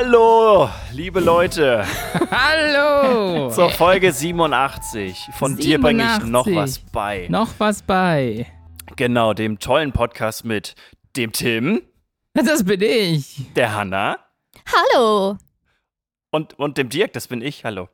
Hallo, 0.00 0.70
liebe 0.92 1.18
Leute. 1.18 1.84
Hallo. 2.30 3.50
Zur 3.50 3.68
Folge 3.68 4.12
87. 4.12 5.30
Von 5.32 5.56
87. 5.56 5.66
dir 5.66 5.80
bringe 5.80 6.18
ich 6.18 6.24
noch 6.24 6.46
was 6.46 6.78
bei. 6.78 7.26
Noch 7.28 7.48
was 7.58 7.82
bei. 7.82 8.46
Genau, 8.94 9.34
dem 9.34 9.58
tollen 9.58 9.90
Podcast 9.90 10.44
mit 10.44 10.76
dem 11.16 11.32
Tim. 11.32 11.82
Das 12.32 12.62
bin 12.62 12.80
ich. 12.80 13.52
Der 13.56 13.74
Hanna. 13.74 14.18
Hallo. 14.72 15.36
Und, 16.30 16.56
und 16.56 16.78
dem 16.78 16.90
Dirk, 16.90 17.12
das 17.14 17.26
bin 17.26 17.42
ich. 17.42 17.64
Hallo. 17.64 17.88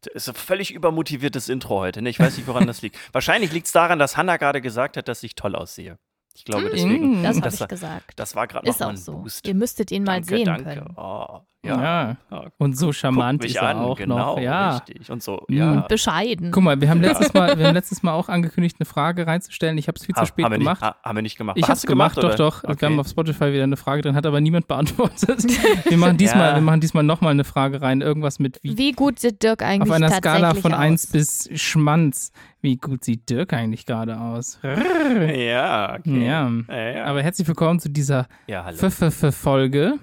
Das 0.00 0.14
ist 0.14 0.28
ein 0.30 0.34
völlig 0.36 0.72
übermotiviertes 0.72 1.50
Intro 1.50 1.78
heute. 1.80 2.00
Ne? 2.00 2.08
Ich 2.08 2.18
weiß 2.18 2.38
nicht, 2.38 2.46
woran 2.46 2.66
das 2.66 2.80
liegt. 2.80 2.96
Wahrscheinlich 3.12 3.52
liegt 3.52 3.66
es 3.66 3.72
daran, 3.72 3.98
dass 3.98 4.16
Hanna 4.16 4.38
gerade 4.38 4.62
gesagt 4.62 4.96
hat, 4.96 5.08
dass 5.08 5.22
ich 5.22 5.34
toll 5.34 5.54
aussehe. 5.54 5.98
Ich 6.36 6.44
glaube, 6.44 6.70
deswegen. 6.70 7.22
Das 7.22 7.40
habe 7.40 7.54
ich 7.54 7.68
gesagt. 7.68 8.12
Das 8.16 8.34
war 8.34 8.46
gerade 8.46 8.66
noch 8.66 8.78
mal 8.78 8.88
ein 8.90 8.96
so. 8.96 9.18
Boost. 9.18 9.46
Ihr 9.46 9.54
müsstet 9.54 9.90
ihn 9.92 10.04
mal 10.04 10.20
danke, 10.20 10.36
sehen 10.36 10.46
danke. 10.46 10.64
können. 10.64 10.94
Oh, 10.96 11.40
ja. 11.64 12.16
ja. 12.30 12.46
Und 12.58 12.76
so 12.76 12.92
charmant 12.92 13.44
ist 13.44 13.56
er 13.56 13.68
an, 13.68 13.76
auch 13.78 13.96
genau, 13.96 14.34
noch. 14.34 14.40
Ja. 14.40 14.76
Richtig. 14.76 15.10
Und 15.10 15.22
so, 15.22 15.44
mhm. 15.48 15.56
ja. 15.56 15.72
Und 15.72 15.88
bescheiden. 15.88 16.50
Guck 16.50 16.62
mal, 16.62 16.80
wir 16.80 16.88
haben 16.88 17.00
letztes 17.00 17.32
Mal, 17.34 17.58
wir 17.58 17.66
haben 17.66 17.74
letztes 17.74 18.02
Mal 18.02 18.12
auch 18.12 18.28
angekündigt, 18.28 18.76
eine 18.78 18.86
Frage 18.86 19.26
reinzustellen. 19.26 19.78
Ich 19.78 19.88
habe 19.88 19.96
es 19.98 20.04
viel 20.04 20.14
zu 20.14 20.26
spät 20.26 20.44
haben 20.44 20.58
gemacht. 20.58 20.82
Nicht, 20.82 20.94
haben 21.02 21.16
wir 21.16 21.22
nicht 21.22 21.36
gemacht. 21.36 21.56
Ich 21.58 21.64
habe 21.64 21.74
es 21.74 21.86
gemacht, 21.86 22.16
gemacht 22.16 22.38
doch, 22.38 22.62
doch. 22.62 22.64
Okay. 22.64 22.80
Wir 22.80 22.88
haben 22.88 23.00
auf 23.00 23.08
Spotify 23.08 23.52
wieder 23.52 23.64
eine 23.64 23.76
Frage 23.76 24.02
drin, 24.02 24.14
hat 24.14 24.26
aber 24.26 24.40
niemand 24.40 24.68
beantwortet. 24.68 25.44
wir 25.88 25.96
machen 25.96 26.16
diesmal, 26.16 26.50
ja. 26.50 26.54
wir 26.54 26.62
machen 26.62 26.80
diesmal 26.80 27.02
nochmal 27.02 27.32
eine 27.32 27.44
Frage 27.44 27.82
rein. 27.82 28.00
Irgendwas 28.00 28.38
mit 28.38 28.58
wie. 28.62 28.76
Wie 28.76 28.92
gut 28.92 29.18
sieht 29.18 29.42
Dirk 29.42 29.62
eigentlich 29.62 29.90
Auf 29.90 29.96
einer 29.96 30.10
Skala 30.10 30.54
von 30.54 30.72
aus? 30.72 30.80
1 30.80 31.06
bis 31.08 31.50
Schmanz. 31.54 32.32
Wie 32.60 32.76
gut 32.76 33.04
sieht 33.04 33.28
Dirk 33.28 33.52
eigentlich 33.52 33.84
gerade 33.84 34.18
aus? 34.18 34.58
Ja, 34.62 35.96
okay. 35.98 36.26
Ja. 36.26 36.50
Ja, 36.68 36.90
ja. 36.90 37.04
Aber 37.04 37.22
herzlich 37.22 37.46
willkommen 37.46 37.78
zu 37.78 37.90
dieser 37.90 38.26
ja, 38.46 38.72
Pfiffe-Folge. 38.72 39.98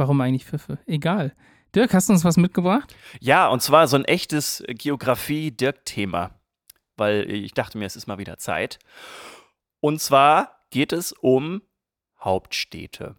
Warum 0.00 0.18
eigentlich 0.22 0.46
Pfiffe? 0.46 0.78
Egal. 0.86 1.34
Dirk, 1.74 1.92
hast 1.92 2.08
du 2.08 2.14
uns 2.14 2.24
was 2.24 2.38
mitgebracht? 2.38 2.96
Ja, 3.20 3.48
und 3.48 3.60
zwar 3.60 3.86
so 3.86 3.96
ein 3.96 4.06
echtes 4.06 4.64
Geografie-Dirk-Thema. 4.66 6.30
Weil 6.96 7.30
ich 7.30 7.52
dachte 7.52 7.76
mir, 7.78 7.84
es 7.84 7.96
ist 7.96 8.06
mal 8.06 8.16
wieder 8.18 8.38
Zeit. 8.38 8.78
Und 9.80 10.00
zwar 10.00 10.64
geht 10.70 10.92
es 10.92 11.12
um 11.12 11.62
Hauptstädte. 12.18 13.16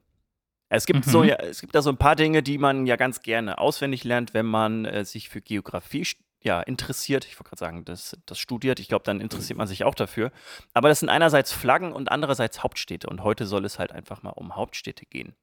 Es 0.70 0.86
gibt, 0.86 1.06
Mhm. 1.06 1.10
so, 1.12 1.24
ja, 1.24 1.36
es 1.36 1.62
gibt 1.62 1.76
da 1.76 1.82
so 1.82 1.90
ein 1.92 1.98
paar 1.98 2.16
Dinge, 2.16 2.42
die 2.44 2.58
man 2.58 2.86
ja 2.88 2.96
ganz 2.96 3.22
gerne 3.22 3.58
auswendig 3.60 4.04
lernt, 4.04 4.34
wenn 4.34 4.46
man 4.46 4.86
äh, 4.86 5.06
sich 5.06 5.30
für 5.30 5.42
Geografie 5.42 6.08
ja, 6.44 6.62
interessiert. 6.62 7.26
Ich 7.26 7.36
wollte 7.40 7.50
gerade 7.50 7.60
sagen, 7.60 7.86
das, 7.86 8.18
das 8.26 8.40
studiert. 8.40 8.80
Ich 8.80 8.88
glaube, 8.88 9.04
dann 9.04 9.22
interessiert 9.22 9.58
man 9.58 9.68
sich 9.68 9.84
auch 9.84 9.94
dafür. 9.94 10.32
Aber 10.74 10.90
das 10.90 11.00
sind 11.02 11.10
einerseits 11.10 11.54
Flaggen 11.54 11.92
und 11.92 12.12
andererseits 12.12 12.64
Hauptstädte. 12.64 13.08
Und 13.08 13.24
heute 13.24 13.46
soll 13.46 13.66
es 13.66 13.78
halt 13.78 13.92
einfach 13.92 14.24
mal 14.24 14.32
um 14.32 14.56
Hauptstädte 14.56 15.06
gehen. 15.06 15.36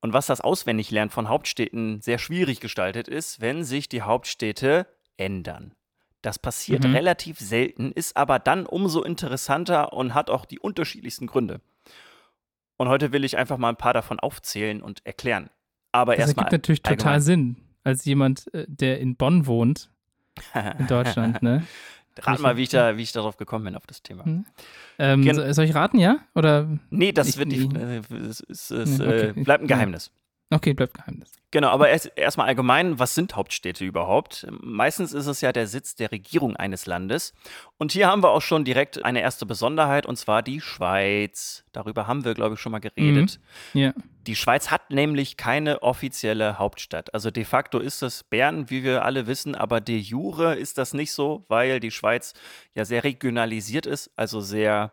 Und 0.00 0.12
was 0.12 0.26
das 0.26 0.40
Auswendiglernen 0.40 1.10
von 1.10 1.28
Hauptstädten 1.28 2.00
sehr 2.00 2.18
schwierig 2.18 2.60
gestaltet 2.60 3.08
ist, 3.08 3.40
wenn 3.40 3.64
sich 3.64 3.88
die 3.88 4.02
Hauptstädte 4.02 4.86
ändern. 5.16 5.74
Das 6.22 6.38
passiert 6.38 6.84
Mhm. 6.84 6.94
relativ 6.94 7.38
selten, 7.38 7.92
ist 7.92 8.16
aber 8.16 8.38
dann 8.38 8.66
umso 8.66 9.02
interessanter 9.02 9.92
und 9.92 10.14
hat 10.14 10.28
auch 10.30 10.44
die 10.44 10.58
unterschiedlichsten 10.58 11.26
Gründe. 11.26 11.60
Und 12.76 12.88
heute 12.88 13.12
will 13.12 13.24
ich 13.24 13.36
einfach 13.38 13.56
mal 13.58 13.70
ein 13.70 13.76
paar 13.76 13.94
davon 13.94 14.20
aufzählen 14.20 14.82
und 14.82 15.04
erklären. 15.06 15.48
Aber 15.92 16.14
Das 16.14 16.26
erstmal. 16.26 16.44
ergibt 16.46 16.52
natürlich 16.64 16.82
total 16.82 16.96
allgemein. 16.98 17.20
Sinn. 17.22 17.56
Als 17.84 18.04
jemand, 18.04 18.52
äh, 18.52 18.66
der 18.68 18.98
in 19.00 19.16
Bonn 19.16 19.46
wohnt, 19.46 19.90
in 20.78 20.86
Deutschland, 20.88 21.40
ne? 21.42 21.66
Rat 22.22 22.40
mal, 22.40 22.56
wie 22.56 22.62
ich, 22.62 22.68
da, 22.70 22.96
wie 22.96 23.02
ich 23.02 23.12
darauf 23.12 23.36
gekommen 23.36 23.64
bin, 23.64 23.74
auf 23.76 23.86
das 23.86 24.02
Thema. 24.02 24.24
Hm. 24.24 24.44
Ähm, 24.98 25.52
soll 25.52 25.64
ich 25.64 25.74
raten, 25.74 25.98
ja? 25.98 26.18
Oder? 26.34 26.68
Nee, 26.90 27.12
das 27.12 27.28
Ich- 27.28 27.36
wird 27.38 27.48
nicht. 27.48 27.74
Äh, 27.76 27.98
es, 28.28 28.40
es, 28.48 28.70
es 28.70 28.98
Nee, 28.98 29.06
okay. 29.06 29.28
äh, 29.28 29.32
bleibt 29.44 29.62
ein. 29.64 29.66
Geheimnis. 29.66 30.10
Okay, 30.50 30.74
bleibt 30.74 30.94
Geheimnis. 30.94 31.32
Genau, 31.50 31.68
aber 31.68 31.88
erst 31.88 32.12
erstmal 32.16 32.46
allgemein, 32.46 32.98
was 32.98 33.14
sind 33.14 33.34
Hauptstädte 33.34 33.84
überhaupt? 33.84 34.46
Meistens 34.60 35.12
ist 35.12 35.26
es 35.26 35.40
ja 35.40 35.52
der 35.52 35.66
Sitz 35.66 35.96
der 35.96 36.12
Regierung 36.12 36.54
eines 36.54 36.86
Landes. 36.86 37.34
Und 37.78 37.92
hier 37.92 38.06
haben 38.06 38.22
wir 38.22 38.30
auch 38.30 38.42
schon 38.42 38.64
direkt 38.64 39.04
eine 39.04 39.22
erste 39.22 39.46
Besonderheit, 39.46 40.06
und 40.06 40.16
zwar 40.16 40.42
die 40.42 40.60
Schweiz. 40.60 41.64
Darüber 41.72 42.06
haben 42.06 42.24
wir, 42.24 42.34
glaube 42.34 42.54
ich, 42.54 42.60
schon 42.60 42.72
mal 42.72 42.78
geredet. 42.78 43.40
Ja. 43.74 43.92
Die 44.26 44.36
Schweiz 44.36 44.70
hat 44.70 44.90
nämlich 44.90 45.36
keine 45.36 45.82
offizielle 45.82 46.58
Hauptstadt. 46.58 47.14
Also 47.14 47.30
de 47.30 47.44
facto 47.44 47.78
ist 47.78 48.02
das 48.02 48.22
Bern, 48.22 48.70
wie 48.70 48.84
wir 48.84 49.04
alle 49.04 49.26
wissen, 49.26 49.54
aber 49.54 49.80
de 49.80 49.96
jure 49.96 50.54
ist 50.54 50.78
das 50.78 50.94
nicht 50.94 51.12
so, 51.12 51.44
weil 51.48 51.80
die 51.80 51.92
Schweiz 51.92 52.34
ja 52.74 52.84
sehr 52.84 53.02
regionalisiert 53.02 53.86
ist, 53.86 54.10
also 54.16 54.40
sehr 54.40 54.92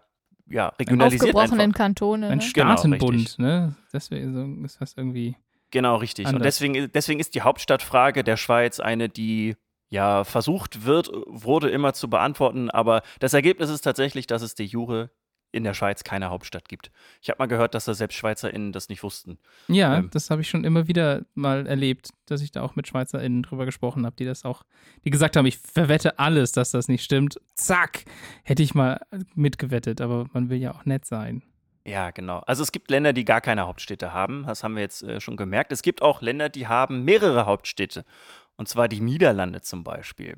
ja, 0.50 0.70
regionalisiert 0.80 1.24
Aufgebrochenen 1.36 1.62
einfach. 1.62 1.78
Kantone. 1.78 2.28
Ein 2.28 2.38
Ne? 2.40 2.46
Genau, 2.54 2.74
Staatenbund, 2.74 3.14
richtig. 3.16 3.38
ne? 3.38 3.76
Deswegen 3.92 4.66
ist 4.66 4.82
das 4.82 4.94
irgendwie. 4.98 5.36
Genau, 5.72 5.96
richtig. 5.96 6.26
Und 6.28 6.36
Anders. 6.36 6.46
deswegen, 6.46 6.92
deswegen 6.92 7.20
ist 7.20 7.34
die 7.36 7.42
Hauptstadtfrage 7.42 8.24
der 8.24 8.38
Schweiz 8.38 8.80
eine, 8.80 9.10
die 9.10 9.56
ja 9.90 10.24
versucht 10.24 10.86
wird, 10.86 11.10
wurde 11.28 11.70
immer 11.70 11.94
zu 11.94 12.10
beantworten, 12.10 12.70
aber 12.70 13.02
das 13.20 13.34
Ergebnis 13.34 13.70
ist 13.70 13.82
tatsächlich, 13.82 14.28
dass 14.28 14.42
es 14.42 14.56
de 14.56 14.66
jure 14.66 15.12
in 15.54 15.64
der 15.64 15.74
Schweiz 15.74 16.04
keine 16.04 16.30
Hauptstadt 16.30 16.68
gibt. 16.68 16.92
Ich 17.22 17.30
habe 17.30 17.38
mal 17.40 17.46
gehört, 17.48 17.74
dass 17.76 17.86
da 17.86 17.94
selbst 17.94 18.16
SchweizerInnen 18.18 18.74
das 18.74 18.90
nicht 18.90 19.04
wussten. 19.04 19.38
Ja, 19.68 20.00
Ähm. 20.00 20.10
das 20.12 20.30
habe 20.30 20.42
ich 20.42 20.50
schon 20.50 20.64
immer 20.66 20.88
wieder 20.88 21.22
mal 21.36 21.66
erlebt, 21.68 22.10
dass 22.26 22.42
ich 22.42 22.52
da 22.52 22.62
auch 22.64 22.76
mit 22.76 22.88
SchweizerInnen 22.88 23.44
drüber 23.44 23.66
gesprochen 23.66 24.06
habe, 24.06 24.16
die 24.16 24.26
das 24.26 24.44
auch, 24.44 24.64
die 25.06 25.10
gesagt 25.10 25.38
haben, 25.38 25.46
ich 25.46 25.58
verwette 25.60 26.20
alles, 26.20 26.52
dass 26.52 26.72
das 26.72 26.88
nicht 26.88 27.04
stimmt. 27.04 27.40
Zack! 27.56 28.04
Hätte 28.44 28.64
ich 28.64 28.76
mal 28.76 29.00
mitgewettet, 29.36 30.02
aber 30.02 30.26
man 30.34 30.50
will 30.50 30.58
ja 30.58 30.74
auch 30.74 30.86
nett 30.86 31.06
sein. 31.06 31.44
Ja, 31.86 32.12
genau. 32.12 32.40
Also 32.48 32.64
es 32.64 32.72
gibt 32.72 32.90
Länder, 32.90 33.14
die 33.14 33.26
gar 33.26 33.42
keine 33.42 33.68
Hauptstädte 33.68 34.14
haben. 34.14 34.46
Das 34.48 34.64
haben 34.64 34.76
wir 34.76 34.82
jetzt 34.82 35.04
äh, 35.04 35.20
schon 35.20 35.36
gemerkt. 35.38 35.72
Es 35.72 35.82
gibt 35.82 36.02
auch 36.02 36.22
Länder, 36.22 36.50
die 36.50 36.68
haben 36.68 37.04
mehrere 37.04 37.46
Hauptstädte. 37.46 38.06
Und 38.56 38.68
zwar 38.70 38.88
die 38.88 39.02
Niederlande 39.02 39.62
zum 39.62 39.84
Beispiel. 39.84 40.38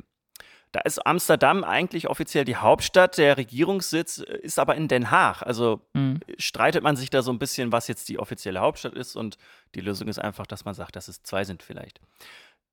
Da 0.72 0.82
ist 0.82 1.06
Amsterdam 1.06 1.64
eigentlich 1.64 2.10
offiziell 2.10 2.44
die 2.44 2.58
Hauptstadt. 2.58 3.18
Der 3.18 3.38
Regierungssitz 3.38 4.18
äh, 4.20 4.38
ist 4.40 4.60
aber 4.60 4.76
in 4.76 4.88
Den 4.88 5.10
Haag. 5.12 5.42
Also 5.42 5.82
Hm. 5.96 6.20
streitet 6.38 6.84
man 6.84 6.96
sich 6.98 7.10
da 7.10 7.22
so 7.22 7.32
ein 7.32 7.40
bisschen, 7.40 7.72
was 7.72 7.88
jetzt 7.88 8.10
die 8.10 8.20
offizielle 8.20 8.60
Hauptstadt 8.60 8.94
ist. 8.94 9.16
Und 9.16 9.38
die 9.74 9.82
Lösung 9.82 10.08
ist 10.10 10.20
einfach, 10.20 10.46
dass 10.46 10.66
man 10.66 10.74
sagt, 10.74 10.96
dass 10.96 11.08
es 11.08 11.24
zwei 11.24 11.44
sind 11.46 11.64
vielleicht. 11.64 12.02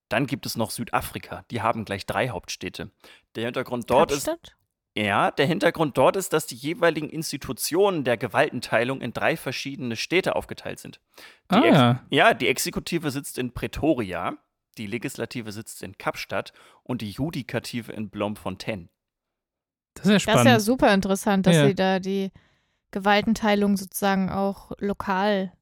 Dann 0.08 0.26
gibt 0.26 0.44
es 0.46 0.56
noch 0.56 0.70
Südafrika. 0.70 1.44
Die 1.50 1.62
haben 1.62 1.84
gleich 1.84 2.04
drei 2.04 2.28
Hauptstädte. 2.30 2.90
Der 3.34 3.44
Hintergrund 3.44 3.88
dort 3.88 4.10
ist, 4.10 4.26
Kapstadt? 4.26 4.56
ja, 4.94 5.30
der 5.30 5.46
Hintergrund 5.46 5.96
dort 5.96 6.16
ist, 6.16 6.32
dass 6.34 6.46
die 6.46 6.54
jeweiligen 6.56 7.08
Institutionen 7.08 8.04
der 8.04 8.18
Gewaltenteilung 8.18 9.00
in 9.00 9.12
drei 9.14 9.36
verschiedene 9.38 9.96
Städte 9.96 10.36
aufgeteilt 10.36 10.80
sind. 10.80 11.00
Die 11.50 11.54
Ah 11.54 11.64
ja. 11.64 12.02
ja, 12.10 12.34
die 12.34 12.48
Exekutive 12.48 13.10
sitzt 13.10 13.38
in 13.38 13.54
Pretoria, 13.54 14.36
die 14.78 14.86
Legislative 14.86 15.52
sitzt 15.52 15.82
in 15.82 15.96
Kapstadt 15.98 16.52
und 16.82 17.02
die 17.02 17.10
Judikative 17.10 17.92
in 17.92 18.10
Bloemfontein. 18.10 18.88
Das 19.94 20.06
ist 20.06 20.10
ja 20.10 20.14
Das 20.14 20.22
spannend. 20.22 20.40
ist 20.46 20.52
ja 20.52 20.60
super 20.60 20.94
interessant, 20.94 21.46
dass 21.46 21.56
Ja. 21.56 21.66
sie 21.66 21.74
da 21.74 21.98
die 22.00 22.32
Gewaltenteilung 22.90 23.76
sozusagen 23.76 24.30
auch 24.30 24.72
lokal 24.78 25.52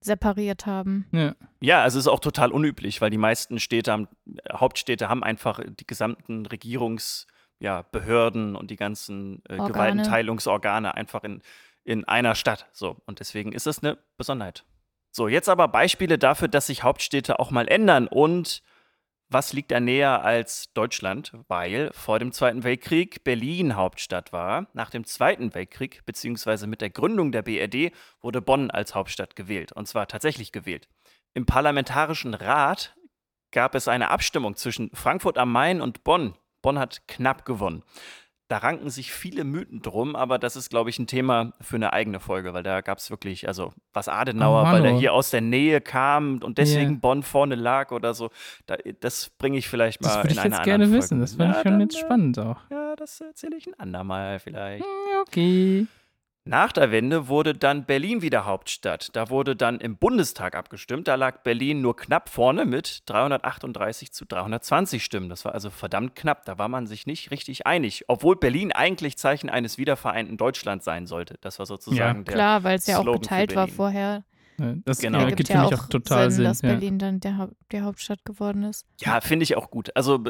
separiert 0.00 0.66
haben. 0.66 1.06
ja. 1.12 1.34
Ja, 1.60 1.82
also 1.82 1.98
es 1.98 2.04
ist 2.06 2.08
auch 2.12 2.20
total 2.20 2.52
unüblich, 2.52 3.00
weil 3.00 3.10
die 3.10 3.18
meisten 3.18 3.58
Städte 3.58 3.90
haben, 3.90 4.06
Hauptstädte 4.52 5.08
haben 5.08 5.24
einfach 5.24 5.60
die 5.68 5.86
gesamten 5.88 6.46
Regierungs- 6.46 7.26
ja, 7.58 7.82
und 8.54 8.70
die 8.70 8.76
ganzen 8.76 9.42
äh, 9.48 9.54
Organe. 9.54 9.72
Gewaltenteilungsorgane 9.72 10.94
einfach 10.94 11.24
in, 11.24 11.42
in 11.82 12.04
einer 12.04 12.36
Stadt. 12.36 12.68
So, 12.72 12.96
und 13.06 13.18
deswegen 13.18 13.50
ist 13.50 13.66
das 13.66 13.82
eine 13.82 13.98
Besonderheit. 14.16 14.64
So, 15.18 15.26
jetzt 15.26 15.48
aber 15.48 15.66
Beispiele 15.66 16.16
dafür, 16.16 16.46
dass 16.46 16.68
sich 16.68 16.84
Hauptstädte 16.84 17.40
auch 17.40 17.50
mal 17.50 17.66
ändern. 17.66 18.06
Und 18.06 18.62
was 19.28 19.52
liegt 19.52 19.72
da 19.72 19.80
näher 19.80 20.22
als 20.22 20.72
Deutschland? 20.74 21.32
Weil 21.48 21.90
vor 21.92 22.20
dem 22.20 22.30
Zweiten 22.30 22.62
Weltkrieg 22.62 23.24
Berlin 23.24 23.74
Hauptstadt 23.74 24.32
war. 24.32 24.68
Nach 24.74 24.90
dem 24.90 25.02
Zweiten 25.02 25.56
Weltkrieg, 25.56 26.06
beziehungsweise 26.06 26.68
mit 26.68 26.80
der 26.80 26.90
Gründung 26.90 27.32
der 27.32 27.42
BRD, 27.42 27.90
wurde 28.20 28.40
Bonn 28.40 28.70
als 28.70 28.94
Hauptstadt 28.94 29.34
gewählt. 29.34 29.72
Und 29.72 29.88
zwar 29.88 30.06
tatsächlich 30.06 30.52
gewählt. 30.52 30.88
Im 31.34 31.46
Parlamentarischen 31.46 32.34
Rat 32.34 32.94
gab 33.50 33.74
es 33.74 33.88
eine 33.88 34.10
Abstimmung 34.10 34.54
zwischen 34.54 34.88
Frankfurt 34.94 35.36
am 35.36 35.50
Main 35.50 35.80
und 35.80 36.04
Bonn. 36.04 36.36
Bonn 36.62 36.78
hat 36.78 37.08
knapp 37.08 37.44
gewonnen. 37.44 37.82
Da 38.48 38.56
ranken 38.58 38.88
sich 38.88 39.12
viele 39.12 39.44
Mythen 39.44 39.82
drum, 39.82 40.16
aber 40.16 40.38
das 40.38 40.56
ist, 40.56 40.70
glaube 40.70 40.88
ich, 40.88 40.98
ein 40.98 41.06
Thema 41.06 41.52
für 41.60 41.76
eine 41.76 41.92
eigene 41.92 42.18
Folge, 42.18 42.54
weil 42.54 42.62
da 42.62 42.80
gab 42.80 42.96
es 42.96 43.10
wirklich, 43.10 43.46
also 43.46 43.74
was 43.92 44.08
Adenauer, 44.08 44.62
Oh, 44.62 44.72
weil 44.72 44.84
er 44.86 44.98
hier 44.98 45.12
aus 45.12 45.28
der 45.28 45.42
Nähe 45.42 45.82
kam 45.82 46.40
und 46.42 46.56
deswegen 46.56 46.92
Ja. 46.92 46.98
Bonn 46.98 47.22
vorne 47.22 47.56
lag 47.56 47.90
oder 47.92 48.14
so. 48.14 48.30
Da, 48.66 48.76
das 49.00 49.28
bringe 49.28 49.58
ich 49.58 49.68
vielleicht 49.68 50.00
mal 50.00 50.08
Das 50.08 50.16
würde 50.16 50.28
in 50.28 50.38
ich 50.38 50.44
jetzt 50.44 50.62
gerne 50.62 50.84
Folge. 50.86 50.98
wissen. 50.98 51.20
Das 51.20 51.34
fand 51.34 51.50
Ja, 51.50 51.56
ich 51.56 51.62
schon 51.62 51.72
dann, 51.72 51.80
jetzt 51.82 51.96
äh, 51.96 52.00
spannend 52.00 52.38
auch. 52.38 52.60
Ja, 52.70 52.96
das 52.96 53.20
erzähle 53.20 53.56
ich 53.58 53.66
ein 53.66 53.74
andermal 53.78 54.38
vielleicht. 54.38 54.82
Hm, 54.82 55.20
Okay. 55.26 55.86
Nach 56.48 56.72
der 56.72 56.90
Wende 56.90 57.28
wurde 57.28 57.52
dann 57.52 57.84
Berlin 57.84 58.22
wieder 58.22 58.46
Hauptstadt. 58.46 59.10
Da 59.12 59.28
wurde 59.28 59.54
dann 59.54 59.80
im 59.80 59.98
Bundestag 59.98 60.56
abgestimmt. 60.56 61.06
Da 61.06 61.14
lag 61.14 61.42
Berlin 61.42 61.82
nur 61.82 61.94
knapp 61.94 62.30
vorne 62.30 62.64
mit 62.64 63.02
338 63.04 64.12
zu 64.12 64.24
320 64.24 65.04
Stimmen. 65.04 65.28
Das 65.28 65.44
war 65.44 65.52
also 65.52 65.68
verdammt 65.68 66.16
knapp. 66.16 66.46
Da 66.46 66.56
war 66.56 66.68
man 66.68 66.86
sich 66.86 67.06
nicht 67.06 67.30
richtig 67.30 67.66
einig. 67.66 68.06
Obwohl 68.08 68.34
Berlin 68.34 68.72
eigentlich 68.72 69.18
Zeichen 69.18 69.50
eines 69.50 69.76
wiedervereinten 69.76 70.38
Deutschlands 70.38 70.86
sein 70.86 71.06
sollte. 71.06 71.34
Das 71.42 71.58
war 71.58 71.66
sozusagen 71.66 72.24
der. 72.24 72.34
Klar, 72.34 72.64
weil 72.64 72.78
es 72.78 72.86
ja 72.86 72.96
auch 72.96 73.02
Slogan 73.02 73.22
für 73.22 73.28
geteilt 73.28 73.54
war 73.54 73.68
vorher. 73.68 74.24
Das 74.56 74.98
Genau. 74.98 75.18
ja, 75.18 75.24
Ergibt 75.24 75.36
gibt 75.36 75.48
ja 75.50 75.60
für 75.60 75.70
mich 75.70 75.78
auch 75.78 75.84
auch 75.84 75.88
total 75.88 76.30
Sinn, 76.30 76.36
Sinn. 76.36 76.44
dass 76.44 76.62
ja. 76.62 76.70
Berlin 76.70 76.98
dann 76.98 77.20
der, 77.20 77.36
Haupt, 77.36 77.54
die 77.70 77.80
Hauptstadt 77.82 78.24
geworden 78.24 78.64
ist. 78.64 78.86
Ja, 79.00 79.20
finde 79.20 79.44
ich 79.44 79.54
auch 79.56 79.70
gut. 79.70 79.94
Also, 79.94 80.24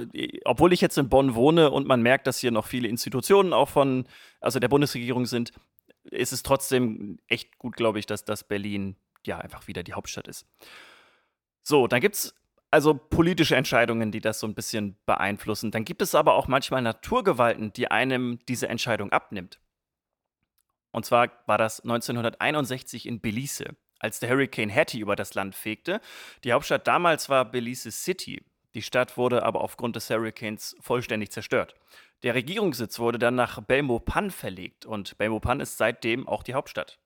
obwohl 0.44 0.73
ich 0.73 0.81
jetzt 0.81 0.99
in 0.99 1.09
Bonn 1.09 1.35
wohne 1.35 1.71
und 1.71 1.87
man 1.87 2.03
merkt, 2.03 2.26
dass 2.26 2.38
hier 2.38 2.50
noch 2.50 2.67
viele 2.67 2.88
Institutionen 2.88 3.53
auch 3.53 3.69
von, 3.69 4.05
also 4.41 4.59
der 4.59 4.69
Bundesregierung 4.69 5.25
sind, 5.25 5.53
ist 6.10 6.32
es 6.32 6.43
trotzdem 6.43 7.19
echt 7.26 7.58
gut, 7.58 7.76
glaube 7.76 7.99
ich, 7.99 8.06
dass 8.06 8.25
das 8.25 8.44
Berlin 8.44 8.96
ja 9.26 9.38
einfach 9.38 9.66
wieder 9.66 9.82
die 9.82 9.94
Hauptstadt 9.94 10.28
ist. 10.28 10.46
So, 11.62 11.87
dann 11.87 12.00
gibt 12.00 12.14
es 12.14 12.34
also 12.70 12.94
politische 12.94 13.56
Entscheidungen, 13.56 14.12
die 14.12 14.20
das 14.20 14.40
so 14.40 14.46
ein 14.46 14.55
bisschen 14.55 14.99
beeinflussen. 15.06 15.70
Dann 15.70 15.84
gibt 15.84 16.02
es 16.02 16.14
aber 16.14 16.34
auch 16.34 16.49
manchmal 16.49 16.82
Naturgewalten, 16.82 17.72
die 17.72 17.90
einem 17.90 18.40
diese 18.46 18.69
Entscheidung 18.69 19.10
abnimmt. 19.10 19.60
Und 20.90 21.06
zwar 21.06 21.31
war 21.46 21.58
das 21.58 21.81
1961 21.81 23.06
in 23.06 23.20
Belize, 23.20 23.76
als 23.99 24.20
der 24.20 24.31
Hurricane 24.31 24.75
Hattie 24.75 25.00
über 25.00 25.16
das 25.16 25.34
Land 25.34 25.54
fegte. 25.54 26.00
Die 26.44 26.52
Hauptstadt 26.52 26.87
damals 26.87 27.28
war 27.28 27.44
Belize 27.44 27.90
City. 27.90 28.44
Die 28.75 28.82
Stadt 28.82 29.16
wurde 29.16 29.43
aber 29.44 29.61
aufgrund 29.61 29.96
des 29.96 30.11
Hurricanes 30.11 30.76
vollständig 30.81 31.31
zerstört. 31.31 31.75
Der 32.23 32.35
Regierungssitz 32.35 32.99
wurde 32.99 33.19
dann 33.19 33.37
nach 33.37 33.61
Belmopan 33.61 34.31
verlegt 34.31 34.87
und 34.87 35.17
Belmopan 35.19 35.61
ist 35.61 35.79
seitdem 35.79 36.26
auch 36.26 36.43
die 36.43 36.55
Hauptstadt. 36.55 36.99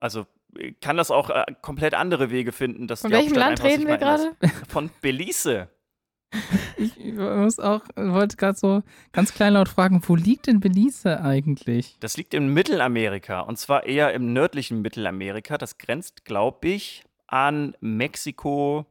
Also 0.00 0.26
äh, 0.56 0.72
kann 0.80 0.96
das 0.96 1.10
auch 1.10 1.30
äh, 1.30 1.44
komplett 1.62 1.94
andere 1.94 2.30
Wege 2.30 2.52
finden, 2.52 2.86
dass 2.86 3.02
Von 3.02 3.10
die 3.10 3.16
welchem 3.16 3.36
Hauptstadt 3.36 3.60
Land 3.60 3.64
reden 3.64 3.86
wir 3.86 3.98
gerade? 3.98 4.36
Von 4.68 4.90
Belize. 5.00 5.68
Ich 6.76 6.96
muss 7.14 7.58
auch, 7.58 7.82
wollte 7.96 8.36
gerade 8.36 8.58
so 8.58 8.82
ganz 9.12 9.32
kleinlaut 9.32 9.68
fragen, 9.68 10.02
wo 10.06 10.14
liegt 10.14 10.46
denn 10.46 10.60
Belize 10.60 11.22
eigentlich? 11.22 11.96
Das 12.00 12.16
liegt 12.18 12.34
in 12.34 12.52
Mittelamerika 12.52 13.40
und 13.40 13.58
zwar 13.58 13.86
eher 13.86 14.12
im 14.12 14.32
nördlichen 14.32 14.82
Mittelamerika. 14.82 15.56
Das 15.56 15.78
grenzt, 15.78 16.24
glaube 16.24 16.68
ich, 16.68 17.04
an 17.26 17.74
Mexiko, 17.80 18.86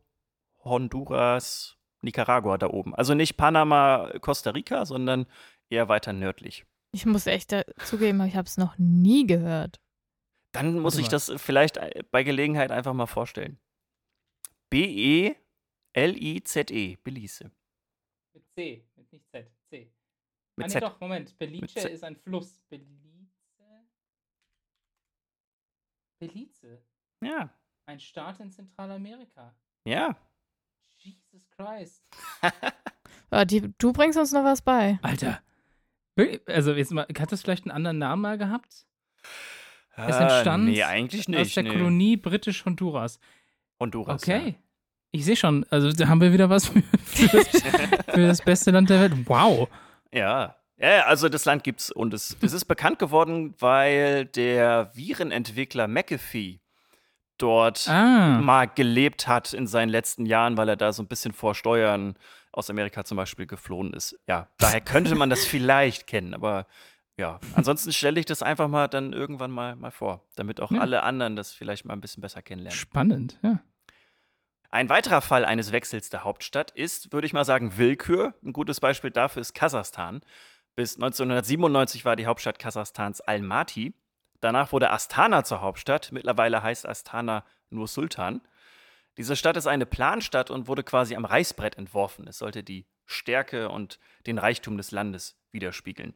Honduras, 0.63 1.76
Nicaragua 2.07 2.57
da 2.57 2.67
oben. 2.67 2.95
Also 2.95 3.13
nicht 3.13 3.35
Panama, 3.37 4.11
Costa 4.21 4.51
Rica, 4.51 4.85
sondern 4.85 5.27
eher 5.69 5.89
weiter 5.89 6.13
nördlich. 6.13 6.65
Ich 6.93 7.05
muss 7.05 7.27
echt 7.27 7.53
zugeben, 7.83 8.21
ich 8.25 8.35
habe 8.35 8.47
es 8.47 8.57
noch 8.57 8.77
nie 8.77 9.27
gehört. 9.27 9.81
Dann 10.53 10.79
muss 10.79 10.97
ich 10.97 11.09
das 11.09 11.31
vielleicht 11.37 11.77
äh, 11.77 12.03
bei 12.09 12.23
Gelegenheit 12.23 12.71
einfach 12.71 12.93
mal 12.93 13.05
vorstellen. 13.05 13.59
E 14.73 15.35
B-E-L-I-Z-E, 15.93 16.95
Belize. 17.03 17.51
Mit 18.33 18.47
C, 18.55 18.85
mit 18.95 19.11
nicht 19.11 19.27
Z, 19.29 19.51
C. 19.69 19.91
Mit 20.55 20.63
ah, 20.63 20.67
nee, 20.67 20.73
Z. 20.73 20.81
doch, 20.83 20.99
Moment. 20.99 21.37
Belize 21.37 21.89
ist 21.89 22.03
ein 22.03 22.15
Fluss. 22.15 22.59
Belize? 22.69 23.27
Belize? 26.19 26.81
Ja, 27.23 27.49
Ein 27.85 27.99
Staat 27.99 28.39
in 28.39 28.49
Zentralamerika. 28.51 29.53
ja. 29.85 30.15
Jesus 30.97 31.47
Christ. 31.55 32.03
Ah, 33.29 33.43
die, 33.43 33.73
du 33.77 33.91
bringst 33.91 34.17
uns 34.17 34.31
noch 34.31 34.45
was 34.45 34.61
bei. 34.61 34.99
Alter. 35.01 35.41
Also, 36.45 36.73
jetzt 36.73 36.93
mal, 36.93 37.05
hat 37.19 37.29
das 37.29 37.41
vielleicht 37.41 37.65
einen 37.65 37.71
anderen 37.75 37.97
Namen 37.97 38.21
mal 38.21 38.37
gehabt? 38.37 38.85
Es 39.97 40.15
Ah, 40.15 40.21
entstand 40.21 40.65
Nee, 40.65 40.83
eigentlich 40.83 41.27
nicht. 41.27 41.39
Aus 41.39 41.53
der 41.53 41.63
nee. 41.63 41.71
Kolonie 41.71 42.15
Britisch-Honduras. 42.15 43.19
Honduras. 43.81 44.23
Okay. 44.23 44.55
Ich 45.11 45.25
sehe 45.25 45.35
schon, 45.35 45.65
also 45.69 45.91
da 45.91 46.07
haben 46.07 46.21
wir 46.21 46.31
wieder 46.31 46.49
was 46.49 46.67
für, 46.67 46.81
für, 47.03 47.27
das, 47.27 47.47
für 48.13 48.27
das 48.27 48.41
beste 48.41 48.71
Land 48.71 48.89
der 48.89 49.01
Welt. 49.01 49.27
Wow. 49.27 49.67
Ja. 50.13 50.55
Ja, 50.79 50.89
ja, 50.89 51.05
also 51.05 51.27
das 51.27 51.43
Land 51.45 51.63
gibt's 51.63 51.91
und 51.91 52.13
es, 52.13 52.37
es 52.41 52.53
ist 52.53 52.65
bekannt 52.65 52.99
geworden, 52.99 53.55
weil 53.59 54.25
der 54.25 54.91
Virenentwickler 54.95 55.87
McAfee 55.87 56.61
dort 57.37 57.87
Ah. 57.87 58.39
mal 58.41 58.65
gelebt 58.67 59.27
hat 59.27 59.53
in 59.53 59.67
seinen 59.67 59.89
letzten 59.89 60.25
Jahren, 60.25 60.57
weil 60.57 60.69
er 60.69 60.75
da 60.75 60.93
so 60.93 61.03
ein 61.03 61.07
bisschen 61.07 61.33
vor 61.33 61.55
Steuern 61.55 62.15
aus 62.51 62.69
Amerika 62.69 63.03
zum 63.03 63.17
Beispiel 63.17 63.45
geflohen 63.45 63.93
ist. 63.93 64.19
Ja, 64.27 64.47
daher 64.57 64.81
könnte 64.81 65.15
man 65.15 65.29
das 65.29 65.45
vielleicht 65.45 66.07
kennen, 66.07 66.33
aber 66.33 66.65
ja, 67.17 67.39
ansonsten 67.55 67.91
stelle 67.93 68.19
ich 68.19 68.25
das 68.25 68.43
einfach 68.43 68.67
mal 68.67 68.87
dann 68.87 69.11
irgendwann 69.13 69.51
mal, 69.51 69.75
mal 69.75 69.91
vor, 69.91 70.23
damit 70.35 70.59
auch 70.61 70.71
Ja. 70.71 70.81
alle 70.81 71.03
anderen 71.03 71.35
das 71.35 71.51
vielleicht 71.53 71.85
mal 71.85 71.93
ein 71.93 72.01
bisschen 72.01 72.21
besser 72.21 72.41
kennenlernen. 72.41 72.77
Spannend, 72.77 73.39
ja. 73.43 73.59
Ein 74.69 74.89
weiterer 74.89 75.21
Fall 75.21 75.45
eines 75.45 75.71
Wechsels 75.71 76.09
der 76.09 76.23
Hauptstadt 76.23 76.71
ist, 76.71 77.13
würde 77.13 77.25
ich 77.25 77.33
mal 77.33 77.45
sagen, 77.45 77.77
Willkür. 77.77 78.33
Ein 78.43 78.53
gutes 78.53 78.79
Beispiel 78.81 79.11
dafür 79.11 79.41
ist 79.41 79.53
Kasachstan. 79.53 80.21
Bis 80.75 80.95
1997 80.95 82.03
war 82.05 82.15
die 82.15 82.25
Hauptstadt 82.27 82.59
Kasachstans 82.59 83.21
Almaty. 83.21 83.93
Danach 84.39 84.71
wurde 84.71 84.91
Astana 84.91 85.43
zur 85.43 85.61
Hauptstadt. 85.61 86.11
Mittlerweile 86.11 86.61
heißt 86.63 86.87
Astana 86.87 87.43
nur 87.69 87.87
Sultan. 87.87 88.41
Diese 89.17 89.35
Stadt 89.35 89.57
ist 89.57 89.67
eine 89.67 89.85
Planstadt 89.87 90.51
und 90.51 90.67
wurde 90.67 90.83
quasi 90.83 91.15
am 91.15 91.25
Reißbrett 91.25 91.77
entworfen. 91.77 92.27
Es 92.27 92.37
sollte 92.37 92.63
die 92.63 92.85
Stärke 93.05 93.69
und 93.69 93.99
den 94.27 94.37
Reichtum 94.37 94.77
des 94.77 94.91
Landes 94.91 95.35
widerspiegeln. 95.51 96.13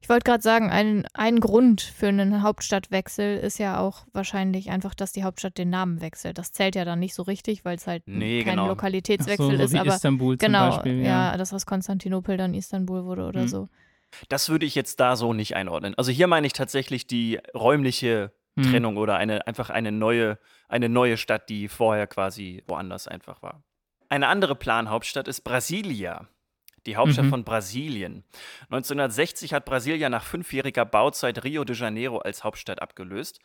Ich 0.00 0.08
wollte 0.08 0.24
gerade 0.24 0.42
sagen, 0.42 0.70
ein, 0.70 1.06
ein 1.12 1.38
Grund 1.38 1.82
für 1.82 2.08
einen 2.08 2.42
Hauptstadtwechsel 2.42 3.36
ist 3.36 3.58
ja 3.58 3.78
auch 3.78 4.06
wahrscheinlich 4.14 4.70
einfach, 4.70 4.94
dass 4.94 5.12
die 5.12 5.22
Hauptstadt 5.22 5.58
den 5.58 5.68
Namen 5.68 6.00
wechselt. 6.00 6.38
Das 6.38 6.50
zählt 6.52 6.74
ja 6.74 6.84
dann 6.86 6.98
nicht 6.98 7.14
so 7.14 7.22
richtig, 7.22 7.64
weil 7.66 7.76
es 7.76 7.86
halt 7.86 8.02
Nee, 8.06 8.42
kein 8.42 8.52
genau. 8.52 8.62
Ach 8.62 8.66
so, 8.66 8.70
Lokalitätswechsel 8.70 9.56
so 9.58 9.62
ist. 9.62 9.72
wie 9.74 9.78
Aber 9.78 9.94
Istanbul 9.94 10.38
zum 10.38 10.46
genau, 10.46 10.70
Beispiel. 10.70 11.00
ja. 11.02 11.30
Ja. 11.32 11.36
dass 11.36 11.52
aus 11.52 11.66
Konstantinopel 11.66 12.38
dann 12.38 12.54
Istanbul 12.54 13.04
wurde 13.04 13.26
oder 13.26 13.42
Mhm. 13.42 13.48
so. 13.48 13.68
Das 14.28 14.48
würde 14.48 14.66
ich 14.66 14.74
jetzt 14.74 15.00
da 15.00 15.16
so 15.16 15.32
nicht 15.32 15.56
einordnen. 15.56 15.94
Also 15.96 16.10
hier 16.12 16.26
meine 16.26 16.46
ich 16.46 16.52
tatsächlich 16.52 17.06
die 17.06 17.38
räumliche 17.54 18.32
Hm. 18.58 18.70
Trennung 18.70 18.96
oder 18.96 19.16
eine, 19.18 19.46
einfach 19.46 19.68
eine 19.68 19.92
neue, 19.92 20.38
eine 20.66 20.88
neue 20.88 21.18
Stadt, 21.18 21.50
die 21.50 21.68
vorher 21.68 22.06
quasi 22.06 22.62
woanders 22.66 23.06
einfach 23.06 23.42
war. 23.42 23.62
Eine 24.08 24.28
andere 24.28 24.54
Planhauptstadt 24.54 25.28
ist 25.28 25.42
Brasilia, 25.42 26.26
die 26.86 26.96
Hauptstadt 26.96 27.26
Mhm. 27.26 27.30
von 27.30 27.44
Brasilien. 27.44 28.24
1960 28.70 29.52
hat 29.52 29.66
Brasilia 29.66 30.08
nach 30.08 30.24
fünfjähriger 30.24 30.86
Bauzeit 30.86 31.44
Rio 31.44 31.64
de 31.64 31.76
Janeiro 31.76 32.18
als 32.18 32.44
Hauptstadt 32.44 32.80
abgelöst. 32.80 33.40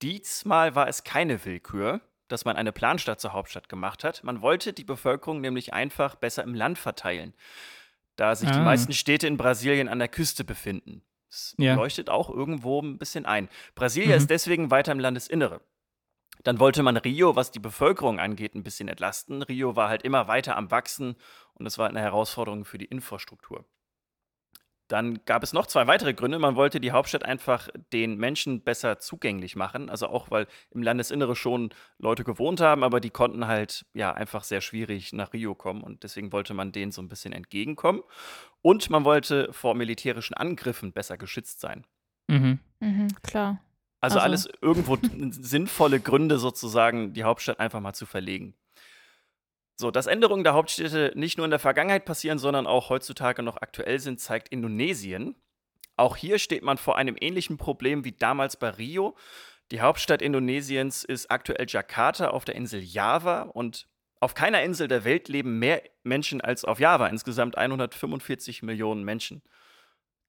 Diesmal 0.00 0.74
war 0.74 0.86
es 0.88 1.02
keine 1.04 1.44
Willkür, 1.44 2.00
dass 2.28 2.44
man 2.44 2.56
eine 2.56 2.72
Planstadt 2.72 3.20
zur 3.20 3.32
Hauptstadt 3.32 3.68
gemacht 3.68 4.04
hat. 4.04 4.22
Man 4.24 4.42
wollte 4.42 4.72
die 4.72 4.84
Bevölkerung 4.84 5.40
nämlich 5.40 5.72
einfach 5.72 6.14
besser 6.14 6.42
im 6.44 6.54
Land 6.54 6.78
verteilen, 6.78 7.34
da 8.16 8.34
sich 8.34 8.50
die 8.50 8.56
Ah. 8.58 8.64
meisten 8.64 8.92
Städte 8.92 9.26
in 9.26 9.36
Brasilien 9.36 9.88
an 9.88 9.98
der 9.98 10.08
Küste 10.08 10.44
befinden. 10.44 11.02
Das 11.28 11.54
Ja. 11.58 11.74
leuchtet 11.74 12.10
auch 12.10 12.28
irgendwo 12.30 12.80
ein 12.82 12.98
bisschen 12.98 13.24
ein. 13.26 13.48
Brasilia 13.74 14.10
Mhm. 14.16 14.22
ist 14.22 14.30
deswegen 14.30 14.70
weiter 14.70 14.92
im 14.92 15.00
Landesinnere. 15.00 15.60
Dann 16.44 16.58
wollte 16.58 16.82
man 16.82 16.96
Rio, 16.96 17.36
was 17.36 17.50
die 17.52 17.58
Bevölkerung 17.60 18.18
angeht, 18.18 18.54
ein 18.54 18.62
bisschen 18.64 18.88
entlasten. 18.88 19.42
Rio 19.42 19.76
war 19.76 19.88
halt 19.88 20.02
immer 20.02 20.28
weiter 20.28 20.56
am 20.56 20.70
Wachsen 20.70 21.16
und 21.54 21.66
es 21.66 21.78
war 21.78 21.88
eine 21.88 22.00
Herausforderung 22.00 22.64
für 22.64 22.78
die 22.78 22.86
Infrastruktur. 22.86 23.64
Dann 24.88 25.24
gab 25.24 25.42
es 25.42 25.52
noch 25.52 25.66
zwei 25.66 25.86
weitere 25.86 26.12
Gründe. 26.12 26.38
Man 26.38 26.54
wollte 26.56 26.78
die 26.80 26.92
Hauptstadt 26.92 27.24
einfach 27.24 27.68
den 27.92 28.16
Menschen 28.18 28.62
besser 28.62 28.98
zugänglich 28.98 29.56
machen. 29.56 29.88
Also 29.88 30.08
auch, 30.08 30.30
weil 30.30 30.46
im 30.70 30.82
Landesinnere 30.82 31.34
schon 31.34 31.70
Leute 31.98 32.24
gewohnt 32.24 32.60
haben, 32.60 32.82
aber 32.84 33.00
die 33.00 33.10
konnten 33.10 33.46
halt 33.46 33.86
ja 33.94 34.12
einfach 34.12 34.44
sehr 34.44 34.60
schwierig 34.60 35.12
nach 35.12 35.32
Rio 35.32 35.54
kommen 35.54 35.82
und 35.82 36.02
deswegen 36.02 36.32
wollte 36.32 36.52
man 36.52 36.72
denen 36.72 36.92
so 36.92 37.00
ein 37.00 37.08
bisschen 37.08 37.32
entgegenkommen. 37.32 38.02
Und 38.60 38.90
man 38.90 39.04
wollte 39.04 39.52
vor 39.52 39.74
militärischen 39.74 40.34
Angriffen 40.34 40.92
besser 40.92 41.16
geschützt 41.16 41.60
sein. 41.60 41.86
Mhm. 42.28 42.58
Mhm, 42.80 43.08
klar. 43.22 43.60
Also, 44.00 44.18
Also- 44.18 44.24
alles 44.24 44.48
irgendwo 44.60 44.98
sinnvolle 45.30 46.00
Gründe 46.00 46.38
sozusagen, 46.38 47.12
die 47.14 47.24
Hauptstadt 47.24 47.60
einfach 47.60 47.80
mal 47.80 47.94
zu 47.94 48.04
verlegen. 48.04 48.54
So, 49.76 49.90
dass 49.90 50.06
Änderungen 50.06 50.44
der 50.44 50.54
Hauptstädte 50.54 51.12
nicht 51.14 51.38
nur 51.38 51.44
in 51.44 51.50
der 51.50 51.58
Vergangenheit 51.58 52.04
passieren, 52.04 52.38
sondern 52.38 52.66
auch 52.66 52.90
heutzutage 52.90 53.42
noch 53.42 53.56
aktuell 53.56 53.98
sind, 53.98 54.20
zeigt 54.20 54.48
Indonesien. 54.48 55.34
Auch 55.96 56.16
hier 56.16 56.38
steht 56.38 56.62
man 56.62 56.78
vor 56.78 56.96
einem 56.96 57.16
ähnlichen 57.20 57.56
Problem 57.56 58.04
wie 58.04 58.12
damals 58.12 58.56
bei 58.56 58.70
Rio. 58.70 59.16
Die 59.70 59.80
Hauptstadt 59.80 60.22
Indonesiens 60.22 61.04
ist 61.04 61.30
aktuell 61.30 61.66
Jakarta 61.68 62.28
auf 62.28 62.44
der 62.44 62.54
Insel 62.54 62.80
Java 62.80 63.42
und 63.42 63.88
auf 64.20 64.34
keiner 64.34 64.62
Insel 64.62 64.86
der 64.86 65.04
Welt 65.04 65.28
leben 65.28 65.58
mehr 65.58 65.82
Menschen 66.04 66.40
als 66.40 66.64
auf 66.64 66.78
Java, 66.78 67.08
insgesamt 67.08 67.58
145 67.58 68.62
Millionen 68.62 69.02
Menschen. 69.02 69.42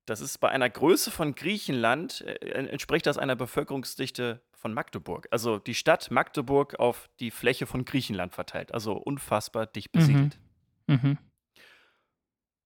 Das 0.05 0.19
ist 0.21 0.39
bei 0.39 0.49
einer 0.49 0.69
Größe 0.69 1.11
von 1.11 1.33
Griechenland, 1.35 2.21
äh, 2.21 2.33
entspricht 2.49 3.05
das 3.05 3.17
einer 3.17 3.35
Bevölkerungsdichte 3.35 4.41
von 4.51 4.73
Magdeburg. 4.73 5.27
Also 5.31 5.59
die 5.59 5.75
Stadt 5.75 6.11
Magdeburg 6.11 6.79
auf 6.79 7.09
die 7.19 7.31
Fläche 7.31 7.65
von 7.65 7.85
Griechenland 7.85 8.33
verteilt. 8.33 8.73
Also 8.73 8.93
unfassbar 8.93 9.65
dicht 9.65 9.93
Mhm. 9.93 9.99
besiedelt. 9.99 10.39
Mhm. 10.87 11.17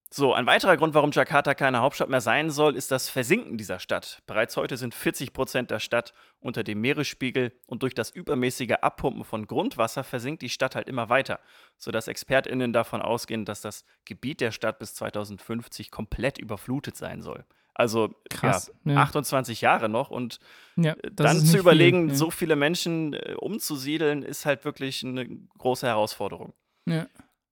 So, 0.09 0.33
ein 0.33 0.45
weiterer 0.45 0.77
Grund, 0.77 0.93
warum 0.93 1.11
Jakarta 1.11 1.53
keine 1.53 1.81
Hauptstadt 1.81 2.09
mehr 2.09 2.21
sein 2.21 2.49
soll, 2.49 2.75
ist 2.77 2.91
das 2.91 3.09
Versinken 3.09 3.57
dieser 3.57 3.79
Stadt. 3.79 4.21
Bereits 4.25 4.55
heute 4.55 4.77
sind 4.77 4.95
40 4.95 5.33
Prozent 5.33 5.69
der 5.69 5.79
Stadt 5.79 6.13
unter 6.39 6.63
dem 6.63 6.79
Meeresspiegel 6.79 7.51
und 7.65 7.83
durch 7.83 7.93
das 7.93 8.11
übermäßige 8.11 8.75
Abpumpen 8.81 9.25
von 9.25 9.47
Grundwasser 9.47 10.05
versinkt 10.05 10.41
die 10.41 10.49
Stadt 10.49 10.75
halt 10.75 10.87
immer 10.87 11.09
weiter, 11.09 11.39
sodass 11.77 12.07
ExpertInnen 12.07 12.71
davon 12.71 13.01
ausgehen, 13.01 13.43
dass 13.43 13.61
das 13.61 13.83
Gebiet 14.05 14.39
der 14.39 14.51
Stadt 14.51 14.79
bis 14.79 14.95
2050 14.95 15.91
komplett 15.91 16.37
überflutet 16.37 16.95
sein 16.95 17.21
soll. 17.21 17.43
Also 17.73 18.15
Krass. 18.31 18.73
ja, 18.85 18.93
Ja. 18.93 19.01
28 19.01 19.61
Jahre 19.61 19.87
noch 19.87 20.09
und 20.09 20.39
Ja, 20.77 20.93
äh, 20.93 21.11
dann 21.11 21.45
zu 21.45 21.57
überlegen, 21.57 22.09
viel. 22.09 22.17
So 22.17 22.31
viele 22.31 22.55
Menschen 22.55 23.13
äh, 23.13 23.35
umzusiedeln, 23.37 24.23
ist 24.23 24.45
halt 24.45 24.65
wirklich 24.65 25.03
eine 25.03 25.27
große 25.57 25.85
Herausforderung. 25.85 26.53
Ja. 26.85 27.05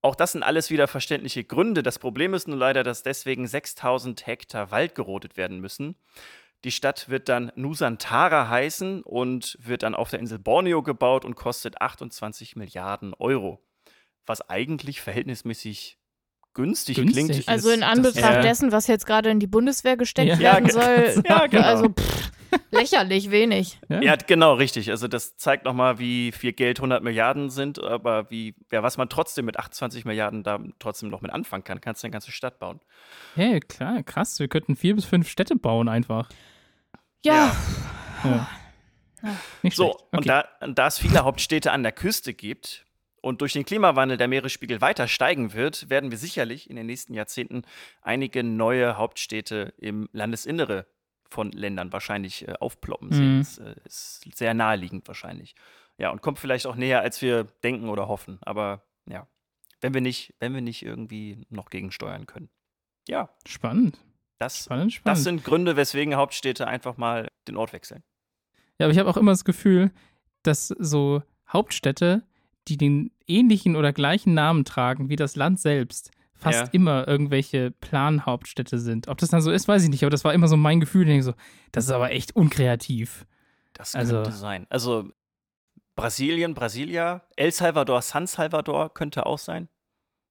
Auch 0.06 0.14
das 0.16 0.34
sind 0.34 0.44
alles 0.44 0.70
wieder 0.70 0.88
verständliche 0.88 1.44
Gründe. 1.44 1.82
Das 1.82 1.98
Problem 1.98 2.36
ist 2.36 2.48
nur 2.48 2.58
leider, 2.58 2.84
dass 2.84 3.02
deswegen 3.02 3.48
6000 3.48 4.28
Hektar 4.28 4.70
Wald 4.70 4.94
gerodet 4.94 5.36
werden 5.36 5.60
müssen. 5.60 5.96
Die 6.64 6.70
Stadt 6.70 7.10
wird 7.10 7.28
dann 7.28 7.52
Nusantara 7.56 8.48
heißen 8.48 9.02
und 9.02 9.58
wird 9.60 9.82
dann 9.82 9.96
auf 9.96 10.12
der 10.12 10.20
Insel 10.20 10.38
Borneo 10.38 10.84
gebaut 10.84 11.26
und 11.26 11.34
kostet 11.36 11.82
28 11.82 12.56
Milliarden 12.56 13.16
Euro. 13.16 13.66
Was 14.28 14.48
eigentlich 14.48 15.02
verhältnismäßig 15.02 15.98
günstig, 16.54 16.98
Günstig 16.98 17.26
klingt. 17.26 17.40
ist. 17.40 17.50
Also 17.50 17.72
in 17.72 17.82
Anbetracht 17.82 18.44
dessen, 18.44 18.72
was 18.72 18.86
jetzt 18.86 19.08
gerade 19.08 19.32
in 19.32 19.40
die 19.40 19.48
Bundeswehr 19.48 19.98
gesteckt 19.98 20.40
Ja. 20.40 20.40
werden 20.40 20.68
Ja, 20.68 20.72
soll, 20.72 21.24
ja, 21.28 21.48
genau. 21.48 21.64
also 21.64 21.90
pff, 21.90 22.32
lächerlich 22.76 23.32
wenig. 23.32 23.80
Ja. 23.90 24.02
Ja, 24.02 24.16
genau, 24.16 24.54
richtig. 24.54 24.90
Also 24.92 25.08
das 25.08 25.38
zeigt 25.38 25.66
nochmal, 25.66 26.00
wie 26.00 26.32
viel 26.32 26.54
Geld 26.54 26.80
100 26.80 27.04
Milliarden 27.04 27.50
sind, 27.50 27.82
aber 27.82 28.30
wie, 28.30 28.56
ja, 28.72 28.84
was 28.84 28.98
man 28.98 29.10
trotzdem 29.10 29.46
mit 29.46 29.58
28 29.58 30.06
Milliarden 30.06 30.44
da 30.44 30.60
trotzdem 30.80 31.10
noch 31.10 31.22
mit 31.22 31.32
anfangen 31.32 31.64
kann. 31.64 31.82
Kannst 31.82 32.04
du 32.04 32.08
eine 32.08 32.12
ganze 32.14 32.32
Stadt 32.32 32.60
bauen. 32.60 32.80
Hey, 33.36 33.60
klar, 33.60 34.04
krass. 34.04 34.40
Wir 34.40 34.48
könnten 34.48 34.76
vier 34.76 34.96
bis 34.96 35.06
fünf 35.06 35.30
Städte 35.30 35.56
bauen 35.56 35.88
einfach. 35.90 36.30
Ja, 37.24 37.56
Ja. 38.24 38.48
Nicht 39.64 39.76
So, 39.76 39.86
schlecht. 39.86 40.04
und 40.12 40.20
Okay. 40.20 40.44
da, 40.60 40.68
da 40.68 40.88
es 40.88 41.00
viele 41.00 41.24
Hauptstädte 41.24 41.72
an 41.72 41.82
der 41.82 41.92
Küste 41.92 42.34
gibt 42.36 42.86
und 43.22 43.42
durch 43.42 43.54
den 43.54 43.66
Klimawandel 43.66 44.18
der 44.18 44.28
Meeresspiegel 44.28 44.82
weiter 44.82 45.08
steigen 45.08 45.54
wird, 45.54 45.90
werden 45.90 46.12
wir 46.12 46.18
sicherlich 46.20 46.70
in 46.70 46.76
den 46.76 46.86
nächsten 46.86 47.16
Jahrzehnten 47.16 47.64
einige 48.04 48.44
neue 48.44 48.98
Hauptstädte 48.98 49.74
im 49.80 50.08
Landesinnere 50.12 50.86
von 51.30 51.52
Ländern 51.52 51.92
wahrscheinlich 51.92 52.48
äh, 52.48 52.54
aufploppen 52.60 53.12
sehen. 53.12 53.36
Mhm. 53.36 53.40
Das 53.40 53.58
äh, 53.58 53.76
ist 53.86 54.38
sehr 54.38 54.54
naheliegend 54.54 55.08
wahrscheinlich. 55.08 55.56
Ja, 55.98 56.10
und 56.12 56.22
kommt 56.22 56.40
vielleicht 56.40 56.68
auch 56.68 56.76
näher, 56.76 57.02
als 57.02 57.22
wir 57.22 57.46
denken 57.64 57.90
oder 57.90 58.08
hoffen. 58.08 58.40
Aber 58.42 58.84
ja, 59.10 59.28
wenn 59.82 59.94
wir 59.94 60.02
nicht, 60.02 60.34
wenn 60.40 60.54
wir 60.54 60.62
nicht 60.62 60.84
irgendwie 60.84 61.46
noch 61.50 61.70
gegensteuern 61.70 62.26
können. 62.26 62.50
Ja, 63.08 63.30
Spannend. 63.48 64.00
das, 64.40 64.66
Spannend, 64.66 64.94
spannend. 64.94 65.18
das 65.18 65.24
sind 65.24 65.44
Gründe, 65.44 65.76
weswegen 65.76 66.16
Hauptstädte 66.16 66.68
einfach 66.68 66.98
mal 66.98 67.30
den 67.48 67.56
Ort 67.56 67.72
wechseln. 67.72 68.04
Ja, 68.80 68.88
aber 68.88 68.92
ich 68.92 69.00
habe 69.00 69.10
auch 69.10 69.18
immer 69.18 69.32
das 69.32 69.46
Gefühl, 69.46 69.92
dass 70.44 70.68
so 70.68 71.24
Hauptstädte, 71.48 72.24
die 72.68 72.78
den 72.78 73.12
ähnlichen 73.28 73.76
oder 73.76 73.94
gleichen 73.94 74.34
Namen 74.34 74.66
tragen 74.66 75.10
wie 75.10 75.16
das 75.16 75.36
Land 75.36 75.60
selbst, 75.60 76.12
fast 76.36 76.60
Ja. 76.68 76.70
immer 76.74 77.08
irgendwelche 77.08 77.72
Planhauptstädte 77.72 78.78
sind. 78.80 79.08
Ob 79.08 79.18
das 79.18 79.30
dann 79.30 79.42
so 79.42 79.52
ist, 79.52 79.68
weiß 79.68 79.84
ich 79.84 79.90
nicht, 79.90 80.04
aber 80.04 80.10
das 80.12 80.24
war 80.24 80.34
immer 80.34 80.48
so 80.48 80.58
mein 80.58 80.80
Gefühl. 80.80 81.04
Ich 81.04 81.08
denke 81.10 81.24
so, 81.24 81.34
das 81.72 81.86
ist 81.86 81.92
aber 81.92 82.12
echt 82.12 82.36
unkreativ. 82.36 83.26
Das 83.74 83.96
Also- 83.96 84.16
könnte 84.16 84.32
sein. 84.32 84.68
Also 84.70 85.10
Brasilien, 85.96 86.54
Brasilia, 86.54 87.22
El 87.38 87.52
Salvador, 87.52 88.02
San 88.02 88.28
Salvador 88.28 88.94
könnte 88.94 89.26
auch 89.26 89.40
sein. 89.40 89.70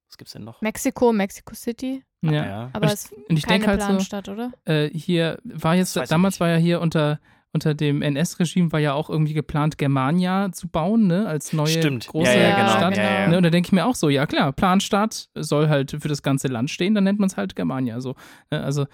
Was 0.09 0.19
gibt's 0.19 0.33
denn 0.35 0.45
noch? 0.45 0.61
Mexiko, 0.61 1.13
Mexico 1.13 1.55
City, 1.55 2.05
Ja. 2.21 2.33
Ja. 2.33 2.71
aber 2.75 2.87
Und 2.87 2.93
es 2.93 3.05
ist 3.05 3.11
keine 3.47 3.59
denke 3.59 3.67
halt 3.69 3.81
so, 3.81 3.87
Planstadt, 3.89 4.29
oder? 4.29 4.53
äh, 4.67 4.91
hier 4.91 5.39
war 5.45 5.75
jetzt, 5.75 5.97
damals 6.11 6.35
nicht. 6.35 6.41
war 6.41 6.49
ja 6.51 6.57
hier 6.57 6.81
unter, 6.81 7.19
unter 7.55 7.73
dem 7.73 8.03
NS-Regime 8.03 8.73
war 8.73 8.81
ja 8.81 8.93
auch 8.95 9.09
irgendwie 9.09 9.33
geplant, 9.33 9.79
Germania 9.79 10.51
zu 10.53 10.67
bauen, 10.69 11.07
ne, 11.07 11.27
als 11.29 11.53
neue 11.53 11.69
Stimmt. 11.69 12.09
große 12.09 12.33
ja, 12.33 12.37
ja, 12.37 12.49
Ja, 12.49 12.57
genau. 12.57 12.69
Stadt. 12.71 12.97
Ja, 12.97 13.03
ja. 13.21 13.29
Ne, 13.29 13.37
und 13.37 13.45
da 13.45 13.51
denke 13.51 13.69
ich 13.69 13.73
mir 13.73 13.87
auch 13.87 13.95
so, 13.95 14.09
ja 14.09 14.27
klar, 14.27 14.53
Planstadt 14.53 15.29
soll 15.35 15.69
halt 15.69 15.93
für 15.93 16.09
das 16.09 16.23
ganze 16.23 16.49
Land 16.49 16.71
stehen, 16.71 16.95
dann 16.95 17.05
nennt 17.05 17.21
man 17.21 17.29
es 17.29 17.37
halt 17.37 17.55
Germania. 17.55 18.01
So. 18.01 18.17
Ne, 18.51 18.63
also 18.63 18.87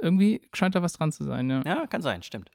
irgendwie 0.00 0.42
scheint 0.54 0.76
da 0.76 0.82
was 0.82 0.92
dran 0.92 1.10
zu 1.10 1.24
sein, 1.24 1.50
ja. 1.50 1.62
ja, 1.66 1.86
kann 1.88 2.02
sein, 2.02 2.22
stimmt. 2.22 2.50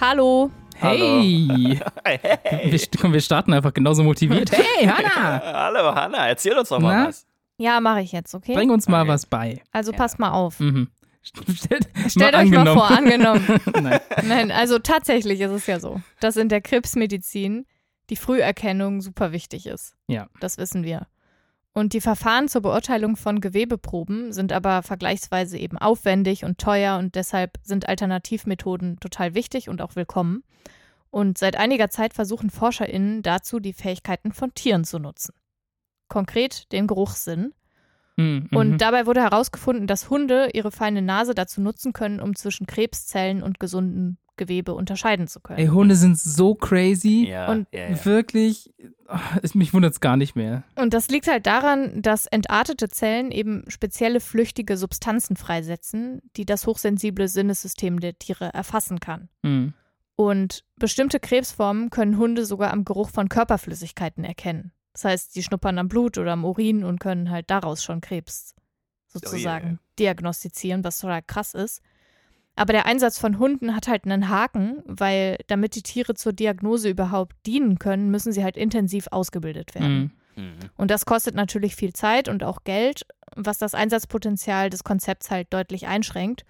Hallo. 0.00 0.50
Hey! 0.76 1.78
Hey, 2.04 2.18
hey. 2.42 2.72
Wir, 2.72 2.80
komm, 3.00 3.12
wir 3.12 3.20
starten 3.20 3.52
einfach 3.52 3.72
genauso 3.74 4.02
motiviert. 4.02 4.50
Hey, 4.50 4.86
Hanna! 4.86 5.42
Hallo, 5.66 5.94
Hanna, 5.94 6.26
erzähl 6.28 6.56
uns 6.58 6.70
doch 6.70 6.80
mal 6.80 7.02
Na? 7.02 7.08
was. 7.08 7.29
Ja, 7.60 7.80
mache 7.80 8.00
ich 8.00 8.12
jetzt, 8.12 8.34
okay? 8.34 8.54
Bring 8.54 8.70
uns 8.70 8.88
mal 8.88 9.02
Okay. 9.02 9.10
was 9.10 9.26
bei. 9.26 9.62
Also 9.70 9.92
Ja. 9.92 9.98
passt 9.98 10.18
mal 10.18 10.30
auf. 10.30 10.58
Mhm. 10.60 10.88
Stellt, 11.22 11.88
Stellt 12.08 12.34
euch 12.34 12.50
mal 12.50 12.66
angenommen. 12.66 12.72
vor, 12.78 12.90
angenommen. 12.90 13.60
Nein. 13.82 14.00
Nein, 14.24 14.50
also 14.50 14.78
tatsächlich 14.78 15.40
ist 15.40 15.50
es 15.50 15.66
ja 15.66 15.78
so, 15.78 16.00
dass 16.20 16.36
in 16.38 16.48
der 16.48 16.62
Krebsmedizin 16.62 17.66
die 18.08 18.16
Früherkennung 18.16 19.02
super 19.02 19.30
wichtig 19.30 19.66
ist. 19.66 19.94
Ja. 20.08 20.28
Das 20.40 20.56
wissen 20.56 20.82
wir. 20.82 21.06
Und 21.72 21.92
die 21.92 22.00
Verfahren 22.00 22.48
zur 22.48 22.62
Beurteilung 22.62 23.16
von 23.16 23.40
Gewebeproben 23.40 24.32
sind 24.32 24.52
aber 24.52 24.82
vergleichsweise 24.82 25.58
eben 25.58 25.76
aufwendig 25.78 26.44
und 26.44 26.58
teuer 26.58 26.98
und 26.98 27.14
deshalb 27.14 27.58
sind 27.62 27.88
Alternativmethoden 27.88 28.98
total 28.98 29.34
wichtig 29.34 29.68
und 29.68 29.82
auch 29.82 29.94
willkommen. 29.96 30.42
Und 31.10 31.38
seit 31.38 31.56
einiger 31.56 31.90
Zeit 31.90 32.14
versuchen 32.14 32.50
ForscherInnen 32.50 33.22
dazu, 33.22 33.60
die 33.60 33.72
Fähigkeiten 33.72 34.32
von 34.32 34.54
Tieren 34.54 34.84
zu 34.84 34.98
nutzen. 34.98 35.34
Konkret 36.10 36.70
den 36.72 36.86
Geruchssinn. 36.86 37.54
Mhm. 38.16 38.48
Und 38.52 38.70
mhm. 38.72 38.78
dabei 38.78 39.06
wurde 39.06 39.22
herausgefunden, 39.22 39.86
dass 39.86 40.10
Hunde 40.10 40.50
ihre 40.52 40.70
feine 40.70 41.00
Nase 41.00 41.34
dazu 41.34 41.62
nutzen 41.62 41.94
können, 41.94 42.20
um 42.20 42.36
zwischen 42.36 42.66
Krebszellen 42.66 43.42
und 43.42 43.58
gesundem 43.58 44.18
Gewebe 44.36 44.74
unterscheiden 44.74 45.28
zu 45.28 45.40
können. 45.40 45.58
Ey, 45.58 45.66
Hunde 45.66 45.94
sind 45.96 46.18
so 46.18 46.54
crazy. 46.54 47.26
Ja, 47.28 47.50
Und 47.50 47.68
ja, 47.72 47.90
ja. 47.90 48.04
Wirklich, 48.06 48.72
ach, 49.06 49.36
es- 49.42 49.54
mich 49.54 49.74
wundert 49.74 49.92
es 49.92 50.00
gar 50.00 50.16
nicht 50.16 50.34
mehr. 50.34 50.64
Und 50.76 50.94
das 50.94 51.08
liegt 51.08 51.28
halt 51.28 51.46
daran, 51.46 52.00
dass 52.00 52.26
entartete 52.26 52.88
Zellen 52.88 53.32
eben 53.32 53.64
spezielle 53.68 54.18
flüchtige 54.20 54.76
Substanzen 54.78 55.36
freisetzen, 55.36 56.22
die 56.36 56.46
das 56.46 56.66
hochsensible 56.66 57.28
Sinnessystem 57.28 58.00
der 58.00 58.18
Tiere 58.18 58.52
erfassen 58.52 58.98
kann. 58.98 59.28
Mhm. 59.42 59.74
Und 60.16 60.64
bestimmte 60.76 61.20
Krebsformen 61.20 61.90
können 61.90 62.16
Hunde 62.18 62.44
sogar 62.44 62.72
am 62.72 62.84
Geruch 62.84 63.10
von 63.10 63.28
Körperflüssigkeiten 63.28 64.24
erkennen. 64.24 64.72
Das 64.92 65.04
heißt, 65.04 65.32
sie 65.32 65.42
schnuppern 65.42 65.78
am 65.78 65.88
Blut 65.88 66.18
oder 66.18 66.32
am 66.32 66.44
Urin 66.44 66.84
und 66.84 67.00
können 67.00 67.30
halt 67.30 67.50
daraus 67.50 67.82
schon 67.82 68.00
Krebs 68.00 68.54
sozusagen 69.06 69.78
diagnostizieren, 69.98 70.84
was 70.84 70.98
total 71.00 71.22
krass 71.22 71.54
ist. 71.54 71.82
Aber 72.56 72.72
der 72.72 72.86
Einsatz 72.86 73.18
von 73.18 73.38
Hunden 73.38 73.74
hat 73.74 73.88
halt 73.88 74.04
einen 74.04 74.28
Haken, 74.28 74.82
weil 74.84 75.38
damit 75.46 75.76
die 75.76 75.82
Tiere 75.82 76.14
zur 76.14 76.32
Diagnose 76.32 76.88
überhaupt 76.88 77.34
dienen 77.46 77.78
können, 77.78 78.10
müssen 78.10 78.32
sie 78.32 78.44
halt 78.44 78.56
intensiv 78.56 79.08
ausgebildet 79.10 79.74
werden. 79.74 80.12
Mhm. 80.36 80.70
Und 80.76 80.90
das 80.90 81.06
kostet 81.06 81.34
natürlich 81.34 81.76
viel 81.76 81.92
Zeit 81.92 82.28
und 82.28 82.44
auch 82.44 82.64
Geld, 82.64 83.06
was 83.34 83.58
das 83.58 83.74
Einsatzpotenzial 83.74 84.70
des 84.70 84.84
Konzepts 84.84 85.30
halt 85.30 85.52
deutlich 85.52 85.86
einschränkt. 85.86 86.44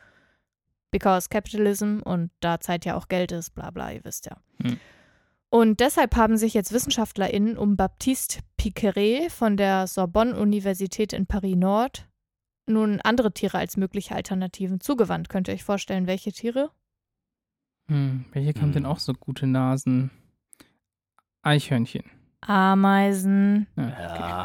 Because 0.90 1.28
Capitalism 1.28 2.00
und 2.04 2.30
da 2.40 2.59
Zeit 2.59 2.85
ja 2.85 2.97
auch 2.97 3.09
Geld 3.09 3.30
ist, 3.30 3.54
bla 3.54 3.70
bla, 3.70 3.92
ihr 3.92 4.04
wisst 4.04 4.26
ja. 4.26 4.37
Hm. 4.62 4.80
Und 5.50 5.80
deshalb 5.80 6.14
haben 6.16 6.37
sich 6.37 6.54
jetzt 6.54 6.73
WissenschaftlerInnen 6.73 7.59
um 7.59 7.76
Baptiste 7.76 8.40
Piqueret 8.57 9.33
von 9.33 9.57
der 9.57 9.87
Sorbonne-Universität 9.88 11.12
in 11.12 11.26
Paris-Nord 11.26 12.07
nun 12.66 13.00
andere 13.00 13.33
Tiere 13.33 13.59
als 13.59 13.76
mögliche 13.76 14.14
Alternativen 14.14 14.80
zugewandt. 14.80 15.28
Könnt 15.28 15.49
ihr 15.49 15.54
euch 15.54 15.64
vorstellen, 15.64 16.07
welche 16.07 16.30
Tiere? 16.30 16.71
Hm. 17.88 18.26
Welche 18.33 18.61
haben 18.61 18.69
Mhm. 18.69 18.75
denn 18.75 18.87
auch 18.87 19.00
so 19.00 19.12
gute 19.12 19.49
Nasen? 19.49 20.11
Eichhörnchen. 21.42 22.04
Ameisen. 22.42 23.66
Ja. 23.76 23.85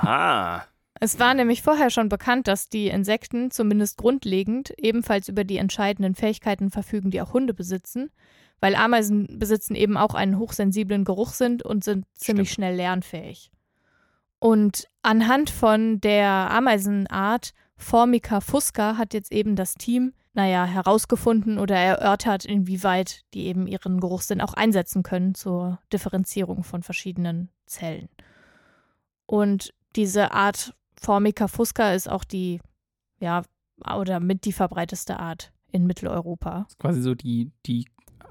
Aha. 0.01 0.65
Es 1.00 1.19
war 1.19 1.33
nämlich 1.33 1.62
vorher 1.62 1.89
schon 1.91 2.09
bekannt, 2.09 2.47
dass 2.47 2.67
die 2.69 2.88
Insekten 2.88 3.51
zumindest 3.51 3.97
grundlegend 3.97 4.74
ebenfalls 4.77 5.27
über 5.29 5.43
die 5.43 5.57
entscheidenden 5.57 6.15
Fähigkeiten 6.15 6.71
verfügen, 6.71 7.12
die 7.12 7.21
auch 7.21 7.33
Hunde 7.33 7.53
besitzen, 7.53 8.09
weil 8.59 8.75
Ameisen 8.75 9.39
besitzen 9.39 9.75
eben 9.75 9.97
auch 9.97 10.13
einen 10.13 10.39
hochsensiblen 10.39 11.03
Geruchssinn 11.03 11.62
und 11.62 11.83
sind 11.83 12.05
ziemlich 12.13 12.50
Stimmt. 12.50 12.55
schnell 12.55 12.75
lernfähig. 12.75 13.51
Und 14.39 14.88
anhand 15.01 15.50
von 15.50 16.00
der 16.01 16.29
Ameisenart 16.51 17.53
Formica 17.77 18.41
fusca 18.41 18.97
hat 18.97 19.13
jetzt 19.13 19.31
eben 19.31 19.55
das 19.55 19.75
Team, 19.75 20.13
naja, 20.33 20.65
herausgefunden 20.65 21.59
oder 21.59 21.75
erörtert, 21.75 22.45
inwieweit 22.45 23.21
die 23.33 23.45
eben 23.45 23.67
ihren 23.67 24.00
Geruchssinn 24.00 24.41
auch 24.41 24.53
einsetzen 24.53 25.03
können 25.03 25.35
zur 25.35 25.79
Differenzierung 25.91 26.63
von 26.63 26.83
verschiedenen 26.83 27.50
Zellen. 27.65 28.09
Und 29.25 29.74
diese 29.95 30.31
Art 30.31 30.75
Formica 31.00 31.47
fusca 31.47 31.93
ist 31.93 32.09
auch 32.09 32.24
die, 32.24 32.62
ja, 33.19 33.43
oder 33.97 34.19
mit 34.19 34.45
die 34.45 34.53
verbreiteste 34.53 35.19
Art 35.19 35.51
in 35.71 35.85
Mitteleuropa. 35.85 36.62
Das 36.62 36.74
ist 36.74 36.79
quasi 36.79 37.01
so 37.01 37.15
die, 37.15 37.51
die 37.65 37.85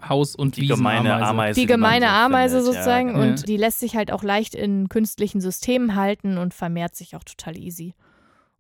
Haus- 0.09 0.35
und 0.37 0.57
Die 0.57 0.67
gemeine 0.67 1.01
Wiesenameise. 1.05 1.27
Ameise. 1.31 1.61
Die 1.61 1.67
gemeine 1.67 2.09
Ameise 2.11 2.57
findet, 2.57 2.75
sozusagen 2.75 3.09
Ja. 3.11 3.23
und 3.23 3.41
Ja. 3.41 3.47
die 3.47 3.57
lässt 3.57 3.81
sich 3.81 3.97
halt 3.97 4.13
auch 4.13 4.23
leicht 4.23 4.55
in 4.55 4.89
künstlichen 4.89 5.41
Systemen 5.41 5.95
halten 5.95 6.39
und 6.39 6.55
vermehrt 6.55 6.95
sich 6.97 7.17
auch 7.17 7.25
total 7.25 7.57
easy. 7.57 7.95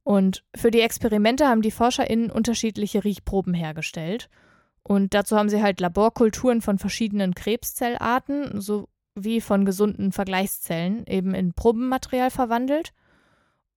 Und 0.03 0.45
für 0.55 0.71
die 0.71 0.81
Experimente 0.81 1.49
haben 1.49 1.63
die 1.63 1.71
ForscherInnen 1.71 2.31
unterschiedliche 2.31 3.05
Riechproben 3.05 3.55
hergestellt. 3.55 4.29
Und 4.83 5.15
dazu 5.15 5.37
haben 5.37 5.49
sie 5.49 5.63
halt 5.63 5.81
Laborkulturen 5.81 6.61
von 6.61 6.79
verschiedenen 6.79 7.35
Krebszellarten 7.35 8.61
sowie 8.61 9.41
von 9.41 9.65
gesunden 9.65 10.13
Vergleichszellen 10.13 11.07
eben 11.07 11.35
in 11.35 11.55
Probenmaterial 11.55 12.31
verwandelt. 12.31 12.93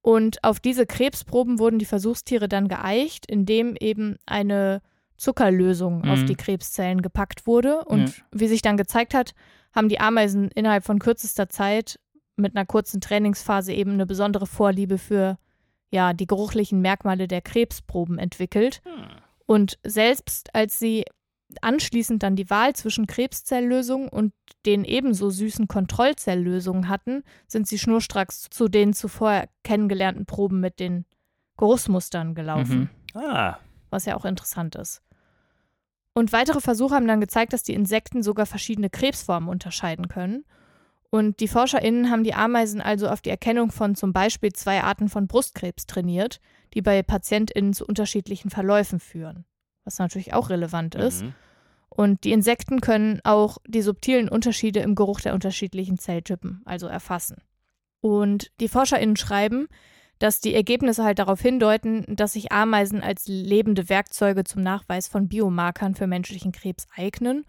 Und 0.01 0.43
auf 0.43 0.59
diese 0.59 0.85
Krebsproben 0.85 1.59
wurden 1.59 1.79
die 1.79 1.85
Versuchstiere 1.85 2.47
dann 2.49 2.67
geeicht, 2.67 3.25
indem 3.25 3.75
eben 3.79 4.17
eine 4.25 4.81
Zuckerlösung 5.17 6.01
Mhm. 6.03 6.09
auf 6.09 6.23
die 6.25 6.35
Krebszellen 6.35 7.01
gepackt 7.01 7.47
wurde. 7.47 7.83
Und 7.85 8.17
Ja. 8.17 8.23
wie 8.31 8.47
sich 8.47 8.61
dann 8.61 8.77
gezeigt 8.77 9.13
hat, 9.13 9.33
haben 9.75 9.89
die 9.89 9.99
Ameisen 9.99 10.49
innerhalb 10.49 10.83
von 10.83 10.99
kürzester 10.99 11.49
Zeit 11.49 11.99
mit 12.35 12.55
einer 12.55 12.65
kurzen 12.65 13.01
Trainingsphase 13.01 13.73
eben 13.73 13.91
eine 13.93 14.05
besondere 14.05 14.45
Vorliebe 14.47 14.97
für 14.97 15.37
ja, 15.89 16.11
die 16.13 16.27
geruchlichen 16.27 16.81
Merkmale 16.81 17.27
der 17.29 17.41
Krebsproben 17.41 18.19
entwickelt. 18.19 18.81
Hm. 18.83 19.05
Und 19.45 19.79
selbst 19.85 20.53
als 20.53 20.79
sie 20.79 21.05
anschließend 21.61 22.21
dann 22.23 22.35
die 22.35 22.49
Wahl 22.49 22.73
zwischen 22.75 23.07
Krebszelllösungen 23.07 24.09
und 24.09 24.33
den 24.65 24.83
ebenso 24.83 25.29
süßen 25.29 25.69
Kontrollzelllösungen 25.69 26.89
hatten, 26.89 27.23
sind 27.47 27.67
sie 27.67 27.79
schnurstracks 27.79 28.49
zu 28.49 28.67
den 28.67 28.91
zuvor 28.91 29.45
kennengelernten 29.63 30.25
Proben 30.25 30.59
mit 30.59 30.81
den 30.81 31.05
Geruchsmustern 31.57 32.35
gelaufen, 32.35 32.89
Mhm. 33.15 33.21
Ah, 33.21 33.57
was 33.89 34.03
ja 34.05 34.17
auch 34.17 34.25
interessant 34.25 34.75
ist. 34.75 35.01
Und 36.17 36.33
weitere 36.33 36.61
Versuche 36.61 36.95
haben 36.95 37.07
dann 37.07 37.21
gezeigt, 37.21 37.53
dass 37.53 37.61
die 37.61 37.75
Insekten 37.75 38.23
sogar 38.23 38.47
verschiedene 38.47 38.89
Krebsformen 38.89 39.47
unterscheiden 39.47 40.07
können. 40.07 40.45
Und 41.11 41.41
die 41.41 41.47
ForscherInnen 41.47 42.09
haben 42.09 42.23
die 42.23 42.33
Ameisen 42.33 42.81
also 42.81 43.07
auf 43.07 43.21
die 43.21 43.29
Erkennung 43.29 43.69
von 43.69 43.93
zum 43.93 44.13
Beispiel 44.13 44.51
zwei 44.51 44.81
Arten 44.81 45.09
von 45.09 45.27
Brustkrebs 45.27 45.85
trainiert, 45.85 46.39
die 46.73 46.81
bei 46.81 47.03
PatientInnen 47.03 47.73
zu 47.73 47.85
unterschiedlichen 47.85 48.49
Verläufen 48.49 48.99
führen. 48.99 49.45
Was 49.83 49.99
natürlich 49.99 50.33
auch 50.33 50.49
relevant 50.49 50.95
ist. 50.95 51.21
mhm. 51.21 51.35
Und 51.89 52.23
die 52.23 52.31
Insekten 52.31 52.81
können 52.81 53.21
auch 53.23 53.59
die 53.67 53.83
subtilen 53.83 54.27
Unterschiede 54.27 54.79
im 54.79 54.95
Geruch 54.95 55.21
der 55.21 55.35
unterschiedlichen 55.35 55.99
Zelltypen, 55.99 56.63
also 56.65 56.87
erfassen. 56.87 57.43
Und 58.01 58.51
die 58.59 58.69
ForscherInnen 58.69 59.17
schreiben, 59.17 59.67
dass 60.19 60.39
die 60.39 60.53
Ergebnisse 60.53 61.03
halt 61.03 61.19
darauf 61.19 61.41
hindeuten, 61.41 62.03
dass 62.07 62.33
sich 62.33 62.51
Ameisen 62.51 63.01
als 63.01 63.27
lebende 63.27 63.89
Werkzeuge 63.89 64.43
zum 64.43 64.63
Nachweis 64.63 65.07
von 65.07 65.27
Biomarkern 65.27 65.95
für 65.95 66.07
menschlichen 66.07 66.51
Krebs 66.51 66.87
eignen. 66.95 67.45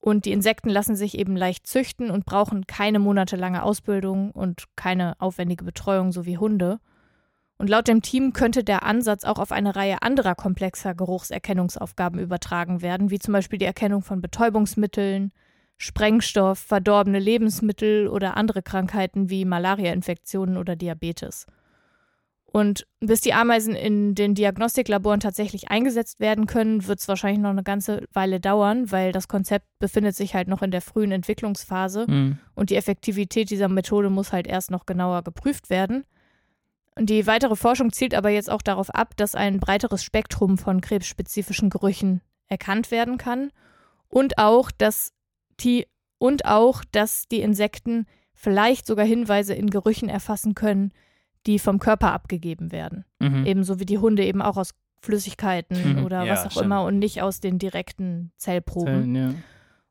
Und 0.00 0.26
die 0.26 0.32
Insekten 0.32 0.68
lassen 0.68 0.96
sich 0.96 1.16
eben 1.16 1.36
leicht 1.36 1.66
züchten 1.66 2.10
und 2.10 2.26
brauchen 2.26 2.66
keine 2.66 2.98
monatelange 2.98 3.62
Ausbildung 3.62 4.32
und 4.32 4.64
keine 4.76 5.18
aufwendige 5.18 5.64
Betreuung, 5.64 6.12
so 6.12 6.26
wie 6.26 6.36
Hunde. 6.36 6.78
Und 7.56 7.70
laut 7.70 7.88
dem 7.88 8.02
Team 8.02 8.32
könnte 8.32 8.64
der 8.64 8.82
Ansatz 8.82 9.24
auch 9.24 9.38
auf 9.38 9.52
eine 9.52 9.76
Reihe 9.76 10.02
anderer 10.02 10.34
komplexer 10.34 10.94
Geruchserkennungsaufgaben 10.94 12.18
übertragen 12.18 12.82
werden, 12.82 13.10
wie 13.10 13.18
zum 13.18 13.32
Beispiel 13.32 13.58
die 13.58 13.64
Erkennung 13.64 14.02
von 14.02 14.20
Betäubungsmitteln, 14.20 15.32
Sprengstoff, 15.78 16.58
verdorbene 16.58 17.18
Lebensmittel 17.18 18.08
oder 18.08 18.36
andere 18.36 18.62
Krankheiten 18.62 19.30
wie 19.30 19.44
Malariainfektionen 19.44 20.56
oder 20.56 20.76
Diabetes. 20.76 21.46
Und 22.54 22.86
bis 23.00 23.20
die 23.20 23.34
Ameisen 23.34 23.74
in 23.74 24.14
den 24.14 24.36
Diagnostiklaboren 24.36 25.18
tatsächlich 25.18 25.70
eingesetzt 25.72 26.20
werden 26.20 26.46
können, 26.46 26.86
wird 26.86 27.00
es 27.00 27.08
wahrscheinlich 27.08 27.40
noch 27.40 27.50
eine 27.50 27.64
ganze 27.64 28.04
Weile 28.12 28.38
dauern, 28.38 28.92
weil 28.92 29.10
das 29.10 29.26
Konzept 29.26 29.66
befindet 29.80 30.14
sich 30.14 30.36
halt 30.36 30.46
noch 30.46 30.62
in 30.62 30.70
der 30.70 30.80
frühen 30.80 31.10
Entwicklungsphase 31.10 32.06
Mhm. 32.08 32.38
und 32.54 32.70
die 32.70 32.76
Effektivität 32.76 33.50
dieser 33.50 33.66
Methode 33.66 34.08
muss 34.08 34.32
halt 34.32 34.46
erst 34.46 34.70
noch 34.70 34.86
genauer 34.86 35.22
geprüft 35.24 35.68
werden. 35.68 36.04
Und 36.96 37.10
die 37.10 37.26
weitere 37.26 37.56
Forschung 37.56 37.90
zielt 37.92 38.14
aber 38.14 38.30
jetzt 38.30 38.48
auch 38.48 38.62
darauf 38.62 38.88
ab, 38.90 39.16
dass 39.16 39.34
ein 39.34 39.58
breiteres 39.58 40.04
Spektrum 40.04 40.56
von 40.56 40.80
krebsspezifischen 40.80 41.70
Gerüchen 41.70 42.20
erkannt 42.46 42.92
werden 42.92 43.18
kann 43.18 43.50
und 44.06 44.38
auch, 44.38 44.70
dass 44.70 45.12
die 45.58 45.88
und 46.18 46.44
auch, 46.44 46.84
dass 46.92 47.26
die 47.26 47.40
Insekten 47.40 48.06
vielleicht 48.32 48.86
sogar 48.86 49.06
Hinweise 49.06 49.54
in 49.54 49.70
Gerüchen 49.70 50.08
erfassen 50.08 50.54
können, 50.54 50.92
die 51.46 51.58
vom 51.58 51.78
Körper 51.78 52.12
abgegeben 52.12 52.72
werden. 52.72 53.04
Mhm. 53.18 53.44
Ebenso 53.46 53.78
wie 53.80 53.86
die 53.86 53.98
Hunde 53.98 54.24
eben 54.24 54.42
auch 54.42 54.56
aus 54.56 54.74
Flüssigkeiten 55.00 55.98
Mhm. 55.98 56.04
oder 56.04 56.24
Ja, 56.24 56.32
was 56.32 56.46
auch 56.46 56.50
stimmt. 56.52 56.66
immer 56.66 56.84
und 56.84 56.98
nicht 56.98 57.20
aus 57.22 57.40
den 57.40 57.58
direkten 57.58 58.32
Zellproben. 58.38 58.86
Zellen, 58.86 59.14
ja. 59.14 59.34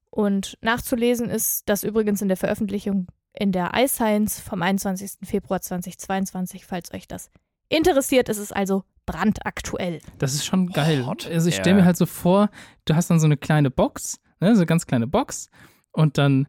Und 0.10 0.58
nachzulesen 0.62 1.30
ist 1.30 1.64
das 1.70 1.84
übrigens 1.84 2.22
in 2.22 2.28
der 2.28 2.38
Veröffentlichung 2.38 3.08
in 3.36 3.52
der 3.52 3.72
iScience 3.76 4.40
vom 4.40 4.62
21. 4.62 5.28
Februar 5.28 5.60
2022, 5.62 6.66
falls 6.68 6.94
euch 6.94 7.08
das 7.08 7.32
interessiert. 7.68 8.30
Es 8.30 8.38
ist 8.38 8.56
also 8.56 8.84
brandaktuell. 9.08 10.02
Das 10.20 10.34
ist 10.36 10.46
schon 10.46 10.68
geil. 10.70 11.06
Hot. 11.08 11.28
Also 11.28 11.50
ich 11.50 11.56
stelle 11.56 11.78
mir 11.78 11.86
halt 11.86 11.98
so 11.98 12.06
vor, 12.06 12.50
du 12.86 12.96
hast 12.96 13.10
dann 13.10 13.20
so 13.20 13.26
eine 13.26 13.38
kleine 13.38 13.72
Box, 13.72 14.20
ne, 14.40 14.56
so 14.56 14.62
eine 14.62 14.66
ganz 14.68 14.86
kleine 14.86 15.08
Box 15.08 15.50
und 15.92 16.18
dann 16.20 16.48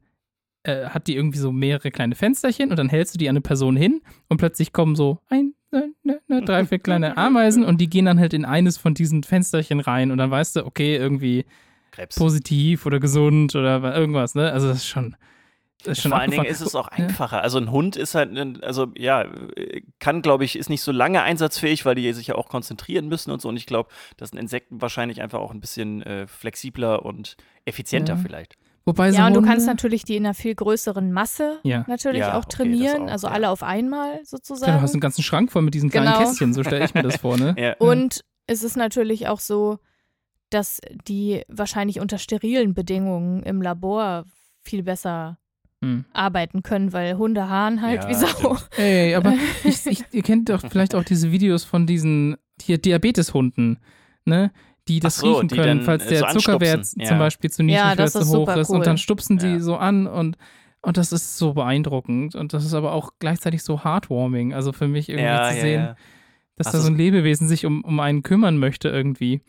äh, 0.64 0.87
hat 0.87 1.07
die 1.07 1.16
irgendwie 1.16 1.38
so 1.38 1.53
mehrere 1.53 1.90
kleine 1.90 2.14
Fensterchen 2.14 2.70
und 2.70 2.77
dann 2.79 2.88
hältst 2.88 3.14
du 3.14 3.18
die 3.18 3.29
an 3.29 3.35
eine 3.37 3.40
Person 3.42 3.77
hin 3.77 4.00
und 4.29 4.38
plötzlich 4.38 4.72
kommen 4.72 4.96
so 4.96 5.20
ein, 5.29 5.55
ne, 5.70 5.92
ne, 6.03 6.20
ne, 6.29 6.42
drei, 6.42 6.64
vier 6.66 6.79
kleine 6.79 7.16
Ameisen 7.16 7.64
und 7.64 7.81
die 7.81 7.88
gehen 7.88 8.07
dann 8.07 8.18
halt 8.18 8.35
in 8.35 8.44
eines 8.44 8.77
von 8.79 8.94
diesen 8.94 9.22
Fensterchen 9.22 9.81
rein 9.81 10.11
und 10.11 10.18
dann 10.18 10.31
weißt 10.31 10.57
du, 10.57 10.66
okay, 10.66 10.96
irgendwie 10.96 11.44
Krebs. 11.92 12.16
positiv 12.16 12.87
oder 12.87 12.98
gesund 13.00 13.55
oder 13.55 13.83
wa- 13.83 13.94
irgendwas, 13.94 14.35
ne? 14.35 14.50
Also 14.53 14.68
das 14.68 14.79
ist 14.79 14.87
schon, 14.87 15.16
das 15.85 15.98
ist 15.98 16.03
schon 16.03 16.11
Vor 16.12 16.20
allen 16.20 16.31
Dingen 16.31 16.44
ist 16.46 16.61
es 16.62 16.74
auch 16.74 16.90
Ja. 16.96 17.05
einfacher. 17.05 17.42
Also 17.42 17.59
ein 17.59 17.70
Hund 17.70 17.96
ist 17.96 18.14
halt, 18.14 18.37
ein- 18.37 18.62
also 18.64 18.90
ja, 18.96 19.27
kann, 19.98 20.22
glaube 20.22 20.44
ich, 20.44 20.57
ist 20.57 20.70
nicht 20.70 20.81
so 20.81 20.92
lange 20.92 21.22
einsatzfähig, 21.22 21.85
weil 21.85 21.94
die 21.94 22.11
sich 22.14 22.29
ja 22.29 22.35
auch 22.37 22.48
konzentrieren 22.48 23.07
müssen 23.09 23.31
und 23.31 23.42
so. 23.42 23.48
Und 23.50 23.57
ich 23.59 23.66
glaube, 23.66 23.90
dass 24.16 24.33
ein 24.33 24.38
Insekten 24.38 24.81
wahrscheinlich 24.81 25.20
einfach 25.20 25.40
auch 25.40 25.53
ein 25.53 25.61
bisschen 25.61 26.03
äh, 26.03 26.27
flexibler 26.27 27.05
und 27.05 27.37
effizienter 27.66 28.14
Ja. 28.14 28.20
vielleicht. 28.20 28.55
Wobei 28.87 29.11
so 29.12 29.16
ja, 29.18 29.27
und 29.27 29.35
du 29.35 29.40
kannst 29.42 29.66
natürlich 29.66 30.05
die 30.05 30.16
in 30.16 30.27
einer 30.27 30.35
viel 30.35 30.55
größeren 30.55 31.11
Masse 31.11 31.59
Ja. 31.62 31.85
natürlich 31.88 32.20
Ja, 32.20 32.35
auch 32.35 32.44
okay, 32.44 32.57
trainieren, 32.57 33.05
auch, 33.05 33.12
also 33.12 33.27
ja. 33.29 33.33
alle 33.33 33.49
auf 33.51 33.62
einmal 33.62 34.20
sozusagen. 34.25 34.73
du 34.73 34.81
hast 34.83 34.92
einen 34.92 35.01
ganzen 35.01 35.23
Schrank 35.23 35.51
voll 35.51 35.62
mit 35.62 35.73
diesen 35.75 35.90
kleinen 35.90 36.12
Genau. 36.12 36.18
Kästchen, 36.18 36.53
so 36.53 36.62
stelle 36.62 36.85
ich 36.85 36.92
mir 36.94 37.03
das 37.03 37.16
vor, 37.16 37.38
ne? 37.38 37.55
Ja. 37.59 37.77
Und 37.79 38.25
es 38.47 38.62
ist 38.62 38.77
natürlich 38.77 39.27
auch 39.29 39.40
so, 39.40 39.79
dass 40.51 40.81
die 41.09 41.42
wahrscheinlich 41.49 41.99
unter 42.01 42.18
sterilen 42.18 42.75
Bedingungen 42.75 43.42
im 43.42 43.62
Labor 43.62 44.25
viel 44.62 44.83
besser 44.83 45.38
Hm. 45.83 46.05
arbeiten 46.12 46.62
können, 46.62 46.92
weil 46.92 47.16
Hunde 47.18 47.49
haaren 47.49 47.81
halt 47.83 48.05
Ja, 48.05 48.09
wie 48.11 48.14
Sau. 48.14 48.57
Ey, 48.77 49.14
aber 49.14 49.35
ich, 49.64 49.87
ich, 49.87 50.05
ihr 50.12 50.23
kennt 50.23 50.49
doch 50.51 50.61
vielleicht 50.61 50.94
auch 50.94 51.05
diese 51.05 51.33
Videos 51.33 51.64
von 51.64 51.87
diesen 51.87 52.37
hier 52.61 52.79
Diabeteshunden, 52.79 53.79
ne? 54.27 54.53
Die 54.88 55.01
das 55.01 55.16
so, 55.16 55.33
riechen 55.35 55.49
die 55.49 55.57
können, 55.57 55.83
falls 55.83 56.05
äh, 56.07 56.09
der 56.11 56.31
so 56.31 56.38
Zuckerwert 56.38 56.87
ja. 56.97 57.07
zum 57.07 57.18
Beispiel 57.18 57.51
zu 57.51 57.62
niedrig 57.62 57.79
Ja, 57.81 57.87
oder 57.92 57.97
das 57.97 58.12
zu 58.12 58.18
ist 58.20 58.35
hoch 58.35 58.49
ist. 58.57 58.68
cool. 58.70 58.77
Und 58.77 58.87
dann 58.87 58.99
stupsen 58.99 59.38
die 59.38 59.47
Ja. 59.47 59.61
so 59.61 59.77
an 59.77 60.07
und, 60.07 60.37
und 60.83 60.97
das 60.99 61.12
ist 61.12 61.38
so 61.38 61.55
beeindruckend. 61.55 62.35
Und 62.35 62.53
das 62.53 62.64
ist 62.64 62.75
aber 62.75 62.92
auch 62.92 63.12
gleichzeitig 63.18 63.62
so 63.62 63.83
heartwarming. 63.85 64.53
Also 64.53 64.73
für 64.73 64.87
mich 64.88 65.09
irgendwie 65.09 65.25
ja, 65.27 65.49
zu 65.49 65.55
ja, 65.57 65.61
sehen, 65.62 65.81
ja. 65.81 65.97
dass 66.57 66.66
Also 66.66 66.79
da 66.79 66.83
so 66.85 66.90
ein 66.90 66.97
Lebewesen 66.97 67.49
sich 67.49 67.64
um, 67.64 67.83
um 67.83 67.99
einen 68.01 68.23
kümmern 68.23 68.59
möchte 68.59 68.88
irgendwie. 68.90 69.40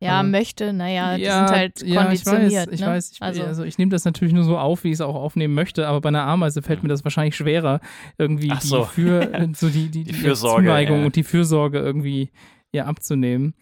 Ja, 0.00 0.20
Aber- 0.20 0.28
möchte, 0.28 0.74
naja, 0.74 1.16
die 1.16 1.22
ja, 1.22 1.46
sind 1.48 1.56
halt 1.56 1.80
ja, 1.82 1.86
ich 2.12 2.24
konditioniert. 2.24 2.66
weiß, 2.66 2.74
ich 2.74 2.80
ne? 2.80 2.86
weiß. 2.88 3.12
Ich, 3.12 3.22
also, 3.22 3.42
also, 3.44 3.64
ich 3.64 3.78
nehme 3.78 3.90
das 3.90 4.04
natürlich 4.04 4.34
nur 4.34 4.44
so 4.44 4.58
auf, 4.58 4.84
wie 4.84 4.88
ich 4.88 4.94
es 4.94 5.00
auch 5.00 5.14
aufnehmen 5.14 5.54
möchte, 5.54 5.86
aber 5.88 6.02
bei 6.02 6.08
einer 6.10 6.24
Ameise 6.26 6.60
fällt 6.60 6.82
mir 6.82 6.90
das 6.90 7.04
wahrscheinlich 7.04 7.36
schwerer, 7.36 7.80
irgendwie 8.18 8.50
Ach 8.50 8.60
die, 8.60 8.66
so. 8.66 8.84
für, 8.84 9.48
so 9.54 9.70
die, 9.70 9.88
die, 9.88 10.04
Die 10.04 10.04
die 10.04 10.12
Fürsorge, 10.12 10.64
Zuneigung 10.64 10.98
ja. 11.00 11.06
und 11.06 11.16
die 11.16 11.22
Fürsorge 11.22 11.78
irgendwie 11.78 12.28
ja, 12.72 12.84
abzunehmen. 12.84 13.54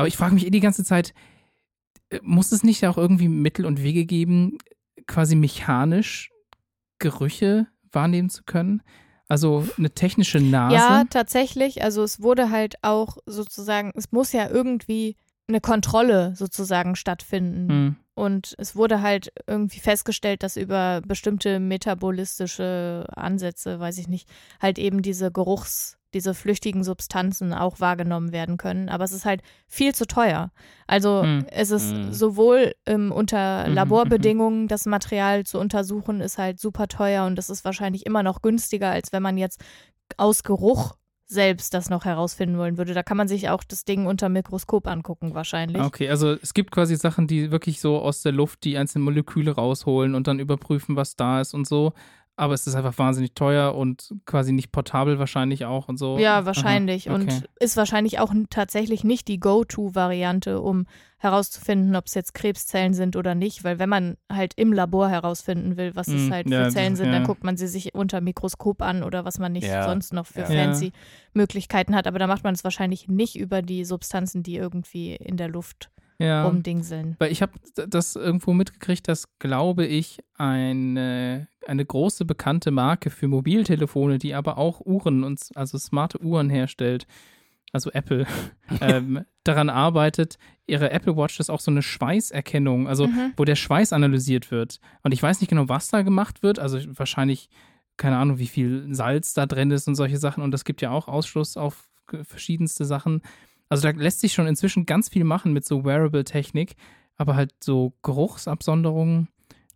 Aber 0.00 0.08
ich 0.08 0.16
frage 0.16 0.32
mich 0.32 0.46
eh 0.46 0.50
die 0.50 0.60
ganze 0.60 0.82
Zeit, 0.82 1.12
äh, 2.08 2.20
muss 2.22 2.52
es 2.52 2.64
nicht 2.64 2.86
auch 2.86 2.96
irgendwie 2.96 3.28
Mittel 3.28 3.66
und 3.66 3.82
Wege 3.82 4.06
geben, 4.06 4.56
quasi 5.06 5.36
mechanisch 5.36 6.30
Gerüche 6.98 7.66
wahrnehmen 7.92 8.30
zu 8.30 8.42
können? 8.44 8.80
Also 9.28 9.68
eine 9.76 9.90
technische 9.90 10.40
Nase? 10.40 10.74
ja, 10.74 11.04
tatsächlich. 11.04 11.84
Also 11.84 12.02
es 12.02 12.22
wurde 12.22 12.48
halt 12.48 12.76
auch 12.82 13.18
sozusagen, 13.26 13.92
es 13.94 14.10
muss 14.10 14.32
ja 14.32 14.48
irgendwie 14.48 15.16
eine 15.48 15.60
Kontrolle 15.60 16.34
sozusagen 16.34 16.96
stattfinden. 16.96 17.68
Hm. 17.68 17.96
Und 18.14 18.54
es 18.56 18.74
wurde 18.74 19.02
halt 19.02 19.34
irgendwie 19.46 19.80
festgestellt, 19.80 20.42
dass 20.42 20.56
über 20.56 21.02
bestimmte 21.06 21.60
metabolistische 21.60 23.04
Ansätze, 23.14 23.78
weiß 23.78 23.98
ich 23.98 24.08
nicht, 24.08 24.28
halt 24.60 24.78
eben 24.78 25.02
diese 25.02 25.30
Geruchs, 25.30 25.98
diese 26.14 26.34
flüchtigen 26.34 26.84
Substanzen 26.84 27.52
auch 27.52 27.80
wahrgenommen 27.80 28.32
werden 28.32 28.56
können. 28.56 28.88
Aber 28.88 29.04
es 29.04 29.12
ist 29.12 29.24
halt 29.24 29.42
viel 29.68 29.94
zu 29.94 30.06
teuer. 30.06 30.50
Also 30.86 31.22
Hm. 31.22 31.46
es 31.50 31.70
ist 31.70 31.90
Hm. 31.90 32.12
sowohl 32.12 32.72
ähm, 32.86 33.12
unter 33.12 33.68
Mhm, 33.68 33.74
Laborbedingungen 33.74 34.68
das 34.68 34.86
Material 34.86 35.44
zu 35.44 35.58
untersuchen, 35.58 36.20
ist 36.20 36.38
halt 36.38 36.58
super 36.60 36.88
teuer 36.88 37.26
und 37.26 37.36
das 37.36 37.50
ist 37.50 37.64
wahrscheinlich 37.64 38.06
immer 38.06 38.22
noch 38.22 38.42
günstiger, 38.42 38.90
als 38.90 39.12
wenn 39.12 39.22
man 39.22 39.38
jetzt 39.38 39.60
aus 40.16 40.42
Geruch 40.42 40.94
selbst 41.26 41.74
das 41.74 41.88
noch 41.90 42.04
herausfinden 42.06 42.58
wollen 42.58 42.76
würde. 42.76 42.92
Da 42.92 43.04
kann 43.04 43.16
man 43.16 43.28
sich 43.28 43.48
auch 43.50 43.62
das 43.62 43.84
Ding 43.84 44.06
unter 44.06 44.28
Mikroskop 44.28 44.88
angucken 44.88 45.32
wahrscheinlich. 45.32 45.80
Okay, 45.80 46.08
also 46.08 46.32
es 46.42 46.54
gibt 46.54 46.72
quasi 46.72 46.96
Sachen, 46.96 47.28
die 47.28 47.52
wirklich 47.52 47.80
so 47.80 48.00
aus 48.00 48.22
der 48.22 48.32
Luft 48.32 48.64
die 48.64 48.76
einzelnen 48.76 49.04
Moleküle 49.04 49.52
rausholen 49.52 50.16
und 50.16 50.26
dann 50.26 50.40
überprüfen, 50.40 50.96
was 50.96 51.14
da 51.14 51.40
ist 51.40 51.54
und 51.54 51.68
so. 51.68 51.92
Aber 52.36 52.54
es 52.54 52.66
ist 52.66 52.74
einfach 52.74 52.96
wahnsinnig 52.98 53.34
teuer 53.34 53.74
und 53.74 54.14
quasi 54.24 54.52
nicht 54.52 54.72
portabel 54.72 55.18
wahrscheinlich 55.18 55.66
auch 55.66 55.88
und 55.88 55.98
so. 55.98 56.18
Ja, 56.18 56.46
wahrscheinlich. 56.46 57.08
Aha, 57.10 57.16
okay. 57.16 57.24
Und 57.34 57.48
ist 57.60 57.76
wahrscheinlich 57.76 58.18
auch 58.18 58.32
tatsächlich 58.48 59.04
nicht 59.04 59.28
die 59.28 59.38
Go-To-Variante, 59.38 60.60
um 60.60 60.86
herauszufinden, 61.18 61.94
ob 61.96 62.06
es 62.06 62.14
jetzt 62.14 62.32
Krebszellen 62.32 62.94
sind 62.94 63.14
oder 63.16 63.34
nicht. 63.34 63.62
Weil 63.62 63.78
wenn 63.78 63.88
man 63.90 64.16
halt 64.32 64.54
im 64.56 64.72
Labor 64.72 65.08
herausfinden 65.10 65.76
will, 65.76 65.94
was 65.94 66.08
es 66.08 66.28
Mm, 66.28 66.32
halt 66.32 66.48
ja, 66.50 66.64
für 66.64 66.70
Zellen 66.70 66.96
sind, 66.96 67.12
dann 67.12 67.22
ja. 67.22 67.26
guckt 67.26 67.44
man 67.44 67.56
sie 67.58 67.66
sich 67.68 67.94
unter 67.94 68.20
Mikroskop 68.22 68.80
an 68.80 69.02
oder 69.02 69.24
was 69.26 69.38
man 69.38 69.52
nicht 69.52 69.66
Ja. 69.66 69.84
sonst 69.84 70.12
noch 70.14 70.26
für 70.26 70.40
Ja. 70.40 70.46
fancy 70.46 70.92
Möglichkeiten 71.34 71.94
hat. 71.94 72.06
Aber 72.06 72.18
da 72.18 72.26
macht 72.26 72.42
man 72.44 72.54
es 72.54 72.64
wahrscheinlich 72.64 73.06
nicht 73.08 73.36
über 73.38 73.60
die 73.60 73.84
Substanzen, 73.84 74.42
die 74.42 74.56
irgendwie 74.56 75.14
in 75.14 75.36
der 75.36 75.48
Luft 75.48 75.90
ja. 76.20 76.46
rumdingseln. 76.46 77.16
Weil 77.18 77.32
ich 77.32 77.42
habe 77.42 77.52
das 77.74 78.16
irgendwo 78.16 78.52
mitgekriegt, 78.52 79.08
dass, 79.08 79.28
glaube 79.38 79.86
ich, 79.86 80.20
eine, 80.34 81.48
eine 81.66 81.84
große 81.84 82.24
bekannte 82.24 82.70
Marke 82.70 83.10
für 83.10 83.28
Mobiltelefone, 83.28 84.18
die 84.18 84.34
aber 84.34 84.58
auch 84.58 84.80
Uhren 84.80 85.24
und 85.24 85.40
also 85.54 85.78
smarte 85.78 86.22
Uhren 86.22 86.50
herstellt, 86.50 87.06
also 87.72 87.90
Apple, 87.92 88.26
ähm, 88.80 89.24
daran 89.44 89.70
arbeitet, 89.70 90.38
ihre 90.66 90.90
Apple 90.90 91.16
Watch 91.16 91.40
ist 91.40 91.50
auch 91.50 91.60
so 91.60 91.70
eine 91.70 91.82
Schweißerkennung, 91.82 92.86
also 92.88 93.06
Mhm. 93.06 93.32
wo 93.36 93.44
der 93.44 93.56
Schweiß 93.56 93.92
analysiert 93.92 94.50
wird. 94.50 94.80
Und 95.02 95.12
ich 95.12 95.22
weiß 95.22 95.40
nicht 95.40 95.50
genau, 95.50 95.68
was 95.68 95.88
da 95.88 96.02
gemacht 96.02 96.42
wird, 96.42 96.58
also 96.58 96.78
wahrscheinlich, 96.98 97.48
keine 97.96 98.16
Ahnung, 98.18 98.38
wie 98.38 98.46
viel 98.46 98.86
Salz 98.94 99.34
da 99.34 99.46
drin 99.46 99.70
ist 99.70 99.88
und 99.88 99.94
solche 99.94 100.18
Sachen. 100.18 100.42
Und 100.42 100.52
das 100.52 100.64
gibt 100.64 100.80
ja 100.82 100.90
auch 100.90 101.08
Ausschluss 101.08 101.56
auf 101.56 101.88
verschiedenste 102.24 102.84
Sachen. 102.84 103.22
Also 103.70 103.90
da 103.90 103.96
lässt 103.98 104.20
sich 104.20 104.32
schon 104.34 104.46
inzwischen 104.46 104.84
ganz 104.84 105.08
viel 105.08 105.24
machen 105.24 105.52
mit 105.54 105.64
so 105.64 105.84
Wearable-Technik, 105.84 106.74
aber 107.16 107.36
halt 107.36 107.52
so 107.62 107.94
Geruchsabsonderungen. 108.02 109.28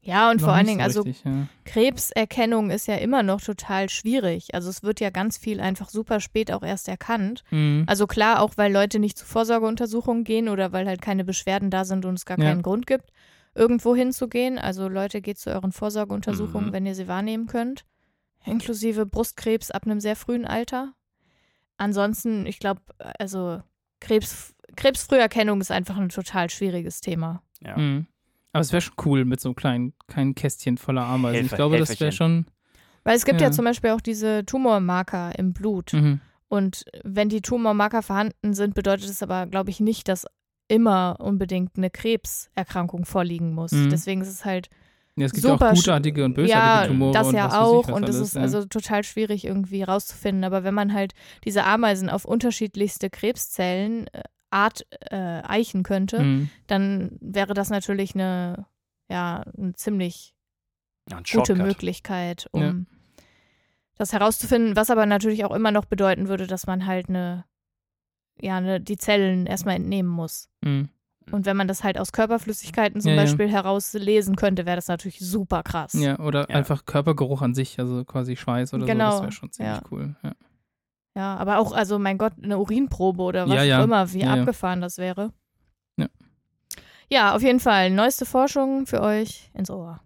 Ja, 0.03 0.31
und 0.31 0.43
vor 0.43 0.53
allen 0.53 0.67
Dingen, 0.67 0.81
so 0.81 0.85
also 0.85 1.01
richtig, 1.03 1.25
ja. 1.25 1.47
Krebserkennung 1.65 2.69
ist 2.71 2.87
ja 2.89 2.97
immer 2.97 3.23
noch 3.23 3.41
total 3.41 3.89
schwierig. 3.89 4.53
Also 4.55 4.69
es 4.69 4.83
wird 4.83 5.01
ja 5.01 5.09
ganz 5.09 5.39
viel 5.39 5.61
einfach 5.61 5.89
super 5.89 6.21
spät 6.21 6.53
auch 6.53 6.63
erst 6.63 6.89
erkannt. 6.89 7.43
Mhm. 7.51 7.85
Also 7.87 8.07
klar, 8.07 8.43
auch 8.43 8.53
weil 8.57 8.71
Leute 8.71 8.99
nicht 8.99 9.17
zu 9.17 9.25
Vorsorgeuntersuchungen 9.25 10.25
gehen 10.25 10.51
oder 10.51 10.73
weil 10.73 10.87
halt 10.87 11.01
keine 11.01 11.25
Beschwerden 11.25 11.71
da 11.71 11.87
sind 11.87 12.05
und 12.05 12.15
es 12.17 12.27
gar 12.27 12.39
Ja. 12.39 12.51
keinen 12.51 12.61
Grund 12.61 12.87
gibt, 12.87 13.13
irgendwo 13.55 13.95
hinzugehen. 13.97 14.59
Also 14.59 14.89
Leute, 14.89 15.23
geht 15.23 15.39
zu 15.39 15.49
euren 15.51 15.73
Vorsorgeuntersuchungen, 15.73 16.69
Mhm. 16.69 16.73
wenn 16.75 16.85
ihr 16.87 16.95
sie 16.95 17.09
wahrnehmen 17.09 17.47
könnt. 17.47 17.87
Inklusive 18.45 19.07
Brustkrebs 19.07 19.71
ab 19.71 19.85
einem 19.87 20.01
sehr 20.01 20.17
frühen 20.17 20.45
Alter. 20.45 20.93
Ansonsten, 21.79 22.45
ich 22.45 22.59
glaube, 22.59 22.83
also 23.19 23.63
Krebs, 24.05 24.55
Krebsfrüherkennung 24.77 25.61
ist 25.61 25.71
einfach 25.71 25.97
ein 25.97 26.09
total 26.09 26.51
schwieriges 26.51 27.01
Thema. 27.01 27.43
Ja. 27.61 27.77
Mhm. 27.77 28.07
Aber 28.53 28.61
es 28.61 28.73
wäre 28.73 28.83
schon 28.83 28.95
cool 29.05 29.25
mit 29.25 29.41
so 29.41 29.49
einem 29.49 29.57
kleinen, 29.57 29.93
kleinen 30.07 30.35
Kästchen 30.35 30.79
voller 30.79 31.03
Ameisen. 31.05 31.37
Helfer- 31.41 31.53
ich 31.53 31.57
glaube, 31.57 31.79
das 31.79 31.89
wäre 31.89 31.99
Helferchen. 31.99 32.45
schon. 32.45 32.47
Weil 33.03 33.17
es 33.17 33.25
gibt 33.25 33.41
ja. 33.41 33.49
Ja. 33.49 33.53
zum 33.53 33.65
Beispiel 33.65 33.91
auch 33.91 34.01
diese 34.01 34.45
Tumormarker 34.47 35.39
im 35.39 35.53
Blut. 35.53 35.93
Mhm. 35.93 36.21
Und 36.49 36.85
wenn 37.03 37.29
die 37.29 37.43
Tumormarker 37.43 38.03
vorhanden 38.03 38.55
sind, 38.55 38.75
bedeutet 38.75 39.09
es 39.11 39.23
aber, 39.23 39.47
glaube 39.47 39.71
ich, 39.71 39.81
nicht, 39.81 40.09
dass 40.09 40.27
immer 40.69 41.17
unbedingt 41.21 41.77
eine 41.77 41.91
Krebserkrankung 41.91 43.05
vorliegen 43.05 43.53
muss. 43.55 43.73
Mhm. 43.73 43.91
Deswegen 43.91 44.21
ist 44.21 44.29
es 44.29 44.45
halt 44.45 44.69
Ja, 45.17 45.27
es 45.27 45.33
gibt 45.33 45.43
super 45.45 45.67
ja 45.67 45.71
auch 45.73 45.77
gutartige 45.77 46.25
und 46.25 46.35
bösartige 46.35 46.61
ja, 46.61 46.87
Tumore. 46.89 47.13
das 47.13 47.29
und 47.29 47.35
ja 47.35 47.45
was 47.47 47.53
weiß 47.53 47.59
ich 47.59 47.65
auch. 47.67 47.89
was 47.89 47.95
Und 47.95 48.09
es 48.09 48.17
alles, 48.17 48.29
ist 48.29 48.35
ja. 48.35 48.41
also 48.43 48.65
total 48.65 49.05
schwierig 49.05 49.45
irgendwie 49.45 49.83
rauszufinden. 49.85 50.43
Aber 50.45 50.65
wenn 50.65 50.75
man 50.75 50.93
halt 50.93 51.15
diese 51.45 51.65
Ameisen 51.65 52.11
auf 52.11 52.25
unterschiedlichste 52.25 53.11
Krebszellen 53.11 54.09
äh, 54.09 54.23
Art 54.51 54.87
äh, 55.11 55.17
eichen 55.17 55.83
könnte, 55.85 56.21
Mhm. 56.23 56.51
dann 56.67 57.17
wäre 57.21 57.55
das 57.55 57.71
natürlich 57.71 58.15
eine, 58.15 58.67
ja, 59.09 59.45
eine 59.57 59.75
ziemlich 59.75 60.35
Ja, 61.11 61.19
ein 61.19 61.25
gute. 61.31 61.55
Möglichkeit, 61.57 62.49
um 62.53 62.63
Ja. 62.63 62.75
das 63.97 64.13
herauszufinden, 64.13 64.75
was 64.77 64.91
aber 64.91 65.07
natürlich 65.07 65.45
auch 65.45 65.55
immer 65.55 65.71
noch 65.71 65.85
bedeuten 65.85 66.29
würde, 66.29 66.47
dass 66.47 66.67
man 66.67 66.87
halt 66.87 67.09
eine, 67.09 67.45
ja, 68.41 68.57
eine, 68.57 68.81
die 68.81 68.97
Zellen 68.97 69.47
erstmal 69.47 69.77
entnehmen 69.77 70.09
muss. 70.09 70.49
Mhm. 70.65 70.89
Und 71.31 71.47
wenn 71.47 71.57
man 71.57 71.69
das 71.69 71.83
halt 71.85 71.99
aus 71.99 72.13
Körperflüssigkeiten 72.13 73.01
zum 73.01 73.11
Ja, 73.11 73.17
ja. 73.17 73.23
Beispiel 73.23 73.49
herauslesen 73.49 74.37
könnte, 74.37 74.67
wäre 74.67 74.77
das 74.77 74.89
natürlich 74.89 75.19
super 75.21 75.63
krass. 75.63 75.95
Ja, 75.95 76.19
oder 76.19 76.49
Ja. 76.51 76.57
einfach 76.57 76.85
Körpergeruch 76.85 77.41
an 77.43 77.55
sich, 77.55 77.79
also 77.79 78.05
quasi 78.05 78.37
Schweiß 78.37 78.75
oder 78.75 78.83
so. 78.83 78.87
Genau, 78.93 79.11
Das 79.11 79.23
wäre 79.23 79.33
schon 79.33 79.51
ziemlich 79.53 79.77
ja. 79.77 79.83
cool. 79.91 80.15
Ja. 80.23 80.33
Ja, 81.17 81.37
aber 81.37 81.59
auch, 81.59 81.73
also 81.73 81.99
mein 81.99 82.19
Gott, 82.19 82.33
eine 82.43 82.59
Urinprobe 82.59 83.23
oder 83.23 83.49
was 83.49 83.55
Ja, 83.55 83.63
ja. 83.63 83.81
auch 83.81 83.85
immer, 83.85 84.13
wie 84.13 84.21
Ja, 84.21 84.35
ja. 84.35 84.41
abgefahren 84.43 84.81
das 84.81 84.99
wäre. 84.99 85.33
Ja. 85.97 86.09
Ja, 87.09 87.35
auf 87.37 87.43
jeden 87.43 87.61
Fall. 87.61 87.91
Neueste 87.91 88.27
Forschung 88.27 88.87
für 88.87 89.01
euch 89.01 89.51
ins 89.55 89.71
Ohr. 89.71 90.01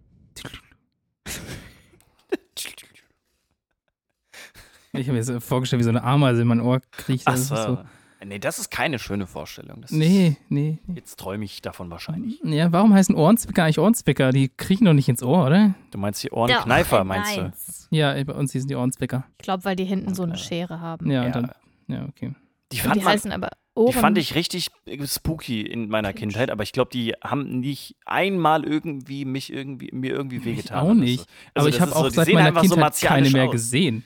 Ich 4.93 5.07
habe 5.07 5.17
mir 5.17 5.23
so 5.23 5.39
vorgestellt, 5.39 5.79
wie 5.79 5.83
so 5.83 5.89
eine 5.89 6.03
Ameise 6.03 6.41
in 6.41 6.47
mein 6.47 6.61
Ohr 6.61 6.81
kriecht. 6.91 7.23
Ach 7.27 7.33
Das 7.33 7.41
ist 7.41 7.49
so. 7.49 7.79
Nee, 8.25 8.39
das 8.39 8.59
ist 8.59 8.69
keine 8.69 8.99
schöne 8.99 9.27
Vorstellung. 9.27 9.81
Das 9.81 9.91
Nee, 9.91 10.35
nee. 10.49 10.79
Jetzt 10.93 11.17
träume 11.19 11.45
ich 11.45 11.61
davon 11.61 11.89
wahrscheinlich. 11.89 12.39
Ja, 12.43 12.71
warum 12.71 12.93
heißen 12.93 13.15
Ohrenzwicker 13.15 13.63
eigentlich 13.63 13.79
Ohrenzwicker? 13.79 14.31
Die 14.31 14.49
kriechen 14.49 14.85
doch 14.85 14.93
nicht 14.93 15.07
ins 15.07 15.23
Ohr, 15.23 15.45
oder? 15.45 15.73
Du 15.91 15.97
meinst 15.97 16.21
die 16.23 16.31
Ohrenkneifer, 16.31 17.03
meinst 17.05 17.37
du? 17.37 17.51
Ja, 17.91 18.21
bei 18.23 18.33
uns 18.33 18.51
hießen 18.51 18.67
die 18.67 18.75
Ohrenzwicker. 18.75 19.23
Ich 19.37 19.43
glaube, 19.43 19.63
weil 19.63 19.75
die 19.75 19.85
hinten 19.85 20.13
so 20.15 20.23
eine. 20.23 20.37
Schere 20.37 20.79
haben. 20.81 21.09
Ja, 21.09 21.21
Ja. 21.21 21.25
und 21.27 21.35
dann. 21.35 21.51
Ja, 21.87 22.05
okay. 22.09 22.33
Die 22.71 22.77
fand, 22.77 22.95
die 22.97 22.99
man, 22.99 23.13
heißen 23.13 23.31
aber 23.31 23.47
die 23.75 23.79
Ohren. 23.81 23.93
fand 23.93 24.17
ich 24.17 24.35
richtig 24.35 24.67
äh, 24.85 25.07
spooky 25.07 25.61
in 25.61 25.87
meiner 25.89 26.11
Cringe. 26.13 26.33
Kindheit, 26.33 26.51
aber 26.51 26.61
ich 26.63 26.71
glaube, 26.73 26.91
die 26.91 27.13
haben 27.23 27.59
nicht 27.61 27.95
einmal 28.05 28.63
irgendwie 28.65 29.25
mich 29.25 29.51
irgendwie 29.51 29.89
mir 29.93 30.11
irgendwie 30.11 30.43
wehgetan. 30.45 30.77
auch 30.77 30.83
oder 30.91 30.95
nicht. 30.95 31.19
So. 31.21 31.25
Aber 31.55 31.65
Also 31.65 31.69
ich 31.69 31.81
habe 31.81 31.95
auch 31.95 32.03
so, 32.03 32.09
die 32.09 32.15
seit 32.15 32.33
meiner 32.33 32.47
einfach 32.49 32.63
so 32.65 32.75
Kindheit 32.75 32.99
keine 32.99 33.29
mehr 33.31 33.45
aus. 33.45 33.51
gesehen. 33.53 34.03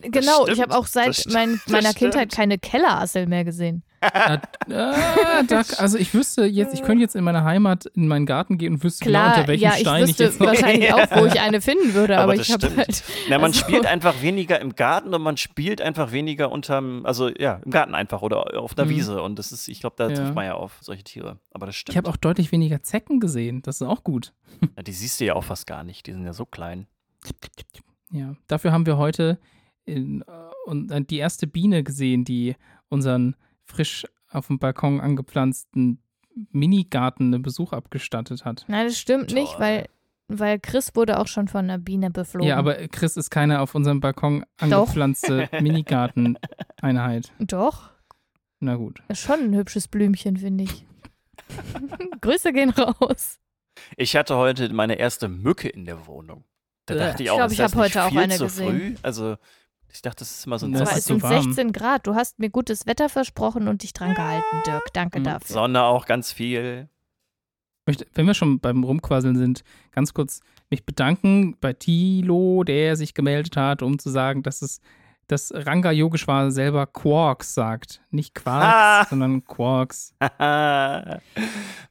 Genau, 0.00 0.46
ich 0.48 0.60
habe 0.60 0.76
auch 0.76 0.86
seit 0.86 1.24
mein, 1.32 1.54
das 1.64 1.66
meiner 1.68 1.90
stimmt. 1.90 1.96
Kindheit 2.12 2.32
keine 2.32 2.58
Kellerassel 2.58 3.26
mehr 3.26 3.44
gesehen. 3.44 3.82
Ah, 4.02 4.38
ah, 4.72 5.42
da, 5.46 5.62
also 5.76 5.98
ich 5.98 6.14
wüsste 6.14 6.46
jetzt, 6.46 6.72
ich 6.72 6.82
könnte 6.82 7.02
jetzt 7.02 7.14
in 7.14 7.22
meine 7.22 7.44
Heimat 7.44 7.84
in 7.94 8.08
meinen 8.08 8.24
Garten 8.24 8.56
gehen 8.56 8.72
und 8.74 8.82
wüsste 8.84 9.04
genau, 9.04 9.18
Klar, 9.18 9.36
unter 9.36 9.48
welchem 9.48 9.62
ja, 9.62 9.72
ich 9.74 9.80
Stein 9.80 10.02
ich 10.04 10.08
wüsste 10.08 10.24
jetzt 10.24 10.40
noch. 10.40 10.46
wahrscheinlich 10.46 10.94
auch, 10.94 11.06
wo 11.16 11.26
ich 11.26 11.38
eine 11.38 11.60
finden 11.60 11.92
würde, 11.92 12.14
aber, 12.16 12.22
Aber 12.24 12.36
das 12.36 12.46
ich 12.48 12.52
habe 12.54 12.64
stimmt. 12.64 12.78
halt. 12.78 13.02
Na, 13.28 13.36
man 13.36 13.50
Also- 13.50 13.60
spielt 13.60 13.84
einfach 13.84 14.22
weniger 14.22 14.58
im 14.58 14.74
Garten 14.74 15.12
und 15.12 15.20
man 15.20 15.36
spielt 15.36 15.82
einfach 15.82 16.12
weniger 16.12 16.50
unterm, 16.50 17.04
also 17.04 17.28
ja, 17.28 17.60
im 17.62 17.70
Garten 17.70 17.94
einfach 17.94 18.22
oder 18.22 18.58
auf 18.58 18.76
einer 18.78 18.86
Mhm. 18.86 18.90
Wiese. 18.90 19.22
Und 19.22 19.38
das 19.38 19.52
ist, 19.52 19.68
ich 19.68 19.80
glaube, 19.80 19.96
da 19.98 20.08
Ja. 20.08 20.14
trifft 20.14 20.34
man 20.34 20.46
ja 20.46 20.54
auf 20.54 20.78
solche 20.80 21.04
Tiere. 21.04 21.38
Aber 21.52 21.66
das 21.66 21.76
stimmt. 21.76 21.92
Ich 21.92 21.96
habe 21.98 22.08
auch 22.08 22.16
deutlich 22.16 22.52
weniger 22.52 22.82
Zecken 22.82 23.20
gesehen. 23.20 23.60
Das 23.60 23.82
ist 23.82 23.86
auch 23.86 24.02
gut. 24.02 24.32
Ja, 24.78 24.82
die 24.82 24.92
siehst 24.92 25.20
du 25.20 25.26
ja 25.26 25.34
auch 25.34 25.44
fast 25.44 25.66
gar 25.66 25.84
nicht. 25.84 26.06
Die 26.06 26.12
sind 26.12 26.24
ja 26.24 26.32
so 26.32 26.46
klein. 26.46 26.86
Ja, 28.12 28.34
dafür 28.48 28.72
haben 28.72 28.86
wir 28.86 28.96
heute 28.96 29.38
in, 29.84 30.22
äh, 30.22 30.24
und 30.66 31.10
die 31.10 31.18
erste 31.18 31.46
Biene 31.46 31.82
gesehen, 31.82 32.24
die 32.24 32.56
unseren 32.88 33.36
frisch 33.64 34.06
auf 34.30 34.46
dem 34.48 34.58
Balkon 34.58 35.00
angepflanzten 35.00 36.02
Minigarten 36.52 37.34
einen 37.34 37.42
Besuch 37.42 37.72
abgestattet 37.72 38.44
hat. 38.44 38.64
Nein, 38.68 38.86
das 38.86 38.98
stimmt 38.98 39.32
nicht, 39.32 39.58
weil, 39.58 39.88
weil 40.28 40.58
Chris 40.60 40.94
wurde 40.94 41.18
auch 41.18 41.26
schon 41.26 41.48
von 41.48 41.64
einer 41.64 41.78
Biene 41.78 42.10
beflogen. 42.10 42.48
Ja, 42.48 42.56
aber 42.56 42.74
Chris 42.88 43.16
ist 43.16 43.30
keine 43.30 43.60
auf 43.60 43.74
unserem 43.74 44.00
Balkon 44.00 44.44
angepflanzte 44.58 45.48
Minigarten-Einheit. 45.60 47.32
Doch, 47.40 47.90
Na 48.60 48.76
gut. 48.76 49.02
ist 49.08 49.20
schon 49.20 49.40
ein 49.40 49.54
hübsches 49.54 49.88
Blümchen, 49.88 50.36
finde 50.36 50.64
ich. 50.64 50.86
Grüße 52.20 52.52
gehen 52.52 52.70
raus. 52.70 53.38
Ich 53.96 54.14
hatte 54.16 54.36
heute 54.36 54.72
meine 54.72 54.94
erste 54.96 55.28
Mücke 55.28 55.68
in 55.68 55.84
der 55.84 56.06
Wohnung. 56.06 56.44
Da 56.86 56.94
dachte 56.94 57.22
ich 57.22 57.26
ich 57.26 57.30
auch, 57.30 57.36
glaub, 57.36 57.46
ist 57.46 57.52
ich 57.52 57.58
das 57.58 57.72
hab 57.72 57.80
heute 57.80 58.04
auch 58.04 58.08
viel 58.10 58.18
eine 58.18 58.36
zu 58.36 58.44
gesehen. 58.44 58.68
früh? 58.80 58.94
Also, 59.02 59.36
ich 59.92 60.02
dachte, 60.02 60.20
das 60.20 60.30
ist 60.30 60.46
immer 60.46 60.58
so 60.58 60.66
ein 60.66 60.72
Das 60.72 60.82
Aber 60.88 60.96
es 60.98 61.04
sind 61.04 61.22
warm. 61.22 61.42
16 61.42 61.72
Grad. 61.72 62.06
Du 62.06 62.14
hast 62.14 62.38
mir 62.38 62.50
gutes 62.50 62.86
Wetter 62.86 63.08
versprochen 63.08 63.68
und 63.68 63.82
dich 63.82 63.92
dran 63.92 64.14
gehalten, 64.14 64.44
Dirk. 64.66 64.92
Danke 64.92 65.20
Mhm. 65.20 65.24
dafür. 65.24 65.46
Sonne 65.54 65.82
auch 65.84 66.06
ganz 66.06 66.32
viel. 66.32 66.88
möchte, 67.86 68.06
wenn 68.14 68.26
wir 68.26 68.34
schon 68.34 68.60
beim 68.60 68.84
Rumquasseln 68.84 69.36
sind, 69.36 69.64
ganz 69.90 70.14
kurz 70.14 70.40
mich 70.68 70.84
bedanken 70.86 71.56
bei 71.60 71.72
Tilo, 71.72 72.62
der 72.62 72.94
sich 72.94 73.14
gemeldet 73.14 73.56
hat, 73.56 73.82
um 73.82 73.98
zu 73.98 74.10
sagen, 74.10 74.42
dass 74.42 74.62
es 74.62 74.80
dass 75.26 75.52
Ranga 75.54 75.92
Yogeshwar 75.92 76.50
selber 76.50 76.86
Quarks 76.88 77.54
sagt. 77.54 78.00
Nicht 78.10 78.34
Quarks, 78.34 78.66
Ah. 78.74 79.06
sondern 79.10 79.44
Quarks. 79.44 80.12
wer, 80.18 81.20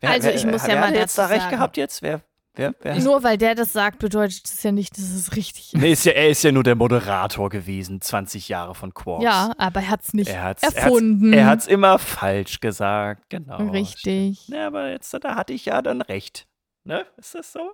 Also, 0.02 0.30
ich 0.30 0.46
muss 0.46 0.64
ja 0.64 0.74
wer 0.74 0.80
mal 0.82 0.88
hat 0.90 0.96
jetzt 0.96 1.18
da 1.18 1.28
recht 1.28 1.42
sagen. 1.44 1.56
gehabt 1.56 1.78
jetzt? 1.78 2.02
Wer? 2.02 2.22
Wer? 2.60 2.76
wer? 2.82 3.00
Nur 3.00 3.24
weil 3.24 3.38
der 3.38 3.56
das 3.56 3.72
sagt, 3.72 4.00
bedeutet 4.00 4.44
das 4.44 4.62
ja 4.64 4.74
nicht, 4.74 4.98
dass 4.98 5.06
es 5.06 5.34
richtig 5.38 5.74
ist. 5.74 5.80
Nee, 5.80 5.94
ist 5.94 6.04
ja, 6.04 6.12
er 6.12 6.30
ist 6.30 6.44
ja 6.44 6.52
nur 6.52 6.64
der 6.64 6.76
Moderator 6.76 7.50
gewesen, 7.50 8.02
20 8.02 8.50
Jahre 8.50 8.76
von 8.76 8.94
Quarks. 8.94 9.24
Ja, 9.24 9.54
aber 9.58 9.80
er 9.80 9.90
hat 9.90 10.02
es 10.02 10.14
nicht 10.14 10.30
er 10.30 10.44
hat's, 10.44 10.64
erfunden. 10.64 11.32
Er 11.32 11.46
hat 11.46 11.60
es 11.60 11.68
immer 11.68 11.98
falsch 12.00 12.60
gesagt, 12.60 13.30
genau. 13.30 13.70
Richtig. 13.70 14.50
Ja, 14.50 14.68
aber 14.68 14.90
jetzt, 14.92 15.14
da 15.14 15.36
hatte 15.36 15.54
ich 15.54 15.66
ja 15.66 15.82
dann 15.82 16.02
recht. 16.02 16.50
Ne? 16.84 17.06
Ist 17.16 17.34
das 17.34 17.54
so? 17.54 17.72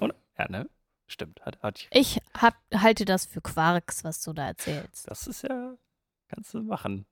Oder? 0.00 0.14
Ja, 0.38 0.48
ne? 0.48 0.70
Stimmt, 1.06 1.44
hat, 1.44 1.60
hat 1.62 1.78
ich. 1.78 1.88
Ich 1.90 2.22
hab, 2.40 2.54
halte 2.74 3.04
das 3.04 3.26
für 3.26 3.42
Quarks, 3.42 4.04
was 4.04 4.22
du 4.22 4.32
da 4.32 4.46
erzählst. 4.46 5.10
Das 5.10 5.26
ist 5.26 5.42
ja, 5.42 5.74
kannst 6.28 6.54
du 6.54 6.62
machen. 6.62 7.04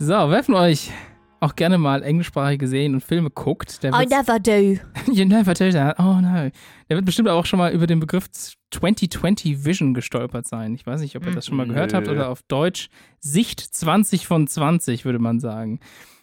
So, 0.00 0.12
wer 0.12 0.44
von 0.44 0.54
euch 0.54 0.92
auch 1.40 1.56
gerne 1.56 1.76
mal 1.76 2.04
englischsprachige 2.04 2.68
Serien 2.68 2.94
und 2.94 3.00
Filme 3.00 3.30
guckt, 3.30 3.82
der 3.82 3.92
I 3.92 3.98
wird, 3.98 4.10
never 4.10 4.38
do. 4.38 4.78
you 5.12 5.24
never 5.24 5.54
do 5.54 5.72
that. 5.72 5.98
Oh 5.98 6.20
no. 6.20 6.50
Der 6.88 6.96
wird 6.96 7.04
bestimmt 7.04 7.28
auch 7.28 7.44
schon 7.46 7.58
mal 7.58 7.72
über 7.72 7.88
den 7.88 7.98
Begriff 7.98 8.30
2020 8.70 9.64
Vision 9.64 9.94
gestolpert 9.94 10.46
sein. 10.46 10.74
Ich 10.74 10.86
weiß 10.86 11.00
nicht, 11.00 11.16
ob 11.16 11.26
ihr 11.26 11.32
das 11.32 11.46
schon 11.46 11.56
mal 11.56 11.66
gehört 11.66 11.94
habt 11.94 12.06
oder 12.06 12.28
auf 12.28 12.42
Deutsch 12.42 12.90
Sicht 13.18 13.60
20 13.60 14.26
von 14.26 14.46
20, 14.46 15.04
würde 15.04 15.18
man 15.18 15.40
sagen. 15.40 15.80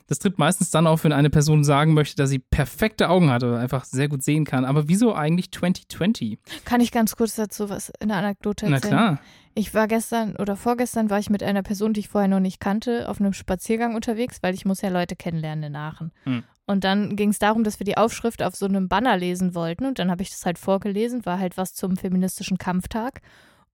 Das 0.07 0.19
tritt 0.19 0.37
meistens 0.37 0.69
dann 0.69 0.85
auf, 0.85 1.03
wenn 1.03 1.11
eine 1.11 1.29
Person 1.29 1.63
sagen 1.63 1.93
möchte, 1.93 2.15
dass 2.15 2.29
sie 2.29 2.39
perfekte 2.39 3.09
Augen 3.09 3.31
hat 3.31 3.43
oder 3.43 3.57
einfach 3.57 3.85
sehr 3.85 4.07
gut 4.07 4.23
sehen 4.23 4.45
kann. 4.45 4.63
Aber 4.63 4.87
wieso 4.87 5.15
eigentlich 5.15 5.51
2020? 5.51 6.37
Kann 6.63 6.81
ich 6.81 6.91
ganz 6.91 7.15
kurz 7.15 7.35
dazu 7.35 7.69
was 7.69 7.91
in 7.99 8.09
der 8.09 8.17
Anekdote 8.17 8.67
Na 8.69 8.75
erzählen? 8.75 8.93
klar. 8.93 9.19
Ich 9.55 9.73
war 9.73 9.87
gestern 9.87 10.35
oder 10.35 10.57
vorgestern 10.57 11.09
war 11.09 11.17
ich 11.17 11.29
mit 11.29 11.41
einer 11.41 11.63
Person, 11.63 11.93
die 11.93 12.01
ich 12.01 12.09
vorher 12.09 12.27
noch 12.27 12.41
nicht 12.41 12.59
kannte, 12.59 13.07
auf 13.09 13.19
einem 13.19 13.33
Spaziergang 13.33 13.95
unterwegs, 13.95 14.39
weil 14.41 14.53
ich 14.53 14.65
muss 14.65 14.81
ja 14.81 14.89
Leute 14.89 15.15
kennenlernen 15.15 15.63
in 15.63 15.75
Aachen. 15.75 16.11
Hm. 16.23 16.43
Und 16.67 16.83
dann 16.83 17.15
ging 17.15 17.29
es 17.29 17.39
darum, 17.39 17.63
dass 17.63 17.79
wir 17.79 17.85
die 17.85 17.97
Aufschrift 17.97 18.43
auf 18.43 18.55
so 18.55 18.65
einem 18.65 18.89
Banner 18.89 19.17
lesen 19.17 19.55
wollten. 19.55 19.85
Und 19.85 19.99
dann 19.99 20.11
habe 20.11 20.23
ich 20.23 20.31
das 20.31 20.45
halt 20.45 20.57
vorgelesen, 20.57 21.25
war 21.25 21.39
halt 21.39 21.57
was 21.57 21.73
zum 21.73 21.95
feministischen 21.95 22.57
Kampftag. 22.57 23.21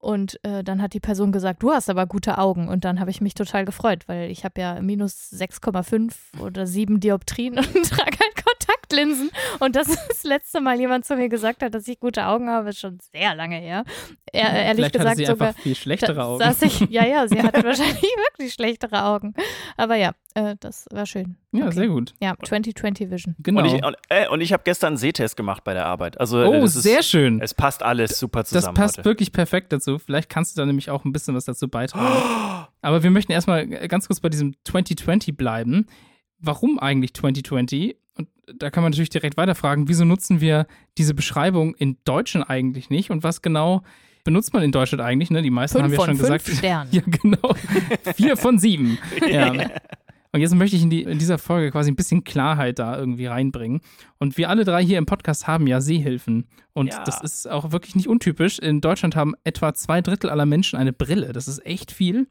Und 0.01 0.43
äh, 0.43 0.63
dann 0.63 0.81
hat 0.81 0.93
die 0.93 0.99
Person 0.99 1.31
gesagt, 1.31 1.61
du 1.61 1.71
hast 1.71 1.89
aber 1.89 2.07
gute 2.07 2.39
Augen. 2.39 2.67
Und 2.67 2.85
dann 2.85 2.99
habe 2.99 3.11
ich 3.11 3.21
mich 3.21 3.35
total 3.35 3.65
gefreut, 3.65 4.07
weil 4.07 4.31
ich 4.31 4.43
habe 4.43 4.59
ja 4.59 4.81
minus 4.81 5.31
6,5 5.31 6.41
oder 6.41 6.65
7 6.65 6.99
Dioptrien 6.99 7.57
und 7.59 7.65
trage 7.65 8.17
halt 8.19 8.43
Kontaktlinsen. 8.43 9.29
Und 9.59 9.75
das 9.75 9.87
ist 9.89 10.07
das 10.09 10.23
letzte 10.23 10.59
Mal 10.59 10.79
jemand 10.79 11.05
zu 11.05 11.15
mir 11.15 11.29
gesagt 11.29 11.61
hat, 11.61 11.75
dass 11.75 11.87
ich 11.87 11.99
gute 11.99 12.25
Augen 12.25 12.49
habe, 12.49 12.69
ist 12.69 12.79
schon 12.79 12.97
sehr 13.13 13.35
lange 13.35 13.57
her. 13.57 13.83
Er, 14.31 14.51
ehrlich 14.51 14.85
Vielleicht 14.87 14.95
hatte 14.95 14.97
gesagt 14.97 15.17
sie 15.17 15.25
sogar. 15.25 15.53
viel 15.53 15.75
schlechtere 15.75 16.15
Da 16.15 16.25
Augen. 16.25 16.39
Saß 16.39 16.61
ich, 16.63 16.79
ja, 16.89 17.05
ja, 17.05 17.27
sie 17.27 17.39
hatte 17.43 17.63
wahrscheinlich 17.63 18.01
wirklich 18.31 18.53
schlechtere 18.53 19.05
Augen. 19.05 19.33
Aber 19.77 19.95
ja, 19.95 20.13
äh, 20.35 20.55
das 20.59 20.85
war 20.91 21.05
schön. 21.05 21.35
Ja, 21.51 21.65
Okay. 21.67 21.75
sehr 21.75 21.87
gut. 21.87 22.13
Ja, 22.21 22.35
2020 22.43 23.09
Vision. 23.11 23.35
Genau. 23.39 23.59
Und 23.61 23.65
ich, 23.67 23.73
und, 23.85 23.95
äh, 24.09 24.27
und 24.27 24.41
ich 24.41 24.53
habe 24.53 24.63
gestern 24.63 24.87
einen 24.89 24.97
Sehtest 24.97 25.35
gemacht 25.37 25.63
bei 25.63 25.73
der 25.73 25.85
Arbeit. 25.85 26.19
Also, 26.19 26.41
äh, 26.41 26.45
oh, 26.45 26.61
das 26.61 26.75
ist, 26.75 26.83
sehr 26.83 27.03
schön. 27.03 27.41
Es 27.41 27.53
passt 27.53 27.83
alles 27.83 28.17
super 28.19 28.39
Das 28.41 28.49
zusammen. 28.49 28.75
passt 28.75 28.97
heute. 28.99 29.05
wirklich 29.05 29.31
perfekt 29.31 29.71
dazu. 29.73 29.99
Vielleicht 29.99 30.29
kannst 30.29 30.55
du 30.57 30.61
da 30.61 30.65
nämlich 30.65 30.89
auch 30.89 31.05
ein 31.05 31.11
bisschen 31.11 31.35
was 31.35 31.45
dazu 31.45 31.67
beitragen. 31.67 32.67
Aber 32.81 33.03
wir 33.03 33.11
möchten 33.11 33.31
erstmal 33.31 33.67
ganz 33.67 34.07
kurz 34.07 34.19
bei 34.19 34.29
diesem 34.29 34.55
2020 34.65 35.35
bleiben. 35.37 35.85
Warum 36.39 36.79
eigentlich 36.79 37.13
2020? 37.13 37.95
Und 38.17 38.27
da 38.57 38.69
kann 38.71 38.83
man 38.83 38.91
natürlich 38.91 39.09
direkt 39.09 39.37
weiterfragen, 39.37 39.87
wieso 39.87 40.03
nutzen 40.05 40.41
wir 40.41 40.65
diese 40.97 41.13
Beschreibung 41.13 41.75
in 41.75 41.97
Deutschen 42.05 42.43
eigentlich 42.43 42.89
nicht? 42.89 43.11
Und 43.11 43.23
was 43.23 43.41
genau 43.41 43.83
benutzt 44.23 44.53
man 44.53 44.61
in 44.63 44.71
Deutschland 44.71 45.01
eigentlich? 45.01 45.29
Ne? 45.31 45.41
Die 45.41 45.49
meisten 45.51 45.77
Fünf 45.79 45.85
haben 45.85 45.91
ja 45.93 45.97
von 45.97 46.05
schon 46.07 46.17
fünf 46.17 46.43
gesagt. 46.43 46.47
Sternen. 46.57 46.89
Ja, 46.91 47.01
genau. 47.05 47.55
Vier 48.15 48.37
von 48.37 48.57
sieben. 48.59 48.97
Ja. 49.29 49.53
Und 50.33 50.39
jetzt 50.39 50.55
möchte 50.55 50.77
ich 50.77 50.81
in, 50.83 50.89
die, 50.89 51.03
in 51.03 51.19
dieser 51.19 51.37
Folge 51.37 51.71
quasi 51.71 51.91
ein 51.91 51.95
bisschen 51.97 52.23
Klarheit 52.23 52.79
da 52.79 52.97
irgendwie 52.97 53.25
reinbringen. 53.25 53.81
Und 54.17 54.37
wir 54.37 54.49
alle 54.49 54.63
drei 54.63 54.83
hier 54.83 54.97
im 54.97 55.05
Podcast 55.05 55.45
haben 55.47 55.67
ja 55.67 55.81
Sehhilfen. 55.81 56.47
Und 56.73 56.93
Ja. 56.93 57.03
das 57.03 57.21
ist 57.21 57.49
auch 57.49 57.71
wirklich 57.73 57.95
nicht 57.95 58.07
untypisch. 58.07 58.57
In 58.59 58.79
Deutschland 58.79 59.15
haben 59.15 59.33
etwa 59.43 59.73
zwei 59.73 60.01
Drittel 60.01 60.29
aller 60.29 60.45
Menschen 60.45 60.79
eine 60.79 60.93
Brille. 60.93 61.33
Das 61.33 61.49
ist 61.49 61.65
echt 61.65 61.91
viel, 61.91 62.27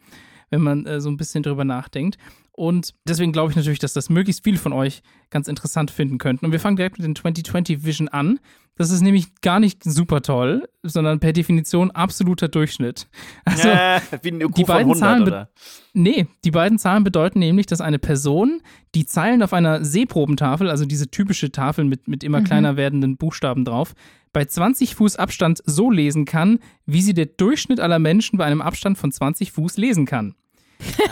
wenn 0.48 0.62
man 0.62 0.86
äh, 0.86 1.00
so 1.00 1.10
ein 1.10 1.18
bisschen 1.18 1.42
drüber 1.42 1.64
nachdenkt. 1.64 2.16
Und 2.60 2.92
deswegen 3.08 3.32
glaube 3.32 3.50
ich 3.50 3.56
natürlich, 3.56 3.78
dass 3.78 3.94
das 3.94 4.10
möglichst 4.10 4.44
viele 4.44 4.58
von 4.58 4.74
euch 4.74 5.00
ganz 5.30 5.48
interessant 5.48 5.90
finden 5.90 6.18
könnten. 6.18 6.44
Und 6.44 6.52
wir 6.52 6.60
fangen 6.60 6.76
direkt 6.76 6.98
mit 6.98 7.06
den 7.06 7.16
2020 7.16 7.86
Vision 7.86 8.08
an. 8.08 8.38
Das 8.76 8.90
ist 8.90 9.00
nämlich 9.00 9.40
gar 9.40 9.60
nicht 9.60 9.82
super 9.82 10.20
toll, 10.20 10.68
sondern 10.82 11.20
per 11.20 11.32
Definition 11.32 11.90
absoluter 11.90 12.48
Durchschnitt. 12.48 13.08
Also, 13.46 13.66
äh, 13.66 14.00
wie 14.20 14.32
ein 14.32 14.40
die 14.40 14.46
von 14.46 14.64
beiden 14.66 14.92
100, 14.92 14.98
Zahlen 14.98 15.22
oder? 15.22 15.50
Nee, 15.94 16.26
die 16.44 16.50
beiden 16.50 16.78
Zahlen 16.78 17.02
bedeuten 17.02 17.38
nämlich, 17.38 17.64
dass 17.64 17.80
eine 17.80 17.98
Person 17.98 18.60
die 18.94 19.06
Zeilen 19.06 19.42
auf 19.42 19.54
einer 19.54 19.82
Sehprobentafel, 19.82 20.68
also 20.68 20.84
diese 20.84 21.10
typische 21.10 21.50
Tafel 21.52 21.86
mit, 21.86 22.08
mit 22.08 22.22
immer 22.22 22.40
Mhm. 22.40 22.44
kleiner 22.44 22.76
werdenden 22.76 23.16
Buchstaben 23.16 23.64
drauf, 23.64 23.94
bei 24.34 24.44
20 24.44 24.96
Fuß 24.96 25.16
Abstand 25.16 25.62
so 25.64 25.90
lesen 25.90 26.26
kann, 26.26 26.58
wie 26.84 27.00
sie 27.00 27.14
der 27.14 27.24
Durchschnitt 27.24 27.80
aller 27.80 27.98
Menschen 27.98 28.36
bei 28.36 28.44
einem 28.44 28.60
Abstand 28.60 28.98
von 28.98 29.10
20 29.10 29.50
Fuß 29.52 29.78
lesen 29.78 30.04
kann. 30.04 30.34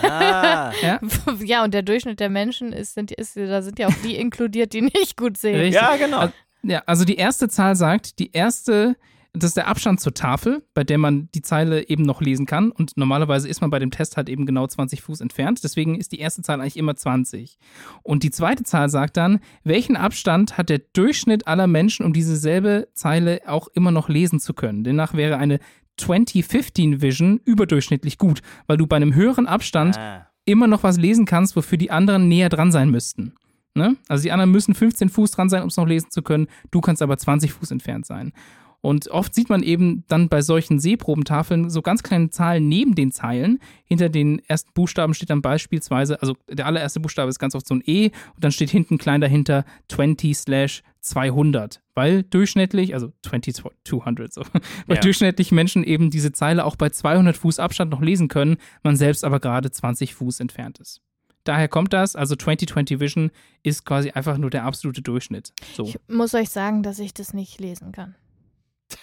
Ah, 0.03 0.71
Ja, 1.43 1.63
und 1.63 1.73
der 1.73 1.81
Durchschnitt 1.83 2.19
der 2.19 2.29
Menschen 2.29 2.73
ist, 2.73 2.93
sind, 2.93 3.11
ist, 3.11 3.35
da 3.37 3.61
sind 3.61 3.79
ja 3.79 3.87
auch 3.87 3.93
die 4.03 4.15
inkludiert, 4.15 4.73
die 4.73 4.81
nicht 4.81 5.17
gut 5.17 5.37
sehen. 5.37 5.55
Richtig. 5.59 5.75
ja, 5.75 5.95
genau. 5.95 6.17
Also- 6.19 6.33
Ja, 6.63 6.83
also 6.85 7.05
die 7.05 7.15
erste 7.15 7.47
Zahl 7.49 7.75
sagt, 7.75 8.19
die 8.19 8.31
erste, 8.33 8.95
das 9.33 9.49
ist 9.51 9.57
der 9.57 9.67
Abstand 9.67 9.99
zur 10.01 10.13
Tafel, 10.13 10.63
bei 10.73 10.83
der 10.83 10.97
man 10.97 11.29
die 11.35 11.41
Zeile 11.41 11.87
eben 11.87 12.03
noch 12.03 12.19
lesen 12.21 12.45
kann. 12.45 12.71
Und 12.71 12.97
normalerweise 12.97 13.47
ist 13.47 13.61
man 13.61 13.69
bei 13.69 13.79
dem 13.79 13.91
Test 13.91 14.17
halt 14.17 14.27
eben 14.27 14.45
genau 14.45 14.65
20 14.67 15.01
Fuß 15.01 15.21
entfernt. 15.21 15.63
Deswegen 15.63 15.95
ist 15.95 16.11
die 16.11 16.19
erste 16.19 16.41
Zahl 16.41 16.59
eigentlich 16.59 16.77
immer 16.77 16.95
20. 16.95 17.57
Und 18.03 18.23
die 18.23 18.31
zweite 18.31 18.63
Zahl 18.63 18.89
sagt 18.89 19.17
dann, 19.17 19.39
welchen 19.63 19.95
Abstand 19.95 20.57
hat 20.57 20.69
der 20.69 20.79
Durchschnitt 20.93 21.47
aller 21.47 21.67
Menschen, 21.67 22.05
um 22.05 22.11
diese 22.11 22.35
selbe 22.35 22.87
Zeile 22.93 23.41
auch 23.45 23.67
immer 23.73 23.91
noch 23.91 24.09
lesen 24.09 24.39
zu 24.39 24.53
können. 24.53 24.83
Demnach 24.83 25.13
wäre 25.13 25.37
eine 25.37 25.59
2015 25.99 27.01
Vision 27.01 27.39
überdurchschnittlich 27.45 28.17
gut, 28.17 28.41
weil 28.67 28.77
du 28.77 28.87
bei 28.87 28.95
einem 28.95 29.13
höheren 29.13 29.47
Abstand 29.47 29.97
Ah. 29.97 30.27
immer 30.45 30.67
noch 30.67 30.83
was 30.83 30.97
lesen 30.97 31.25
kannst, 31.25 31.55
wofür 31.55 31.77
die 31.77 31.91
anderen 31.91 32.27
näher 32.27 32.49
dran 32.49 32.71
sein 32.71 32.89
müssten. 32.89 33.33
Ne? 33.75 33.95
Also 34.07 34.23
die 34.23 34.31
anderen 34.31 34.51
müssen 34.51 34.73
15 34.73 35.09
Fuß 35.09 35.31
dran 35.31 35.49
sein, 35.49 35.61
um 35.61 35.67
es 35.69 35.77
noch 35.77 35.85
lesen 35.87 36.09
zu 36.09 36.21
können. 36.23 36.47
Du 36.71 36.81
kannst 36.81 37.01
aber 37.01 37.17
20 37.17 37.53
Fuß 37.53 37.71
entfernt 37.71 38.05
sein. 38.05 38.33
Und 38.81 39.09
oft 39.09 39.35
sieht 39.35 39.49
man 39.49 39.61
eben 39.61 40.05
dann 40.07 40.29
bei 40.29 40.41
solchen 40.41 40.79
Sehprobentafeln 40.79 41.69
so 41.69 41.81
ganz 41.81 42.01
kleine 42.01 42.29
Zahlen 42.29 42.69
neben 42.69 42.95
den 42.95 43.11
Zeilen. 43.11 43.59
Hinter 43.83 44.07
den 44.07 44.39
ersten 44.47 44.71
Buchstaben 44.73 45.13
steht 45.13 45.29
dann 45.29 45.41
beispielsweise, 45.41 46.21
also 46.21 46.35
der 46.49 46.65
allererste 46.65 47.01
Buchstabe 47.01 47.29
ist 47.29 47.39
ganz 47.39 47.55
oft 47.55 47.67
so 47.67 47.75
ein 47.75 47.83
E 47.85 48.11
und 48.35 48.43
dann 48.43 48.51
steht 48.53 48.69
hinten 48.69 48.97
klein 48.97 49.19
dahinter 49.19 49.65
20 49.89 50.37
slash 50.37 50.83
200. 51.01 51.81
Weil 51.93 52.23
durchschnittlich, 52.23 52.93
also 52.93 53.11
20 53.23 53.61
200 53.83 54.31
so, 54.33 54.43
weil 54.87 54.95
Ja. 54.95 55.01
durchschnittlich 55.01 55.51
Menschen 55.51 55.83
eben 55.83 56.09
diese 56.09 56.31
Zeile 56.31 56.63
auch 56.63 56.77
bei 56.77 56.89
200 56.89 57.35
Fuß 57.35 57.59
Abstand 57.59 57.91
noch 57.91 58.01
lesen 58.01 58.29
können, 58.29 58.57
man 58.83 58.95
selbst 58.95 59.25
aber 59.25 59.39
gerade 59.41 59.71
20 59.71 60.15
Fuß 60.15 60.39
entfernt 60.39 60.79
ist. 60.79 61.01
Daher 61.43 61.67
kommt 61.67 61.93
das, 61.93 62.15
also 62.15 62.35
2020 62.35 62.99
Vision 62.99 63.31
ist 63.63 63.85
quasi 63.85 64.11
einfach 64.11 64.37
nur 64.37 64.49
der 64.49 64.63
absolute 64.65 65.01
Durchschnitt. 65.01 65.51
So, 65.73 65.83
Ich 65.85 65.97
muss 66.07 66.33
euch 66.33 66.49
sagen, 66.49 66.83
dass 66.83 66.99
ich 66.99 67.13
das 67.13 67.33
nicht 67.33 67.59
lesen 67.59 67.91
kann. 67.91 68.15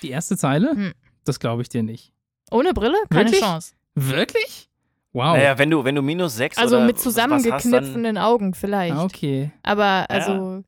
Die 0.03 0.11
erste 0.11 0.37
Zeile, 0.37 0.71
Hm. 0.71 0.93
das 1.25 1.41
glaube 1.41 1.63
ich 1.63 1.69
dir 1.69 1.83
nicht. 1.83 2.13
Ohne 2.51 2.73
Brille? 2.75 2.97
Keine 3.11 3.25
Wirklich? 3.27 3.41
Chance. 3.41 3.75
Wirklich? 3.95 4.69
Wow. 5.13 5.37
Naja, 5.37 5.57
wenn 5.59 5.71
du, 5.71 5.83
wenn 5.85 5.95
du 5.95 6.03
minus 6.03 6.37
6 6.37 6.59
Also 6.59 6.77
oder 6.77 6.87
mit 6.87 6.99
zusammengekniffenen 7.01 8.19
Augen 8.19 8.53
vielleicht. 8.55 8.95
Ah, 8.95 9.05
okay. 9.05 9.51
Aber 9.63 10.05
also, 10.11 10.63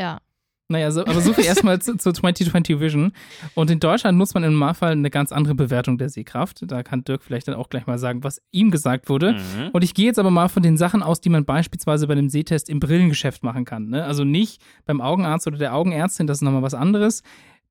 ja. 0.00 0.18
Naja, 0.70 0.90
so, 0.90 1.00
aber 1.02 1.20
so 1.20 1.32
viel 1.32 1.44
erstmal 1.46 1.80
zu, 1.80 1.96
zu 1.96 2.12
2020 2.12 2.78
Vision. 2.80 3.12
Und 3.54 3.70
in 3.70 3.78
Deutschland 3.80 4.18
nutzt 4.18 4.34
man 4.34 4.42
im 4.44 4.52
Normalfall 4.52 4.92
eine 4.92 5.08
ganz 5.10 5.30
andere 5.32 5.54
Bewertung 5.54 5.96
der 5.96 6.08
Sehkraft. 6.10 6.58
Da 6.66 6.82
kann 6.82 7.04
Dirk 7.04 7.22
vielleicht 7.22 7.48
dann 7.48 7.54
auch 7.54 7.70
gleich 7.70 7.86
mal 7.86 7.98
sagen, 7.98 8.24
was 8.24 8.42
ihm 8.50 8.70
gesagt 8.70 9.08
wurde. 9.08 9.34
Mhm. 9.34 9.68
Und 9.72 9.82
ich 9.84 9.94
gehe 9.94 10.06
jetzt 10.06 10.18
aber 10.18 10.30
mal 10.30 10.48
von 10.48 10.62
den 10.62 10.76
Sachen 10.76 11.02
aus, 11.02 11.20
die 11.20 11.30
man 11.30 11.44
beispielsweise 11.46 12.06
bei 12.08 12.12
einem 12.12 12.28
Sehtest 12.28 12.68
im 12.68 12.80
Brillengeschäft 12.80 13.44
machen 13.44 13.64
kann. 13.64 13.88
Ne? 13.88 14.04
Also 14.04 14.24
nicht 14.24 14.60
beim 14.84 15.00
Augenarzt 15.00 15.46
oder 15.46 15.56
der 15.56 15.74
Augenärztin, 15.74 16.26
das 16.26 16.38
ist 16.38 16.42
nochmal 16.42 16.62
was 16.62 16.74
anderes. 16.74 17.22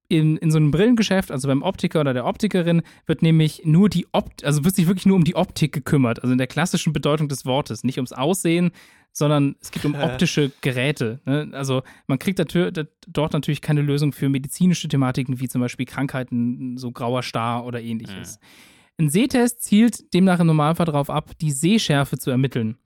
In, 0.10 0.38
in 0.38 0.52
so 0.52 0.58
einem 0.58 0.72
Brillengeschäft, 0.72 1.32
also 1.32 1.50
beim 1.50 1.64
Optiker 1.64 2.00
oder 2.00 2.14
der 2.14 2.26
Optikerin, 2.26 2.82
wird 3.06 3.22
nämlich 3.22 3.64
nur 3.66 3.90
die 3.90 4.08
Opt 4.14 4.46
also 4.46 4.64
wird 4.64 4.76
sich 4.76 4.88
wirklich 4.88 5.06
nur 5.06 5.18
um 5.18 5.26
die 5.26 5.36
Optik 5.36 5.74
gekümmert, 5.74 6.22
also 6.24 6.32
in 6.32 6.38
der 6.38 6.48
klassischen 6.48 6.94
Bedeutung 6.94 7.28
des 7.28 7.46
Wortes, 7.46 7.84
nicht 7.84 7.98
ums 7.98 8.14
Aussehen, 8.14 8.72
sondern 9.12 9.56
es 9.60 9.72
geht 9.72 9.84
um 9.84 9.96
optische 10.02 10.52
Geräte. 10.62 11.20
Ne? 11.26 11.50
Also 11.52 11.84
man 12.08 12.20
kriegt 12.20 12.40
dort 12.40 13.34
natürlich 13.34 13.62
keine 13.62 13.82
Lösung 13.82 14.14
für 14.14 14.30
medizinische 14.30 14.88
Thematiken 14.88 15.40
wie 15.40 15.50
zum 15.50 15.60
Beispiel 15.60 15.86
Krankheiten, 15.86 16.78
so 16.78 16.92
grauer 16.92 17.24
Star 17.24 17.66
oder 17.66 17.82
ähnliches. 17.82 18.40
Ein 19.00 19.10
Sehtest 19.10 19.64
zielt 19.64 20.14
demnach 20.14 20.40
im 20.40 20.48
Normalfall 20.48 20.86
darauf 20.86 21.10
ab, 21.10 21.32
die 21.40 21.52
Sehschärfe 21.52 22.18
zu 22.18 22.32
ermitteln. 22.32 22.78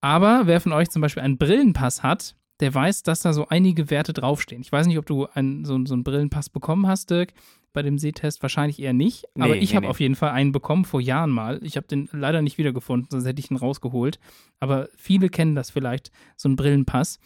Aber 0.00 0.46
wer 0.46 0.60
von 0.60 0.72
euch 0.72 0.88
zum 0.90 1.02
Beispiel 1.02 1.22
einen 1.22 1.38
Brillenpass 1.38 2.02
hat, 2.02 2.36
der 2.60 2.72
weiß, 2.72 3.02
dass 3.02 3.20
da 3.20 3.32
so 3.32 3.48
einige 3.48 3.90
Werte 3.90 4.12
draufstehen. 4.12 4.62
Ich 4.62 4.72
weiß 4.72 4.86
nicht, 4.86 4.98
ob 4.98 5.06
du 5.06 5.26
einen, 5.26 5.64
so, 5.64 5.78
so 5.84 5.94
einen 5.94 6.04
Brillenpass 6.04 6.48
bekommen 6.48 6.86
hast, 6.86 7.10
Dirk, 7.10 7.34
bei 7.72 7.82
dem 7.82 7.98
Sehtest. 7.98 8.42
Wahrscheinlich 8.42 8.80
eher 8.80 8.94
nicht. 8.94 9.26
Aber 9.38 9.54
Nee, 9.54 9.60
ich 9.60 9.70
nee, 9.70 9.76
habe 9.76 9.86
nee. 9.86 9.90
auf 9.90 10.00
jeden 10.00 10.14
Fall 10.14 10.30
einen 10.30 10.52
bekommen, 10.52 10.84
vor 10.84 11.00
Jahren 11.00 11.30
mal. 11.30 11.60
Ich 11.62 11.76
habe 11.76 11.86
den 11.86 12.08
leider 12.12 12.40
nicht 12.40 12.56
wiedergefunden, 12.56 13.08
sonst 13.10 13.26
hätte 13.26 13.40
ich 13.40 13.50
ihn 13.50 13.58
rausgeholt. 13.58 14.18
Aber 14.60 14.88
viele 14.96 15.28
kennen 15.28 15.54
das 15.54 15.70
vielleicht, 15.70 16.10
so 16.36 16.48
einen 16.48 16.56
Brillenpass. 16.56 17.18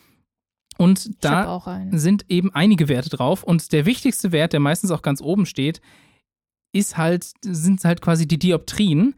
Und 0.79 1.23
da 1.25 1.63
sind 1.93 2.25
eben 2.29 2.55
einige 2.55 2.89
Werte 2.89 3.11
drauf. 3.11 3.45
Und 3.45 3.73
der 3.73 3.87
wichtigste 3.87 4.33
Wert, 4.33 4.53
der 4.53 4.61
meistens 4.61 4.91
auch 4.91 5.03
ganz 5.03 5.21
oben 5.21 5.47
steht, 5.47 5.81
ist 6.73 6.97
halt, 6.97 7.31
sind 7.43 7.85
halt 7.85 8.01
quasi 8.01 8.27
die 8.27 8.39
Dioptrien. 8.39 9.15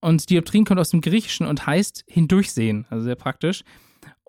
Und 0.00 0.30
Dioptrien 0.30 0.64
kommt 0.64 0.80
aus 0.80 0.90
dem 0.90 1.00
Griechischen 1.00 1.46
und 1.46 1.66
heißt 1.66 2.04
hindurchsehen, 2.06 2.86
also 2.88 3.04
sehr 3.04 3.16
praktisch. 3.16 3.64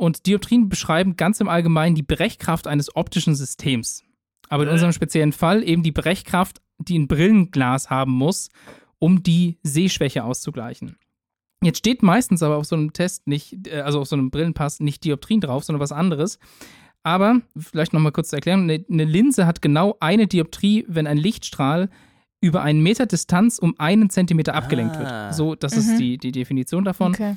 Und 0.01 0.25
Dioptrien 0.25 0.67
beschreiben 0.67 1.15
ganz 1.15 1.39
im 1.41 1.47
Allgemeinen 1.47 1.93
die 1.93 2.01
Brechkraft 2.01 2.65
eines 2.65 2.95
optischen 2.95 3.35
Systems. 3.35 4.03
Aber 4.49 4.63
in 4.63 4.69
unserem 4.69 4.93
speziellen 4.93 5.31
Fall 5.31 5.63
eben 5.63 5.83
die 5.83 5.91
Brechkraft, 5.91 6.59
die 6.79 6.97
ein 6.97 7.07
Brillenglas 7.07 7.91
haben 7.91 8.11
muss, 8.11 8.49
um 8.97 9.21
die 9.21 9.59
Sehschwäche 9.61 10.23
auszugleichen. 10.23 10.97
Jetzt 11.63 11.77
steht 11.77 12.01
meistens 12.01 12.41
aber 12.41 12.57
auf 12.57 12.65
so 12.65 12.75
einem 12.75 12.93
Test 12.93 13.27
nicht, 13.27 13.67
äh, 13.67 13.81
also 13.81 14.01
auf 14.01 14.07
so 14.07 14.15
einem 14.15 14.31
Brillenpass 14.31 14.79
nicht 14.79 15.03
Dioptrien 15.03 15.39
drauf, 15.39 15.63
sondern 15.65 15.81
was 15.81 15.91
anderes. 15.91 16.39
Aber 17.03 17.41
vielleicht 17.55 17.93
nochmal 17.93 18.11
kurz 18.11 18.29
zu 18.29 18.35
erklären, 18.37 18.63
eine, 18.63 18.83
eine 18.89 19.05
Linse 19.05 19.45
hat 19.45 19.61
genau 19.61 19.97
eine 19.99 20.25
Dioptrie, 20.25 20.83
wenn 20.87 21.05
ein 21.05 21.17
Lichtstrahl 21.17 21.91
über 22.41 22.63
einen 22.63 22.81
Meter 22.81 23.05
Distanz 23.05 23.59
um 23.59 23.75
einen 23.79 24.09
Zentimeter 24.09 24.55
abgelenkt 24.55 24.95
Ah. 24.97 24.99
wird. 25.27 25.35
So, 25.35 25.53
das 25.53 25.73
Mhm. 25.75 25.79
ist 25.79 25.97
die, 25.99 26.17
die 26.17 26.31
Definition 26.31 26.83
davon. 26.85 27.13
Okay. 27.13 27.35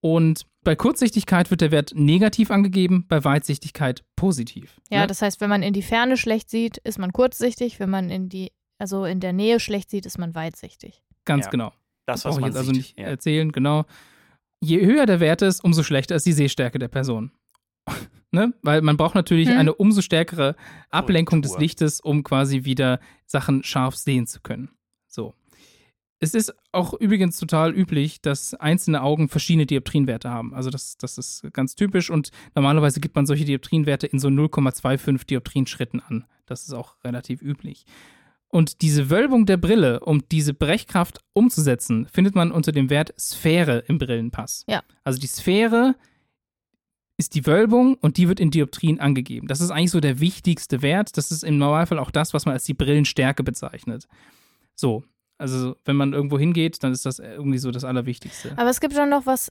Und 0.00 0.46
bei 0.62 0.76
Kurzsichtigkeit 0.76 1.50
wird 1.50 1.60
der 1.60 1.70
Wert 1.70 1.92
negativ 1.94 2.50
angegeben, 2.50 3.04
bei 3.08 3.24
Weitsichtigkeit 3.24 4.04
positiv. 4.16 4.80
Ja, 4.90 5.00
Ne? 5.02 5.06
das 5.06 5.22
heißt, 5.22 5.40
wenn 5.40 5.50
man 5.50 5.62
in 5.62 5.72
die 5.72 5.82
Ferne 5.82 6.16
schlecht 6.16 6.50
sieht, 6.50 6.76
ist 6.78 6.98
man 6.98 7.12
kurzsichtig. 7.12 7.80
Wenn 7.80 7.90
man 7.90 8.10
in 8.10 8.28
die, 8.28 8.52
also 8.78 9.04
in 9.04 9.20
der 9.20 9.32
Nähe 9.32 9.58
schlecht 9.60 9.90
sieht, 9.90 10.06
ist 10.06 10.18
man 10.18 10.34
weitsichtig. 10.34 11.02
Ganz 11.24 11.46
Ja. 11.46 11.50
genau. 11.50 11.72
Das, 12.06 12.24
was 12.24 12.34
Brauche 12.34 12.34
ich 12.34 12.40
man 12.42 12.50
jetzt 12.50 12.58
also 12.58 12.68
sieht. 12.72 12.76
nicht 12.76 12.98
ja. 12.98 13.06
erzählen, 13.06 13.50
genau. 13.52 13.84
Je 14.60 14.84
höher 14.84 15.06
der 15.06 15.20
Wert 15.20 15.42
ist, 15.42 15.62
umso 15.64 15.82
schlechter 15.82 16.16
ist 16.16 16.26
die 16.26 16.32
Sehstärke 16.32 16.78
der 16.78 16.88
Person. 16.88 17.32
ne? 18.32 18.52
Weil 18.62 18.82
man 18.82 18.96
braucht 18.96 19.14
natürlich 19.14 19.48
Hm. 19.48 19.58
eine 19.58 19.74
umso 19.74 20.00
stärkere 20.02 20.54
Ablenkung 20.90 21.42
des. 21.42 21.58
Lichtes, 21.58 22.00
um 22.00 22.22
quasi 22.22 22.64
wieder 22.64 23.00
Sachen 23.26 23.62
scharf 23.64 23.96
sehen 23.96 24.26
zu 24.26 24.40
können. 24.40 24.70
Es 26.20 26.34
ist 26.34 26.52
auch 26.72 26.94
übrigens 26.94 27.36
total 27.36 27.72
üblich, 27.72 28.20
dass 28.20 28.54
einzelne 28.54 29.02
Augen 29.02 29.28
verschiedene 29.28 29.66
Dioptrienwerte 29.66 30.30
haben. 30.30 30.52
Also 30.52 30.68
das, 30.70 30.96
das 30.96 31.16
ist 31.16 31.46
ganz 31.52 31.76
typisch 31.76 32.10
und 32.10 32.30
normalerweise 32.54 33.00
gibt 33.00 33.14
man 33.14 33.26
solche 33.26 33.44
Dioptrienwerte 33.44 34.08
in 34.08 34.18
so 34.18 34.28
0,25 34.28 35.26
Dioptrienschritten 35.26 36.00
an. 36.00 36.24
Das 36.46 36.62
ist 36.62 36.72
auch 36.72 36.96
relativ 37.04 37.40
üblich. 37.40 37.84
Und 38.48 38.80
diese 38.80 39.10
Wölbung 39.10 39.46
der 39.46 39.58
Brille, 39.58 40.00
um 40.00 40.26
diese 40.28 40.54
Brechkraft 40.54 41.20
umzusetzen, 41.34 42.06
findet 42.06 42.34
man 42.34 42.50
unter 42.50 42.72
dem 42.72 42.90
Wert 42.90 43.12
Sphäre 43.18 43.84
im 43.86 43.98
Brillenpass. 43.98 44.64
Ja. 44.66 44.82
Also 45.04 45.20
die 45.20 45.26
Sphäre 45.26 45.94
ist 47.18 47.34
die 47.34 47.46
Wölbung 47.46 47.94
und 47.94 48.16
die 48.16 48.28
wird 48.28 48.40
in 48.40 48.50
Dioptrien 48.50 49.00
angegeben. 49.00 49.48
Das 49.48 49.60
ist 49.60 49.70
eigentlich 49.70 49.90
so 49.90 50.00
der 50.00 50.20
wichtigste 50.20 50.82
Wert. 50.82 51.16
Das 51.16 51.30
ist 51.30 51.44
im 51.44 51.58
Normalfall 51.58 51.98
auch 51.98 52.10
das, 52.10 52.32
was 52.32 52.46
man 52.46 52.54
als 52.54 52.64
die 52.64 52.74
Brillenstärke 52.74 53.42
bezeichnet. 53.42 54.08
So, 54.74 55.04
also 55.38 55.76
wenn 55.84 55.96
man 55.96 56.12
irgendwo 56.12 56.38
hingeht, 56.38 56.82
dann 56.82 56.92
ist 56.92 57.06
das 57.06 57.18
irgendwie 57.20 57.58
so 57.58 57.70
das 57.70 57.84
Allerwichtigste. 57.84 58.52
Aber 58.56 58.68
es 58.68 58.80
gibt 58.80 58.94
schon 58.94 59.08
noch 59.08 59.24
was, 59.24 59.50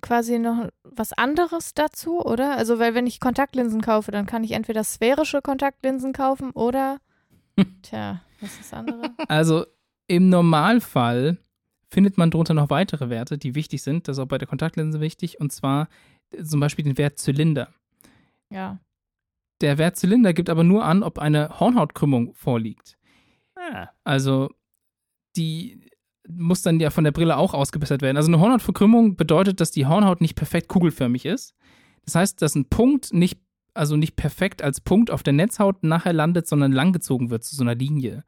quasi 0.00 0.38
noch 0.38 0.68
was 0.82 1.12
anderes 1.12 1.74
dazu, 1.74 2.20
oder? 2.24 2.56
Also, 2.56 2.78
weil 2.78 2.94
wenn 2.94 3.06
ich 3.06 3.20
Kontaktlinsen 3.20 3.82
kaufe, 3.82 4.10
dann 4.10 4.26
kann 4.26 4.42
ich 4.44 4.52
entweder 4.52 4.82
sphärische 4.82 5.42
Kontaktlinsen 5.42 6.12
kaufen 6.12 6.50
oder, 6.52 6.98
tja, 7.82 8.22
was 8.40 8.52
ist 8.52 8.60
das 8.60 8.72
andere? 8.72 9.10
Also 9.28 9.66
im 10.08 10.28
Normalfall 10.28 11.38
findet 11.88 12.18
man 12.18 12.30
darunter 12.30 12.54
noch 12.54 12.70
weitere 12.70 13.10
Werte, 13.10 13.36
die 13.38 13.54
wichtig 13.54 13.82
sind. 13.82 14.08
Das 14.08 14.16
ist 14.16 14.22
auch 14.22 14.28
bei 14.28 14.38
der 14.38 14.48
Kontaktlinse 14.48 15.00
wichtig. 15.00 15.40
Und 15.40 15.52
zwar 15.52 15.88
äh, 16.30 16.42
zum 16.42 16.60
Beispiel 16.60 16.84
den 16.84 16.98
Wert 16.98 17.18
Zylinder. 17.18 17.68
Ja. 18.48 18.78
Der 19.60 19.76
Wert 19.76 19.96
Zylinder 19.96 20.32
gibt 20.32 20.48
aber 20.48 20.64
nur 20.64 20.84
an, 20.84 21.02
ob 21.02 21.18
eine 21.18 21.60
Hornhautkrümmung 21.60 22.32
vorliegt. 22.34 22.96
Ah, 23.56 23.88
Also 24.04 24.50
die 25.36 25.80
muss 26.28 26.62
dann 26.62 26.80
ja 26.80 26.90
von 26.90 27.04
der 27.04 27.12
Brille 27.12 27.36
auch 27.36 27.54
ausgebessert 27.54 28.02
werden. 28.02 28.16
Also 28.16 28.28
eine 28.28 28.40
Hornhautverkrümmung 28.40 29.16
bedeutet, 29.16 29.60
dass 29.60 29.70
die 29.70 29.86
Hornhaut 29.86 30.20
nicht 30.20 30.36
perfekt 30.36 30.68
kugelförmig 30.68 31.24
ist. 31.24 31.54
Das 32.04 32.14
heißt, 32.14 32.42
dass 32.42 32.54
ein 32.54 32.66
Punkt 32.66 33.12
nicht, 33.12 33.40
also 33.74 33.96
nicht 33.96 34.16
perfekt 34.16 34.62
als 34.62 34.80
Punkt 34.80 35.10
auf 35.10 35.22
der 35.22 35.32
Netzhaut 35.32 35.82
nachher 35.82 36.12
landet, 36.12 36.46
sondern 36.46 36.72
langgezogen 36.72 37.30
wird 37.30 37.44
zu 37.44 37.56
so 37.56 37.62
einer 37.62 37.74
Linie. 37.74 38.24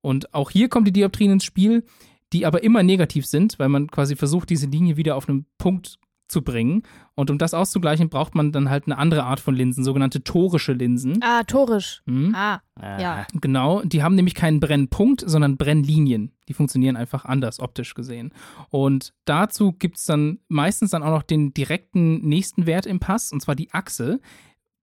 Und 0.00 0.34
auch 0.34 0.50
hier 0.50 0.68
kommt 0.68 0.86
die 0.86 0.92
Dioptrien 0.92 1.32
ins 1.32 1.44
Spiel, 1.44 1.84
die 2.32 2.46
aber 2.46 2.62
immer 2.62 2.82
negativ 2.82 3.26
sind, 3.26 3.58
weil 3.58 3.68
man 3.68 3.88
quasi 3.88 4.16
versucht, 4.16 4.50
diese 4.50 4.66
Linie 4.66 4.96
wieder 4.96 5.16
auf 5.16 5.28
einen 5.28 5.46
Punkt 5.58 5.98
zu 6.28 6.42
bringen. 6.42 6.82
Und 7.14 7.30
um 7.30 7.38
das 7.38 7.54
auszugleichen, 7.54 8.08
braucht 8.08 8.34
man 8.34 8.52
dann 8.52 8.70
halt 8.70 8.86
eine 8.86 8.98
andere 8.98 9.24
Art 9.24 9.40
von 9.40 9.54
Linsen, 9.54 9.84
sogenannte 9.84 10.24
torische 10.24 10.72
Linsen. 10.72 11.20
Ah, 11.22 11.44
torisch. 11.44 12.02
Hm? 12.06 12.34
Ah, 12.34 12.60
aha. 12.76 13.00
Ja. 13.00 13.26
Genau, 13.40 13.82
die 13.82 14.02
haben 14.02 14.14
nämlich 14.14 14.34
keinen 14.34 14.60
Brennpunkt, 14.60 15.22
sondern 15.26 15.56
Brennlinien. 15.56 16.32
Die 16.48 16.54
funktionieren 16.54 16.96
einfach 16.96 17.24
anders 17.24 17.60
optisch 17.60 17.94
gesehen. 17.94 18.32
Und 18.70 19.12
dazu 19.24 19.72
gibt 19.72 19.98
es 19.98 20.04
dann 20.04 20.40
meistens 20.48 20.90
dann 20.90 21.02
auch 21.02 21.10
noch 21.10 21.22
den 21.22 21.54
direkten 21.54 22.26
nächsten 22.26 22.66
Wert 22.66 22.86
im 22.86 23.00
Pass, 23.00 23.32
und 23.32 23.40
zwar 23.40 23.54
die 23.54 23.72
Achse. 23.72 24.20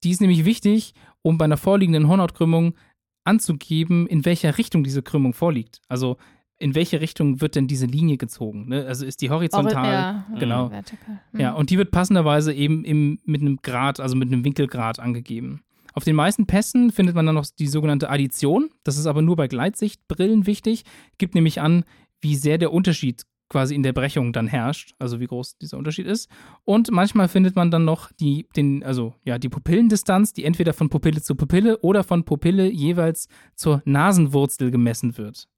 Die 0.04 0.12
ist 0.12 0.22
nämlich 0.22 0.46
wichtig, 0.46 0.94
um 1.22 1.38
bei 1.38 1.46
einer 1.46 1.58
vorliegenden 1.58 2.08
Hornhautkrümmung 2.08 2.76
anzugeben, 3.24 4.08
in 4.08 4.26
welcher 4.26 4.58
Richtung 4.58 4.84
diese 4.84 5.04
Krümmung 5.04 5.34
vorliegt. 5.34 5.82
Also 5.88 6.18
in 6.62 6.76
welche 6.76 7.02
Richtung 7.02 7.42
wird 7.42 7.56
denn 7.56 7.68
diese 7.68 7.86
Linie 7.86 8.18
gezogen? 8.18 8.70
Ne? 8.70 8.86
Also 8.86 9.06
ist 9.06 9.22
die 9.22 9.30
horizontal. 9.30 9.86
ja, 9.92 10.26
genau. 10.40 10.70
Vertikal. 10.72 11.20
Ja, 11.38 11.52
Mhm. 11.52 11.58
und 11.58 11.70
die 11.70 11.78
wird 11.78 11.92
passenderweise 11.92 12.54
eben 12.54 12.84
im, 12.86 13.20
mit 13.26 13.42
einem 13.42 13.58
Grad, 13.62 14.00
also 14.00 14.16
mit 14.16 14.28
einem 14.32 14.44
Winkelgrad 14.46 15.00
angegeben. 15.00 15.62
Auf 15.94 16.04
den 16.06 16.16
meisten 16.16 16.46
Pässen 16.46 16.92
findet 16.92 17.16
man 17.16 17.26
dann 17.26 17.36
noch 17.36 17.46
die 17.60 17.68
sogenannte 17.68 18.10
Addition. 18.10 18.70
Das 18.86 18.98
ist 18.98 19.08
aber 19.08 19.22
nur 19.22 19.36
bei 19.36 19.48
Gleitsichtbrillen 19.48 20.46
wichtig. 20.48 20.84
Gibt 21.18 21.36
nämlich 21.36 21.60
an, 21.60 21.84
wie 22.22 22.36
sehr 22.36 22.58
der 22.58 22.72
Unterschied 22.72 23.24
quasi 23.50 23.76
in 23.76 23.84
der 23.84 23.92
Brechung 23.92 24.32
dann 24.32 24.48
herrscht, 24.48 24.94
also 24.98 25.20
wie 25.20 25.28
groß 25.28 25.58
dieser 25.58 25.78
Unterschied 25.78 26.06
ist. 26.08 26.30
Und 26.64 26.90
manchmal 26.92 27.28
findet 27.28 27.58
man 27.58 27.70
dann 27.70 27.84
noch 27.84 28.10
die, 28.14 28.48
den, 28.56 28.82
also 28.86 29.14
ja, 29.26 29.38
die 29.38 29.50
Pupillendistanz, 29.50 30.32
die 30.32 30.46
entweder 30.46 30.72
von 30.72 30.88
Pupille 30.88 31.22
zu 31.22 31.36
Pupille 31.36 31.78
oder 31.80 32.06
von 32.06 32.24
Pupille 32.24 32.72
jeweils 32.72 33.28
zur 33.56 33.82
Nasenwurzel 33.84 34.72
gemessen 34.72 35.18
wird. 35.18 35.50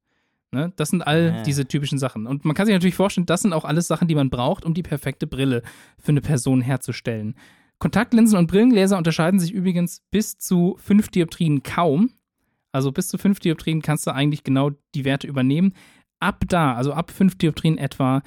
Ne? 0.54 0.72
Das 0.76 0.88
sind 0.90 1.02
all 1.06 1.34
Ah. 1.38 1.42
diese 1.42 1.66
typischen 1.66 1.98
Sachen. 1.98 2.26
Und 2.26 2.44
man 2.46 2.54
kann 2.54 2.64
sich 2.66 2.72
natürlich 2.74 2.94
vorstellen, 2.94 3.26
das 3.26 3.42
sind 3.42 3.52
auch 3.52 3.64
alles 3.66 3.86
Sachen, 3.88 4.08
die 4.08 4.14
man 4.14 4.30
braucht, 4.30 4.64
um 4.64 4.72
die 4.72 4.82
perfekte 4.82 5.26
Brille 5.26 5.62
für 5.98 6.12
eine 6.12 6.20
Person 6.22 6.60
herzustellen. 6.62 7.34
Kontaktlinsen 7.78 8.38
und 8.38 8.46
Brillengläser 8.46 8.96
unterscheiden 8.96 9.40
sich 9.40 9.52
übrigens 9.52 10.00
bis 10.10 10.38
zu 10.38 10.76
5 10.80 11.08
Dioptrien 11.08 11.62
kaum. 11.62 12.10
Also 12.72 12.92
bis 12.92 13.08
zu 13.08 13.18
5 13.18 13.40
Dioptrien 13.40 13.82
kannst 13.82 14.06
du 14.06 14.12
eigentlich 14.12 14.44
genau 14.44 14.70
die 14.94 15.04
Werte 15.04 15.26
übernehmen. 15.26 15.74
Ab 16.20 16.44
da, 16.48 16.74
also 16.74 16.92
ab 16.92 17.10
5 17.10 17.36
Dioptrien 17.36 17.76
etwa, 17.76 18.22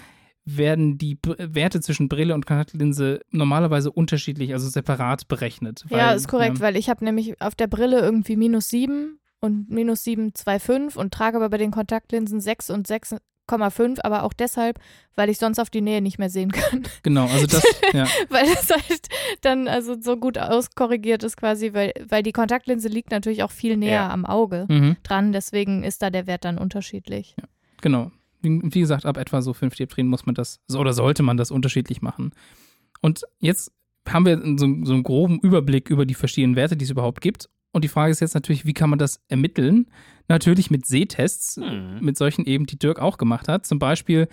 werden 0.46 0.98
die 0.98 1.16
Br- 1.16 1.36
Werte 1.56 1.82
zwischen 1.82 2.08
Brille 2.08 2.34
und 2.34 2.46
Kontaktlinse 2.46 3.20
normalerweise 3.32 3.92
unterschiedlich, 3.92 4.54
also 4.54 4.70
separat 4.70 5.28
berechnet. 5.28 5.84
ja, 5.90 6.08
weil, 6.10 6.16
ist 6.16 6.28
korrekt, 6.30 6.58
ja, 6.58 6.62
weil 6.62 6.78
ich 6.78 6.90
habe 6.90 7.04
nämlich 7.04 7.42
auf 7.42 7.56
der 7.56 7.68
Brille 7.68 8.00
irgendwie 8.00 8.38
minus 8.38 8.70
7 8.70 9.20
und 9.40 9.70
minus 9.70 10.04
7,25 10.04 10.98
und 10.98 11.14
trage 11.14 11.38
aber 11.38 11.50
bei 11.50 11.58
den 11.58 11.72
Kontaktlinsen 11.72 12.40
6 12.42 12.70
und 12.72 12.88
6,5, 12.88 14.00
aber 14.04 14.24
auch 14.24 14.34
deshalb, 14.34 14.80
weil 15.16 15.30
ich 15.30 15.38
sonst 15.38 15.60
auf 15.60 15.70
die 15.70 15.82
Nähe 15.82 16.02
nicht 16.02 16.18
mehr 16.20 16.30
sehen 16.30 16.52
kann. 16.52 16.84
Genau, 17.04 17.26
also 17.28 17.46
das, 17.48 17.64
ja. 17.94 18.06
weil 18.30 18.46
das 18.46 18.70
halt 18.70 19.08
dann 19.42 19.68
also 19.68 19.96
so 20.02 20.18
gut 20.18 20.38
auskorrigiert 20.38 21.24
ist 21.24 21.38
quasi, 21.38 21.74
weil, 21.74 21.94
weil 22.10 22.24
die 22.24 22.32
Kontaktlinse 22.34 22.88
liegt 22.90 23.12
natürlich 23.12 23.44
auch 23.44 23.52
viel 23.52 23.78
näher 23.78 23.92
Ja. 23.94 24.10
am 24.10 24.26
Auge 24.26 24.66
Mhm. 24.70 24.98
dran, 25.04 25.32
deswegen 25.32 25.84
ist 25.84 26.02
da 26.02 26.10
der 26.10 26.28
Wert 26.28 26.44
dann 26.46 26.58
unterschiedlich. 26.58 27.36
Genau. 27.82 28.12
Wie, 28.42 28.60
wie 28.64 28.80
gesagt, 28.82 29.06
ab 29.06 29.18
etwa 29.18 29.42
so 29.42 29.54
5 29.54 29.76
Dioptrien 29.76 30.08
muss 30.08 30.26
man 30.26 30.36
das, 30.36 30.60
so- 30.68 30.80
oder 30.80 30.94
sollte 30.94 31.24
man 31.24 31.38
das 31.38 31.50
unterschiedlich 31.52 32.02
machen. 32.02 32.32
Und 33.02 33.22
jetzt 33.40 33.72
haben 34.08 34.26
wir 34.26 34.38
so, 34.58 34.68
so 34.84 34.94
einen 34.94 35.04
groben 35.04 35.40
Überblick 35.40 35.90
über 35.90 36.06
die 36.06 36.14
verschiedenen 36.14 36.56
Werte, 36.56 36.76
die 36.78 36.86
es 36.86 36.92
überhaupt 36.92 37.22
gibt. 37.22 37.50
Und 37.78 37.84
die 37.84 37.88
Frage 37.90 38.12
ist 38.12 38.20
jetzt 38.20 38.34
natürlich, 38.34 38.66
wie 38.66 38.74
kann 38.74 38.90
man 38.90 39.00
das 39.00 39.22
ermitteln? 39.30 39.88
Natürlich 40.28 40.70
mit 40.72 40.86
Sehtests, 40.86 41.58
Hm. 41.58 42.00
mit 42.02 42.18
solchen 42.18 42.46
eben, 42.46 42.66
die 42.66 42.78
Dirk 42.80 43.00
auch 43.00 43.18
gemacht 43.18 43.48
hat. 43.48 43.66
Zum 43.66 43.80
Beispiel 43.80 44.28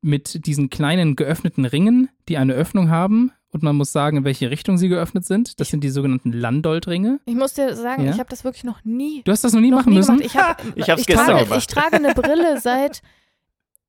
mit 0.00 0.46
diesen 0.46 0.70
kleinen 0.70 1.14
geöffneten 1.14 1.66
Ringen, 1.66 2.08
die 2.28 2.38
eine 2.38 2.54
Öffnung 2.54 2.88
haben. 2.90 3.32
Und 3.52 3.62
man 3.62 3.76
muss 3.76 3.92
sagen, 3.92 4.16
in 4.18 4.24
welche 4.24 4.50
Richtung 4.50 4.78
sie 4.78 4.88
geöffnet 4.88 5.24
sind. 5.26 5.60
Das 5.60 5.68
sind 5.68 5.82
die 5.84 5.90
sogenannten 5.90 6.32
Landolt-Ringe. 6.32 7.20
Ich 7.26 7.34
muss 7.34 7.52
dir 7.54 7.74
sagen, 7.76 8.04
Ja? 8.06 8.12
ich 8.12 8.18
habe 8.18 8.30
das 8.30 8.44
wirklich 8.44 8.64
noch 8.64 8.84
nie, 8.84 9.22
Du 9.24 9.32
hast 9.32 9.42
das 9.44 9.52
noch 9.52 9.60
nie 9.60 9.70
noch 9.70 9.78
machen 9.78 9.90
nie 9.90 9.96
müssen? 9.96 10.16
gemacht. 10.18 10.24
Ich, 10.34 10.36
hab, 10.40 10.64
Ich 10.76 10.88
ich, 10.88 11.06
gestern 11.06 11.26
trage, 11.26 11.44
gemacht. 11.44 11.58
ich 11.60 11.66
trage 11.66 11.96
eine 11.96 12.14
Brille 12.14 12.60
seit 12.62 13.02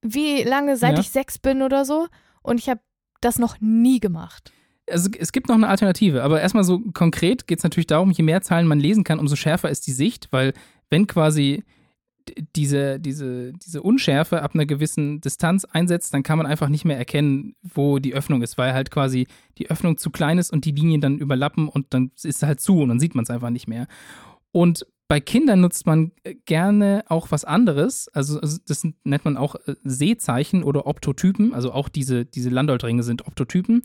wie 0.01 0.43
lange, 0.43 0.77
seit 0.77 0.93
Ja. 0.95 0.99
ich 0.99 1.09
sechs 1.11 1.37
bin 1.37 1.61
oder 1.61 1.85
so 1.85 2.07
und 2.41 2.59
ich 2.59 2.69
habe 2.69 2.81
das 3.21 3.39
noch 3.39 3.55
nie 3.61 3.99
gemacht. 3.99 4.51
Also 4.91 5.09
es 5.17 5.31
gibt 5.31 5.47
noch 5.47 5.55
eine 5.55 5.67
Alternative, 5.67 6.23
aber 6.23 6.41
erstmal 6.41 6.63
so 6.63 6.79
konkret 6.93 7.47
geht 7.47 7.59
es 7.59 7.63
natürlich 7.63 7.87
darum, 7.87 8.11
je 8.11 8.23
mehr 8.23 8.41
Zahlen 8.41 8.67
man 8.67 8.79
lesen 8.79 9.03
kann, 9.03 9.19
umso 9.19 9.35
schärfer 9.35 9.69
ist 9.69 9.87
die 9.87 9.91
Sicht, 9.91 10.27
weil 10.31 10.53
wenn 10.89 11.07
quasi 11.07 11.63
diese, 12.55 12.99
diese, 12.99 13.53
diese 13.53 13.81
Unschärfe 13.81 14.41
ab 14.41 14.53
einer 14.53 14.65
gewissen 14.65 15.21
Distanz 15.21 15.65
einsetzt, 15.65 16.13
dann 16.13 16.23
kann 16.23 16.37
man 16.37 16.47
einfach 16.47 16.69
nicht 16.69 16.85
mehr 16.85 16.97
erkennen, 16.97 17.55
wo 17.61 17.99
die 17.99 18.13
Öffnung 18.13 18.41
ist, 18.41 18.57
weil 18.57 18.73
halt 18.73 18.91
quasi 18.91 19.27
die 19.57 19.69
Öffnung 19.69 19.97
zu 19.97 20.09
klein 20.09 20.37
ist 20.37 20.51
und 20.51 20.65
die 20.65 20.71
Linien 20.71 21.01
dann 21.01 21.17
überlappen 21.17 21.67
und 21.67 21.93
dann 21.93 22.11
ist 22.15 22.25
es 22.25 22.43
halt 22.43 22.59
zu 22.59 22.81
und 22.81 22.89
dann 22.89 22.99
sieht 22.99 23.15
man 23.15 23.23
es 23.23 23.29
einfach 23.29 23.49
nicht 23.49 23.67
mehr. 23.67 23.87
Und 24.51 24.85
bei 25.11 25.19
Kindern 25.19 25.59
nutzt 25.59 25.85
man 25.85 26.13
äh, 26.23 26.35
gerne 26.45 27.03
auch 27.09 27.31
was 27.31 27.43
anderes. 27.43 28.07
Also 28.13 28.39
also 28.39 28.59
das 28.65 28.87
nennt 29.03 29.25
man 29.25 29.35
auch 29.35 29.55
äh, 29.55 29.75
Sehzeichen 29.83 30.63
oder 30.63 30.87
Optotypen. 30.87 31.53
Also 31.53 31.73
auch 31.73 31.89
diese, 31.89 32.23
diese 32.23 32.49
Landolt-Ringe 32.49 33.03
sind 33.03 33.27
Optotypen. 33.27 33.81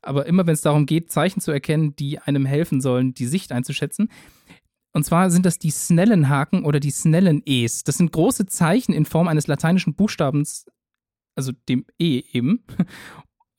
Aber 0.00 0.24
immer 0.24 0.46
wenn 0.46 0.54
es 0.54 0.62
darum 0.62 0.86
geht, 0.86 1.12
Zeichen 1.12 1.42
zu 1.42 1.50
erkennen, 1.50 1.94
die 1.96 2.18
einem 2.18 2.46
helfen 2.46 2.80
sollen, 2.80 3.12
die 3.12 3.26
Sicht 3.26 3.52
einzuschätzen. 3.52 4.08
Und 4.94 5.04
zwar 5.04 5.30
sind 5.30 5.44
das 5.44 5.58
die 5.58 5.70
Snellenhaken 5.70 6.64
oder 6.64 6.80
die 6.80 6.92
Snellen-Es. 6.92 7.84
Das 7.84 7.98
sind 7.98 8.12
große 8.12 8.46
Zeichen 8.46 8.94
in 8.94 9.04
Form 9.04 9.28
eines 9.28 9.48
lateinischen 9.48 9.94
Buchstabens 9.94 10.64
also 11.36 11.52
dem 11.68 11.84
E 11.98 12.22
eben. 12.32 12.64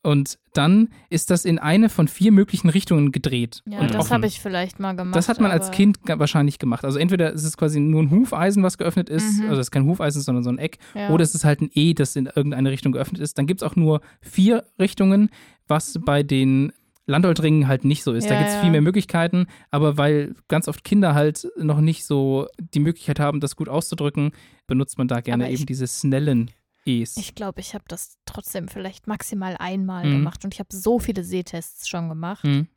Und 0.03 0.39
dann 0.53 0.89
ist 1.11 1.29
das 1.29 1.45
in 1.45 1.59
eine 1.59 1.87
von 1.87 2.07
vier 2.07 2.31
möglichen 2.31 2.69
Richtungen 2.69 3.11
gedreht. 3.11 3.61
Ja, 3.65 3.79
und 3.79 3.93
das 3.93 4.09
habe 4.11 4.25
ich 4.25 4.39
vielleicht 4.39 4.79
mal 4.79 4.95
gemacht. 4.95 5.15
Das 5.15 5.29
hat 5.29 5.39
man 5.39 5.51
als 5.51 5.69
Kind 5.69 5.99
wahrscheinlich 6.05 6.57
gemacht. 6.57 6.83
Also 6.85 6.97
entweder 6.97 7.31
ist 7.31 7.43
es 7.43 7.55
quasi 7.55 7.79
nur 7.79 8.01
ein 8.01 8.09
Hufeisen, 8.09 8.63
was 8.63 8.79
geöffnet 8.79 9.09
ist, 9.09 9.37
Mhm. 9.39 9.49
also 9.49 9.61
es 9.61 9.67
ist 9.67 9.71
kein 9.71 9.85
Hufeisen, 9.85 10.21
sondern 10.23 10.43
so 10.43 10.49
ein 10.49 10.57
Eck, 10.57 10.79
Ja. 10.95 11.09
oder 11.11 11.23
es 11.23 11.35
ist 11.35 11.45
halt 11.45 11.61
ein 11.61 11.69
E, 11.73 11.93
das 11.93 12.15
in 12.15 12.25
irgendeine 12.25 12.71
Richtung 12.71 12.91
geöffnet 12.93 13.21
ist. 13.21 13.37
Dann 13.37 13.45
gibt 13.45 13.61
es 13.61 13.67
auch 13.67 13.75
nur 13.75 14.01
vier 14.21 14.63
Richtungen, 14.79 15.29
was 15.67 15.99
bei 16.03 16.23
den 16.23 16.73
Landoldringen 17.05 17.67
halt 17.67 17.83
nicht 17.85 18.03
so 18.03 18.13
ist. 18.13 18.27
da 18.29 18.33
Ja, 18.33 18.39
gibt 18.39 18.49
es 18.49 18.55
ja. 18.55 18.61
viel 18.61 18.71
mehr 18.71 18.81
Möglichkeiten, 18.81 19.47
aber 19.69 19.97
weil 19.97 20.33
ganz 20.47 20.67
oft 20.67 20.83
Kinder 20.83 21.13
halt 21.13 21.47
noch 21.57 21.81
nicht 21.81 22.05
so 22.05 22.47
die 22.73 22.79
Möglichkeit 22.79 23.19
haben, 23.19 23.39
das 23.39 23.55
gut 23.55 23.69
auszudrücken, 23.69 24.31
benutzt 24.67 24.97
man 24.97 25.07
da 25.07 25.19
gerne 25.21 25.45
Aber 25.45 25.53
eben 25.53 25.65
diese 25.65 25.87
schnellen 25.87 26.49
E's. 26.85 27.17
Ich 27.17 27.35
glaube, 27.35 27.59
ich 27.59 27.73
habe 27.73 27.83
das 27.87 28.17
trotzdem 28.25 28.67
vielleicht 28.67 29.07
maximal 29.07 29.55
einmal 29.57 30.05
Mhm. 30.05 30.11
gemacht 30.13 30.43
und 30.45 30.53
ich 30.53 30.59
habe 30.59 30.75
so 30.75 30.99
viele 30.99 31.23
Sehtests 31.23 31.87
schon 31.87 32.09
gemacht. 32.09 32.43
Hm. 32.43 32.67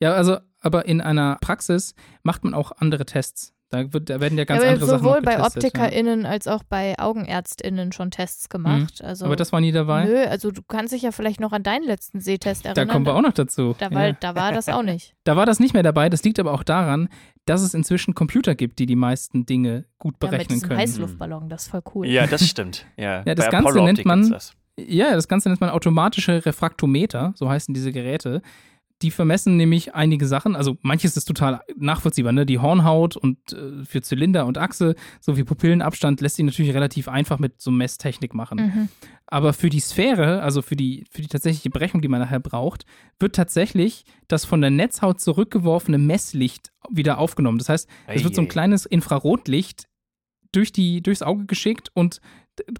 Ja, 0.00 0.12
also, 0.14 0.38
aber 0.60 0.86
in 0.86 1.00
einer 1.00 1.36
Praxis 1.40 1.94
macht 2.22 2.44
man 2.44 2.54
auch 2.54 2.72
andere 2.72 3.04
Tests. 3.04 3.52
Da, 3.70 3.92
wird, 3.92 4.08
da 4.08 4.18
werden 4.18 4.38
ja 4.38 4.44
ganz 4.44 4.62
ja, 4.64 4.70
andere 4.70 4.86
Sachen 4.86 4.98
sowohl 5.04 5.20
bei 5.20 5.36
getestet, 5.36 5.62
ja. 5.62 5.68
OptikerInnen 5.68 6.24
als 6.24 6.46
auch 6.48 6.62
bei 6.62 6.98
AugenärztInnen 6.98 7.92
schon 7.92 8.10
Tests 8.10 8.48
gemacht. 8.48 9.04
Also, 9.04 9.26
Aber 9.26 9.36
das 9.36 9.52
war 9.52 9.60
nie 9.60 9.72
dabei. 9.72 10.04
Nö, 10.06 10.24
also 10.24 10.50
du 10.50 10.62
kannst 10.66 10.94
dich 10.94 11.02
ja 11.02 11.12
vielleicht 11.12 11.38
noch 11.38 11.52
an 11.52 11.62
deinen 11.62 11.84
letzten 11.84 12.20
Sehtest 12.20 12.64
Da 12.64 12.70
erinnern. 12.70 12.88
kommen 12.88 13.06
wir 13.06 13.14
auch 13.14 13.20
noch 13.20 13.34
dazu. 13.34 13.74
Da 13.78 13.90
war, 13.90 14.06
ja. 14.06 14.12
da 14.18 14.34
war 14.34 14.52
das 14.52 14.68
auch 14.68 14.82
nicht. 14.82 15.14
Da 15.24 15.36
war 15.36 15.44
das 15.44 15.60
nicht 15.60 15.74
mehr 15.74 15.82
dabei. 15.82 16.08
Das 16.08 16.24
liegt 16.24 16.38
aber 16.40 16.54
auch 16.54 16.62
daran, 16.62 17.10
dass 17.44 17.60
es 17.60 17.74
inzwischen 17.74 18.14
Computer 18.14 18.54
gibt, 18.54 18.78
die 18.78 18.86
die 18.86 18.96
meisten 18.96 19.44
Dinge 19.44 19.84
gut 19.98 20.14
Ja, 20.14 20.30
mit 20.30 20.30
berechnen 20.30 20.60
können. 20.62 20.80
Heißluftballon, 20.80 21.50
das 21.50 21.64
ist 21.64 21.68
voll 21.68 21.82
cool. 21.94 22.06
Ja, 22.06 22.26
das 22.26 22.46
stimmt. 22.48 22.86
Ja, 22.96 23.22
Ja, 23.26 23.34
das 23.34 23.44
Bei 23.46 23.50
Ganze 23.52 23.82
nennt 23.82 24.04
man- 24.06 24.30
Das. 24.30 24.54
Ja, 24.78 25.12
das 25.14 25.28
Ganze 25.28 25.50
nennt 25.50 25.60
man 25.60 25.68
automatische 25.68 26.46
Refraktometer, 26.46 27.32
so 27.36 27.50
heißen 27.50 27.74
diese 27.74 27.92
Geräte. 27.92 28.40
Die 29.02 29.12
vermessen 29.12 29.56
nämlich 29.56 29.94
einige 29.94 30.26
Sachen, 30.26 30.56
also 30.56 30.76
manches 30.82 31.16
ist 31.16 31.26
total 31.26 31.60
nachvollziehbar, 31.76 32.32
ne? 32.32 32.44
Die 32.44 32.58
Hornhaut 32.58 33.16
und 33.16 33.52
äh, 33.52 33.84
für 33.84 34.02
Zylinder 34.02 34.44
und 34.44 34.58
Achse 34.58 34.96
sowie 35.20 35.44
Pupillenabstand 35.44 36.20
lässt 36.20 36.36
sich 36.36 36.44
natürlich 36.44 36.74
relativ 36.74 37.06
einfach 37.06 37.38
mit 37.38 37.60
so 37.60 37.70
Messtechnik 37.70 38.34
machen. 38.34 38.58
Mhm. 38.58 38.88
Aber 39.26 39.52
für 39.52 39.68
die 39.68 39.80
Sphäre, 39.80 40.42
also 40.42 40.62
für 40.62 40.74
die, 40.74 41.04
für 41.10 41.22
die 41.22 41.28
tatsächliche 41.28 41.70
Berechnung, 41.70 42.02
die 42.02 42.08
man 42.08 42.20
nachher 42.20 42.40
braucht, 42.40 42.86
wird 43.20 43.36
tatsächlich 43.36 44.04
das 44.26 44.44
von 44.44 44.60
der 44.60 44.70
Netzhaut 44.70 45.20
zurückgeworfene 45.20 45.98
Messlicht 45.98 46.72
wieder 46.90 47.18
aufgenommen. 47.18 47.58
Das 47.58 47.68
heißt, 47.68 47.88
es 48.08 48.24
wird 48.24 48.34
so 48.34 48.40
ein 48.40 48.46
Ei, 48.46 48.48
ei. 48.48 48.52
kleines 48.52 48.86
Infrarotlicht 48.86 49.86
durch 50.50 50.72
die, 50.72 51.02
durchs 51.02 51.22
Auge 51.22 51.46
geschickt 51.46 51.90
und 51.94 52.20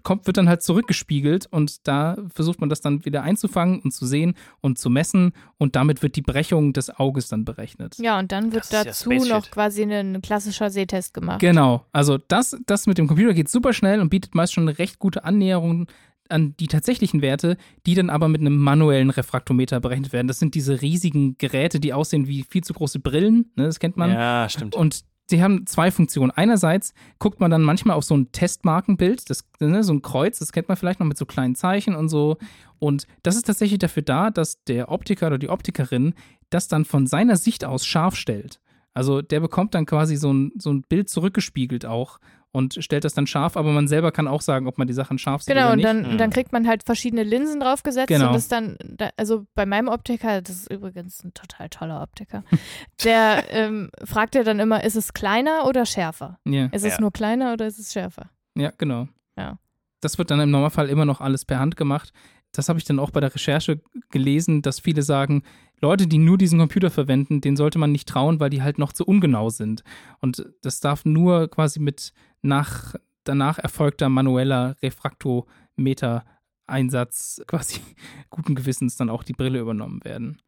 kommt, 0.03 0.27
wird 0.27 0.37
dann 0.37 0.49
halt 0.49 0.61
zurückgespiegelt 0.61 1.47
und 1.47 1.87
da 1.87 2.17
versucht 2.33 2.59
man 2.59 2.69
das 2.69 2.81
dann 2.81 3.05
wieder 3.05 3.23
einzufangen 3.23 3.79
und 3.79 3.91
zu 3.91 4.05
sehen 4.05 4.35
und 4.61 4.77
zu 4.77 4.89
messen 4.89 5.33
und 5.57 5.75
damit 5.75 6.01
wird 6.01 6.15
die 6.15 6.21
Brechung 6.21 6.73
des 6.73 6.89
Auges 6.89 7.29
dann 7.29 7.45
berechnet. 7.45 7.97
Ja, 7.99 8.19
und 8.19 8.31
dann 8.31 8.51
wird 8.51 8.63
Das 8.63 8.71
ja 8.71 8.83
dazu 8.83 9.11
Space 9.11 9.27
noch 9.27 9.49
quasi 9.51 9.83
ein 9.83 10.21
klassischer 10.21 10.69
Sehtest 10.69 11.13
gemacht. 11.13 11.39
Genau, 11.39 11.85
also 11.91 12.17
das, 12.17 12.57
das 12.65 12.87
mit 12.87 12.97
dem 12.97 13.07
Computer 13.07 13.33
geht 13.33 13.49
super 13.49 13.73
schnell 13.73 14.01
und 14.01 14.09
bietet 14.09 14.35
meist 14.35 14.53
schon 14.53 14.67
eine 14.67 14.79
recht 14.79 14.99
gute 14.99 15.23
Annäherung 15.23 15.87
an 16.29 16.55
die 16.59 16.67
tatsächlichen 16.67 17.21
Werte, 17.21 17.57
die 17.85 17.95
dann 17.95 18.09
aber 18.09 18.27
mit 18.27 18.41
einem 18.41 18.57
manuellen 18.57 19.09
Refraktometer 19.09 19.79
berechnet 19.79 20.13
werden. 20.13 20.27
Das 20.27 20.39
sind 20.39 20.55
diese 20.55 20.81
riesigen 20.81 21.37
Geräte, 21.37 21.79
die 21.79 21.93
aussehen 21.93 22.27
wie 22.27 22.43
viel 22.43 22.63
zu 22.63 22.73
große 22.73 22.99
Brillen, 22.99 23.51
ne, 23.55 23.65
das 23.65 23.79
kennt 23.79 23.97
man. 23.97 24.11
Ja, 24.11 24.47
stimmt. 24.47 24.75
Und 24.75 25.03
sie 25.29 25.43
haben 25.43 25.65
zwei 25.67 25.91
Funktionen. 25.91 26.31
Einerseits 26.31 26.93
guckt 27.19 27.39
man 27.39 27.51
dann 27.51 27.61
manchmal 27.61 27.95
auf 27.95 28.03
so 28.03 28.15
ein 28.15 28.31
Testmarkenbild, 28.31 29.29
das, 29.29 29.45
ne, 29.59 29.83
so 29.83 29.93
ein 29.93 30.01
Kreuz, 30.01 30.39
das 30.39 30.51
kennt 30.51 30.67
man 30.67 30.77
vielleicht 30.77 30.99
noch 30.99 31.07
mit 31.07 31.17
so 31.17 31.25
kleinen 31.25 31.55
Zeichen 31.55 31.95
und 31.95 32.09
so. 32.09 32.37
Und 32.79 33.07
das 33.23 33.35
ist 33.35 33.45
tatsächlich 33.45 33.79
dafür 33.79 34.03
da, 34.03 34.31
dass 34.31 34.63
der 34.63 34.91
Optiker 34.91 35.27
oder 35.27 35.37
die 35.37 35.49
Optikerin 35.49 36.13
das 36.49 36.67
dann 36.67 36.85
von 36.85 37.07
seiner 37.07 37.37
Sicht 37.37 37.65
aus 37.65 37.85
scharf 37.85 38.15
stellt. 38.15 38.59
Also 38.93 39.21
der 39.21 39.39
bekommt 39.39 39.75
dann 39.75 39.85
quasi 39.85 40.15
so 40.15 40.33
ein, 40.33 40.51
so 40.57 40.71
ein 40.71 40.81
Bild 40.81 41.09
zurückgespiegelt 41.09 41.85
auch 41.85 42.19
und 42.51 42.77
stellt 42.83 43.03
das 43.03 43.13
dann 43.13 43.27
scharf, 43.27 43.55
aber 43.57 43.71
man 43.71 43.87
selber 43.87 44.11
kann 44.11 44.27
auch 44.27 44.41
sagen, 44.41 44.67
ob 44.67 44.77
man 44.77 44.87
die 44.87 44.93
Sachen 44.93 45.17
scharf 45.19 45.43
sieht 45.43 45.53
Genau, 45.53 45.65
oder 45.67 45.71
und 45.73 45.77
nicht. 45.77 45.85
dann, 45.87 46.13
Mhm. 46.13 46.17
dann 46.17 46.29
kriegt 46.31 46.51
man 46.51 46.67
halt 46.67 46.83
verschiedene 46.83 47.23
Linsen 47.23 47.59
draufgesetzt 47.59 48.07
Genau. 48.07 48.27
und 48.27 48.33
das 48.33 48.47
dann, 48.47 48.75
da, 48.83 49.09
also 49.17 49.45
bei 49.55 49.65
meinem 49.65 49.87
Optiker, 49.87 50.41
das 50.41 50.55
ist 50.55 50.71
übrigens 50.71 51.23
ein 51.23 51.33
total 51.33 51.69
toller 51.69 52.01
Optiker, 52.01 52.43
der 53.03 53.43
ähm, 53.51 53.89
fragt 54.03 54.35
ja 54.35 54.43
dann 54.43 54.59
immer, 54.59 54.83
ist 54.83 54.95
es 54.95 55.13
kleiner 55.13 55.65
oder 55.67 55.85
schärfer? 55.85 56.39
ja. 56.45 56.65
Ist 56.67 56.85
es 56.85 56.93
Ja. 56.93 57.01
nur 57.01 57.11
kleiner 57.11 57.53
oder 57.53 57.67
ist 57.67 57.79
es 57.79 57.93
schärfer? 57.93 58.29
Ja, 58.55 58.71
genau. 58.77 59.07
Ja. 59.37 59.59
Das 60.01 60.17
wird 60.17 60.31
dann 60.31 60.39
im 60.39 60.49
Normalfall 60.51 60.89
immer 60.89 61.05
noch 61.05 61.21
alles 61.21 61.45
per 61.45 61.59
Hand 61.59 61.75
gemacht. 61.77 62.11
Das 62.51 62.67
habe 62.67 62.79
ich 62.79 62.85
dann 62.85 62.97
auch 62.99 63.11
bei 63.11 63.19
der 63.19 63.33
Recherche 63.35 63.79
gelesen, 64.09 64.63
dass 64.63 64.79
viele 64.79 65.03
sagen, 65.03 65.43
Leute, 65.81 66.07
die 66.07 66.17
nur 66.17 66.37
diesen 66.37 66.57
Computer 66.57 66.89
verwenden, 66.89 67.41
den 67.41 67.55
sollte 67.55 67.77
man 67.77 67.91
nicht 67.91 68.07
trauen, 68.09 68.39
weil 68.39 68.49
die 68.49 68.63
halt 68.63 68.79
noch 68.79 68.91
zu 68.91 69.05
ungenau 69.05 69.49
sind. 69.49 69.83
Und 70.19 70.45
das 70.63 70.79
darf 70.79 71.05
nur 71.05 71.47
quasi 71.49 71.79
mit 71.79 72.11
nach, 72.41 72.95
danach 73.23 73.59
erfolgter 73.59 74.09
manueller 74.09 74.75
Refraktometer-Einsatz 74.81 77.43
quasi 77.47 77.79
guten 78.29 78.55
Gewissens 78.55 78.97
dann 78.97 79.09
auch 79.09 79.23
die 79.23 79.31
Brille 79.33 79.59
übernommen 79.59 80.03
werden. 80.03 80.41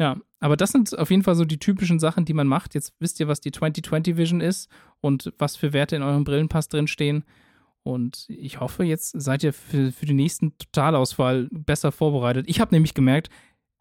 Ja, 0.00 0.16
aber 0.40 0.56
das 0.56 0.72
sind 0.72 0.98
auf 0.98 1.10
jeden 1.10 1.22
Fall 1.22 1.36
so 1.36 1.44
die 1.44 1.58
typischen 1.58 2.00
Sachen, 2.00 2.24
die 2.24 2.34
man 2.34 2.48
macht. 2.48 2.74
Jetzt 2.74 2.94
wisst 2.98 3.20
ihr, 3.20 3.28
was 3.28 3.40
die 3.40 3.52
2020 3.52 4.16
Vision 4.16 4.40
ist 4.40 4.68
und 5.00 5.32
was 5.38 5.54
für 5.56 5.72
Werte 5.72 5.94
in 5.94 6.02
eurem 6.02 6.24
Brillenpass 6.24 6.68
drinstehen. 6.68 7.24
Und 7.84 8.24
ich 8.28 8.60
hoffe, 8.60 8.82
jetzt 8.82 9.20
seid 9.20 9.44
ihr 9.44 9.52
für, 9.52 9.92
für 9.92 10.06
den 10.06 10.16
nächsten 10.16 10.56
Totalausfall 10.58 11.48
besser 11.52 11.92
vorbereitet. 11.92 12.46
Ich 12.48 12.60
habe 12.60 12.74
nämlich 12.74 12.94
gemerkt, 12.94 13.28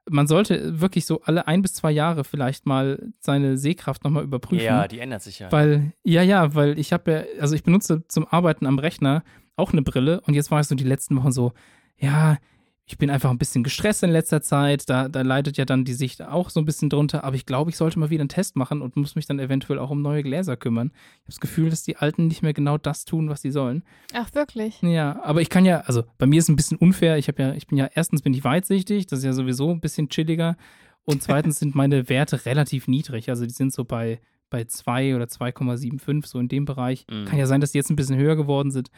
man 0.09 0.27
sollte 0.27 0.81
wirklich 0.81 1.05
so 1.05 1.21
alle 1.21 1.47
ein 1.47 1.61
bis 1.61 1.73
zwei 1.73 1.91
Jahre 1.91 2.23
vielleicht 2.23 2.65
mal 2.65 3.11
seine 3.19 3.57
Sehkraft 3.57 4.03
nochmal 4.03 4.23
überprüfen. 4.23 4.65
ja, 4.65 4.87
die 4.87 4.99
ändert 4.99 5.21
sich 5.21 5.39
ja. 5.39 5.51
Weil, 5.51 5.93
ja, 6.03 6.21
ja, 6.21 6.55
weil 6.55 6.77
ich 6.77 6.93
habe 6.93 7.11
ja, 7.11 7.41
also 7.41 7.55
ich 7.55 7.63
benutze 7.63 8.05
zum 8.07 8.27
Arbeiten 8.27 8.65
am 8.65 8.79
Rechner 8.79 9.23
auch 9.55 9.71
eine 9.71 9.81
Brille 9.81 10.21
und 10.21 10.33
jetzt 10.33 10.51
war 10.51 10.59
ich 10.59 10.67
so 10.67 10.75
die 10.75 10.83
letzten 10.83 11.15
Wochen 11.15 11.31
so, 11.31 11.53
ja, 11.97 12.37
ich 12.85 12.97
bin 12.97 13.09
einfach 13.09 13.29
ein 13.29 13.37
bisschen 13.37 13.63
gestresst 13.63 14.03
in 14.03 14.09
letzter 14.09 14.41
Zeit, 14.41 14.89
da, 14.89 15.07
da 15.07 15.21
leidet 15.21 15.57
ja 15.57 15.63
dann 15.63 15.85
die 15.85 15.93
Sicht 15.93 16.21
auch 16.21 16.49
so 16.49 16.59
ein 16.59 16.65
bisschen 16.65 16.89
drunter, 16.89 17.23
aber 17.23 17.35
ich 17.35 17.45
glaube, 17.45 17.69
ich 17.69 17.77
sollte 17.77 17.97
mal 17.97 18.09
wieder 18.09 18.21
einen 18.21 18.29
Test 18.29 18.57
machen 18.57 18.81
und 18.81 18.97
muss 18.97 19.15
mich 19.15 19.25
dann 19.25 19.39
eventuell 19.39 19.79
auch 19.79 19.89
um 19.89 20.01
neue 20.01 20.21
Gläser 20.21 20.57
kümmern. 20.57 20.91
Ich 20.93 21.19
habe 21.19 21.27
das 21.27 21.39
Gefühl, 21.39 21.69
dass 21.69 21.83
die 21.83 21.95
Alten 21.95 22.27
nicht 22.27 22.43
mehr 22.43 22.53
genau 22.53 22.77
das 22.77 23.05
tun, 23.05 23.29
was 23.29 23.41
sie 23.41 23.51
sollen. 23.51 23.83
Ach, 24.13 24.33
wirklich? 24.33 24.81
Ja, 24.81 25.21
aber 25.23 25.41
ich 25.41 25.49
kann 25.49 25.63
ja, 25.63 25.79
also 25.81 26.03
bei 26.17 26.25
mir 26.25 26.39
ist 26.39 26.45
es 26.45 26.49
ein 26.49 26.57
bisschen 26.57 26.77
unfair. 26.77 27.17
Ich 27.17 27.29
habe 27.29 27.41
ja, 27.41 27.53
ich 27.53 27.67
bin 27.67 27.77
ja, 27.77 27.89
erstens 27.93 28.21
bin 28.21 28.33
ich 28.33 28.43
weitsichtig, 28.43 29.07
das 29.07 29.19
ist 29.19 29.25
ja 29.25 29.33
sowieso 29.33 29.71
ein 29.71 29.79
bisschen 29.79 30.09
chilliger. 30.09 30.57
Und 31.05 31.23
zweitens 31.23 31.59
sind 31.59 31.75
meine 31.75 32.09
Werte 32.09 32.45
relativ 32.45 32.89
niedrig. 32.89 33.29
Also 33.29 33.45
die 33.45 33.53
sind 33.53 33.71
so 33.71 33.85
bei, 33.85 34.19
bei 34.49 34.65
2 34.65 35.15
oder 35.15 35.25
2,75, 35.25 36.27
so 36.27 36.37
in 36.37 36.49
dem 36.49 36.65
Bereich. 36.65 37.05
Mhm. 37.09 37.25
Kann 37.25 37.39
ja 37.39 37.47
sein, 37.47 37.61
dass 37.61 37.71
die 37.71 37.77
jetzt 37.77 37.89
ein 37.89 37.95
bisschen 37.95 38.17
höher 38.17 38.35
geworden 38.35 38.71
sind. 38.71 38.89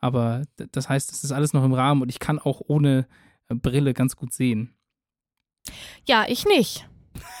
Aber 0.00 0.42
das 0.72 0.88
heißt, 0.88 1.12
es 1.12 1.24
ist 1.24 1.32
alles 1.32 1.52
noch 1.52 1.64
im 1.64 1.72
Rahmen 1.72 2.02
und 2.02 2.08
ich 2.10 2.18
kann 2.18 2.38
auch 2.38 2.62
ohne 2.66 3.06
Brille 3.48 3.94
ganz 3.94 4.16
gut 4.16 4.32
sehen. 4.32 4.74
Ja, 6.06 6.24
ich 6.28 6.44
nicht. 6.46 6.86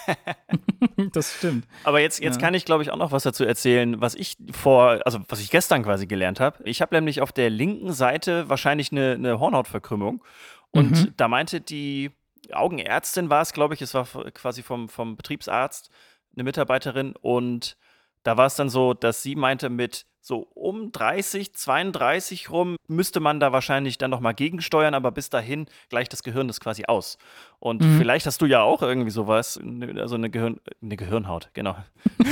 das 1.12 1.34
stimmt. 1.34 1.66
Aber 1.82 2.00
jetzt, 2.00 2.20
jetzt 2.20 2.36
Ja. 2.36 2.40
kann 2.40 2.54
ich, 2.54 2.64
glaube 2.64 2.82
ich, 2.82 2.90
auch 2.90 2.96
noch 2.96 3.12
was 3.12 3.24
dazu 3.24 3.44
erzählen, 3.44 4.00
was 4.00 4.14
ich 4.14 4.36
vor, 4.52 5.00
also 5.04 5.20
was 5.28 5.40
ich 5.40 5.50
gestern 5.50 5.82
quasi 5.82 6.06
gelernt 6.06 6.40
habe. 6.40 6.62
Ich 6.64 6.80
habe 6.80 6.94
nämlich 6.94 7.20
auf 7.20 7.32
der 7.32 7.50
linken 7.50 7.92
Seite 7.92 8.48
wahrscheinlich 8.48 8.92
eine, 8.92 9.12
eine 9.12 9.40
Hornhautverkrümmung. 9.40 10.22
Und 10.70 10.90
Mhm. 10.92 11.12
da 11.16 11.28
meinte 11.28 11.60
die 11.60 12.10
Augenärztin, 12.52 13.30
war 13.30 13.42
es, 13.42 13.52
glaube 13.52 13.74
ich, 13.74 13.82
es 13.82 13.94
war 13.94 14.04
quasi 14.32 14.62
vom, 14.62 14.88
vom 14.88 15.16
Betriebsarzt 15.16 15.90
eine 16.34 16.44
Mitarbeiterin. 16.44 17.14
Und 17.20 17.76
da 18.22 18.36
war 18.36 18.46
es 18.46 18.56
dann 18.56 18.68
so, 18.68 18.94
dass 18.94 19.22
sie 19.22 19.34
meinte, 19.36 19.70
mit 19.70 20.06
so 20.26 20.48
um 20.54 20.90
30, 20.90 21.52
32 21.52 22.48
rum 22.50 22.76
müsste 22.88 23.20
man 23.20 23.40
da 23.40 23.52
wahrscheinlich 23.52 23.98
dann 23.98 24.10
nochmal 24.10 24.32
gegensteuern, 24.32 24.94
aber 24.94 25.10
bis 25.12 25.28
dahin 25.28 25.66
gleicht 25.90 26.14
das 26.14 26.22
Gehirn 26.22 26.48
das 26.48 26.60
quasi 26.60 26.84
aus. 26.86 27.18
Und 27.58 27.82
Mhm. 27.82 27.98
vielleicht 27.98 28.24
hast 28.24 28.40
du 28.40 28.46
ja 28.46 28.62
auch 28.62 28.80
irgendwie 28.80 29.10
sowas, 29.10 29.60
ne- 29.62 30.00
also 30.00 30.14
eine, 30.14 30.30
Gehirn, 30.30 30.60
eine 30.82 30.96
Gehirnhaut, 30.96 31.50
genau. 31.52 31.76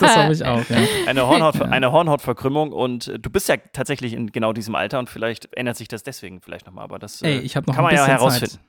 das 0.00 0.16
habe 0.16 0.32
ich 0.34 0.44
auch, 0.44 0.68
ja. 0.68 0.76
Eine, 1.06 1.26
Hornhaut, 1.26 1.62
eine 1.62 1.90
Hornhautverkrümmung 1.90 2.72
und 2.72 3.08
äh, 3.08 3.18
du 3.18 3.30
bist 3.30 3.48
ja 3.48 3.56
tatsächlich 3.72 4.12
in 4.12 4.30
genau 4.30 4.52
diesem 4.52 4.74
Alter 4.74 4.98
und 4.98 5.08
vielleicht 5.08 5.54
ändert 5.56 5.76
sich 5.78 5.88
das 5.88 6.02
deswegen 6.02 6.42
vielleicht 6.42 6.66
nochmal, 6.66 6.84
aber 6.84 6.98
das 6.98 7.22
äh, 7.22 7.28
Ey, 7.28 7.38
ich 7.40 7.56
habe 7.56 7.66
noch 7.66 7.74
kann 7.76 7.84
man 7.84 7.94
ja 7.94 8.04
herausfinden. 8.06 8.50
Zeit. 8.56 8.60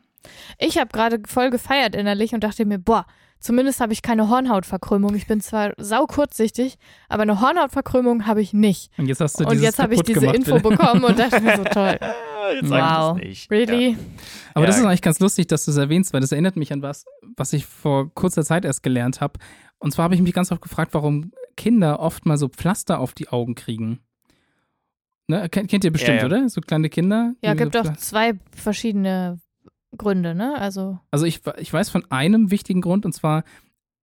Ich 0.58 0.78
habe 0.78 0.90
gerade 0.92 1.20
voll 1.28 1.50
gefeiert 1.50 1.96
innerlich 1.96 2.34
und 2.34 2.44
dachte 2.44 2.66
mir, 2.66 2.80
boah, 2.80 3.06
zumindest 3.40 3.80
habe 3.82 3.94
ich 3.94 4.02
keine 4.02 4.30
Hornhautverkrümmung. 4.30 5.14
Ich 5.16 5.28
bin 5.28 5.42
zwar 5.42 5.74
sau 5.78 6.06
kurzsichtig, 6.06 6.78
aber 7.10 7.24
eine 7.24 7.40
Hornhautverkrümmung 7.42 8.26
habe 8.26 8.42
ich 8.42 8.54
nicht. 8.54 8.92
Und 8.98 9.08
jetzt 9.08 9.22
hast 9.22 9.40
du 9.40 9.46
Und 9.46 9.62
jetzt 9.62 9.80
habe 9.80 9.94
ich 9.94 10.02
diese 10.02 10.20
gemacht, 10.22 10.36
Info 10.38 10.60
bekommen 10.60 11.04
und 11.04 11.20
dachte 11.20 11.40
mir 11.42 11.56
so 11.58 11.64
toll. 11.72 11.98
Jetzt 12.54 12.70
Wow. 12.70 13.18
ich 13.20 13.48
das 13.48 13.50
nicht. 13.50 13.52
Really? 13.52 13.98
Aber 14.54 14.66
das 14.66 14.78
Ja. 14.78 14.82
ist 14.84 14.88
eigentlich 14.88 15.02
ganz 15.02 15.20
lustig, 15.20 15.48
dass 15.48 15.66
du 15.66 15.72
es 15.72 15.78
erwähnst, 15.78 16.14
weil 16.14 16.22
das 16.22 16.32
erinnert 16.32 16.56
mich 16.56 16.72
an 16.74 16.82
was, 16.82 17.06
was 17.36 17.54
ich 17.54 17.66
vor 17.66 18.14
kurzer 18.14 18.44
Zeit 18.44 18.66
erst 18.66 18.84
gelernt 18.84 19.20
habe. 19.22 19.40
Und 19.80 19.92
zwar 19.92 20.04
habe 20.06 20.16
ich 20.16 20.22
mich 20.22 20.34
ganz 20.34 20.52
oft 20.52 20.62
gefragt, 20.62 20.94
warum 20.94 21.32
Kinder 21.56 22.00
oft 22.00 22.26
mal 22.26 22.38
so 22.38 22.48
Pflaster 22.48 23.00
auf 23.00 23.14
die 23.14 23.28
Augen 23.30 23.54
kriegen. 23.56 24.00
Ne? 25.28 25.50
Kennt, 25.50 25.70
kennt 25.70 25.84
ihr 25.84 25.92
bestimmt, 25.92 26.22
Ja, 26.22 26.28
ja. 26.28 26.38
oder? 26.38 26.50
So 26.50 26.62
kleine 26.62 26.90
Kinder. 26.90 27.34
Ja, 27.44 27.52
die 27.54 27.58
gibt 27.64 27.74
so 27.76 27.84
doch 27.84 27.98
zwei 27.98 28.34
verschiedene 28.56 29.40
Gründe, 29.98 30.36
ne? 30.36 30.56
Also, 30.60 31.00
Also 31.12 31.26
ich, 31.26 31.42
ich 31.58 31.72
weiß 31.74 31.90
von 31.90 32.06
einem 32.12 32.52
wichtigen 32.52 32.82
Grund 32.82 33.06
und 33.06 33.14
zwar 33.14 33.44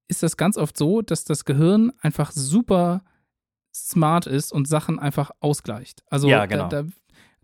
ist 0.08 0.22
das 0.22 0.36
ganz 0.36 0.56
oft 0.58 0.76
so, 0.76 1.00
dass 1.02 1.24
das 1.24 1.44
Gehirn 1.44 1.92
einfach 2.00 2.30
super 2.32 3.02
smart 3.74 4.26
ist 4.26 4.52
und 4.52 4.68
Sachen 4.68 4.98
einfach 4.98 5.30
ausgleicht. 5.40 6.04
Also 6.10 6.28
Ja, 6.28 6.46
genau. 6.46 6.68
da, 6.68 6.82
da, 6.82 6.88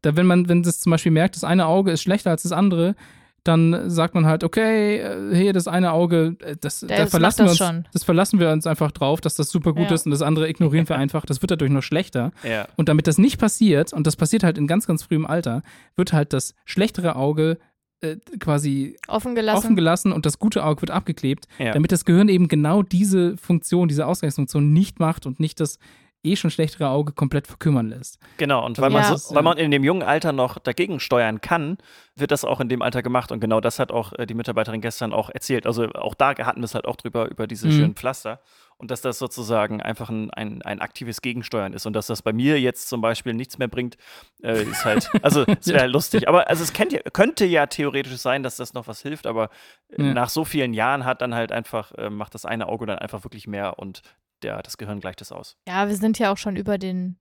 da 0.02 0.16
wenn 0.16 0.26
man, 0.26 0.48
wenn 0.48 0.62
das 0.62 0.80
zum 0.80 0.90
Beispiel 0.90 1.12
merkt, 1.12 1.36
das 1.36 1.44
eine 1.44 1.66
Auge 1.66 1.90
ist 1.90 2.02
schlechter 2.02 2.30
als 2.30 2.42
das 2.42 2.52
andere, 2.52 2.94
dann 3.42 3.88
sagt 3.88 4.14
man 4.14 4.26
halt, 4.26 4.44
okay, 4.44 4.98
äh, 4.98 5.34
hier 5.34 5.54
das 5.54 5.66
eine 5.66 5.92
Auge, 5.92 6.36
äh, 6.40 6.56
das, 6.60 6.80
da 6.80 6.88
Das 6.88 7.10
verlassen 7.10 7.38
wir 7.38 7.44
das 7.46 7.52
uns, 7.52 7.58
schon. 7.58 7.88
das 7.92 8.04
verlassen 8.04 8.38
wir 8.38 8.50
uns 8.50 8.66
einfach 8.66 8.92
drauf, 8.92 9.22
dass 9.22 9.34
das 9.34 9.48
super 9.48 9.72
gut 9.72 9.88
Ja. 9.88 9.94
ist 9.94 10.04
und 10.04 10.10
das 10.12 10.20
andere 10.20 10.46
ignorieren 10.48 10.86
wir 10.88 10.96
einfach. 10.98 11.24
Das 11.24 11.40
wird 11.40 11.50
dadurch 11.50 11.70
noch 11.70 11.82
schlechter. 11.82 12.32
Ja. 12.44 12.68
Und 12.76 12.90
damit 12.90 13.06
das 13.06 13.16
nicht 13.16 13.38
passiert, 13.40 13.94
und 13.94 14.06
das 14.06 14.16
passiert 14.16 14.42
halt 14.44 14.58
in 14.58 14.66
ganz, 14.66 14.86
ganz 14.86 15.04
frühem 15.04 15.24
Alter, 15.24 15.62
wird 15.96 16.12
halt 16.12 16.34
das 16.34 16.54
schlechtere 16.66 17.16
Auge 17.16 17.56
äh, 18.02 18.16
quasi 18.38 18.96
offen 19.08 19.34
gelassen. 19.34 19.58
offen 19.58 19.76
gelassen 19.76 20.12
und 20.12 20.26
das 20.26 20.38
gute 20.38 20.64
Auge 20.64 20.82
wird 20.82 20.90
abgeklebt, 20.90 21.46
Ja. 21.58 21.72
damit 21.72 21.92
das 21.92 22.04
Gehirn 22.04 22.28
eben 22.28 22.48
genau 22.48 22.82
diese 22.82 23.36
Funktion, 23.36 23.88
diese 23.88 24.06
Ausgleichsfunktion 24.06 24.72
nicht 24.72 25.00
macht 25.00 25.26
und 25.26 25.40
nicht 25.40 25.60
das 25.60 25.78
eh 26.22 26.36
schon 26.36 26.50
schlechtere 26.50 26.88
Auge 26.90 27.12
komplett 27.12 27.46
verkümmern 27.46 27.88
lässt. 27.88 28.18
Genau, 28.36 28.64
und 28.66 28.78
weil, 28.78 28.90
Ja. 28.92 29.00
man 29.00 29.16
so, 29.16 29.34
weil 29.34 29.42
man 29.42 29.56
in 29.58 29.70
dem 29.70 29.84
jungen 29.84 30.02
Alter 30.02 30.32
noch 30.32 30.58
dagegen 30.58 31.00
steuern 31.00 31.40
kann, 31.40 31.78
wird 32.16 32.30
das 32.30 32.44
auch 32.44 32.60
in 32.60 32.68
dem 32.68 32.82
Alter 32.82 33.02
gemacht. 33.02 33.32
Und 33.32 33.40
genau 33.40 33.60
das 33.60 33.78
hat 33.78 33.90
auch 33.92 34.12
äh, 34.18 34.26
die 34.26 34.34
Mitarbeiterin 34.34 34.80
gestern 34.80 35.12
auch 35.12 35.30
erzählt. 35.30 35.66
Also 35.66 35.84
auch 35.92 36.14
da 36.14 36.36
hatten 36.38 36.60
wir 36.60 36.64
es 36.66 36.74
halt 36.74 36.84
auch 36.86 36.96
drüber, 36.96 37.30
über 37.30 37.46
diese 37.46 37.68
Mhm. 37.68 37.72
schönen 37.72 37.94
Pflaster. 37.94 38.40
Und 38.76 38.90
dass 38.90 39.02
das 39.02 39.18
sozusagen 39.18 39.82
einfach 39.82 40.08
ein, 40.08 40.30
ein, 40.30 40.62
ein 40.62 40.80
aktives 40.80 41.20
Gegensteuern 41.20 41.74
ist. 41.74 41.84
Und 41.84 41.92
dass 41.94 42.06
das 42.06 42.22
bei 42.22 42.32
mir 42.32 42.58
jetzt 42.58 42.88
zum 42.88 43.02
Beispiel 43.02 43.34
nichts 43.34 43.58
mehr 43.58 43.68
bringt, 43.68 43.98
äh, 44.42 44.62
ist 44.62 44.84
halt, 44.86 45.10
also 45.22 45.44
es 45.60 45.66
wäre 45.66 45.86
lustig. 45.86 46.28
Aber 46.28 46.48
also 46.48 46.62
es 46.62 46.72
kennt, 46.72 46.94
könnte 47.12 47.44
ja 47.44 47.66
theoretisch 47.66 48.16
sein, 48.16 48.42
dass 48.42 48.56
das 48.56 48.72
noch 48.72 48.86
was 48.88 49.02
hilft, 49.02 49.26
aber 49.26 49.50
äh, 49.90 50.02
Ja. 50.02 50.14
nach 50.14 50.30
so 50.30 50.44
vielen 50.46 50.72
Jahren 50.72 51.04
hat 51.04 51.20
dann 51.20 51.34
halt 51.34 51.52
einfach, 51.52 51.92
äh, 51.92 52.08
macht 52.08 52.34
das 52.34 52.46
eine 52.46 52.68
Auge 52.68 52.86
dann 52.86 52.98
einfach 52.98 53.22
wirklich 53.24 53.46
mehr 53.46 53.78
und 53.78 54.00
der, 54.42 54.62
das 54.62 54.76
Gehirn 54.78 55.00
gleicht 55.00 55.20
es 55.20 55.32
aus. 55.32 55.56
Ja, 55.68 55.88
wir 55.88 55.96
sind 55.96 56.18
ja 56.18 56.32
auch 56.32 56.36
schon 56.38 56.56
über 56.56 56.78
den 56.78 57.18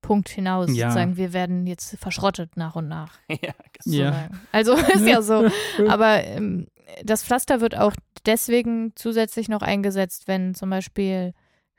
Punkt 0.00 0.28
hinaus. 0.28 0.68
Ja. 0.74 0.90
Sozusagen, 0.90 1.16
wir 1.16 1.32
werden 1.32 1.66
jetzt 1.66 1.96
verschrottet 1.98 2.56
nach 2.56 2.76
und 2.76 2.88
nach. 2.88 3.18
ja, 3.30 3.54
Ja. 3.84 4.28
Also 4.52 4.74
ist 4.94 5.06
ja 5.06 5.22
so. 5.22 5.48
Aber 5.88 6.22
ähm, 6.24 6.66
das 7.02 7.24
Pflaster 7.24 7.60
wird 7.60 7.76
auch 7.76 7.92
deswegen 8.26 8.92
zusätzlich 8.96 9.48
noch 9.48 9.62
eingesetzt, 9.62 10.28
wenn 10.28 10.54
zum 10.54 10.70
Beispiel 10.70 11.32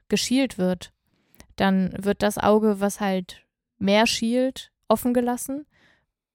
geschielt 0.10 0.58
wird. 0.58 0.92
Dann 1.56 1.94
wird 1.98 2.22
das 2.24 2.38
Auge, 2.38 2.80
was 2.82 3.00
halt 3.00 3.46
mehr 3.78 4.08
schielt, 4.08 4.72
offen 4.88 5.14
gelassen 5.14 5.66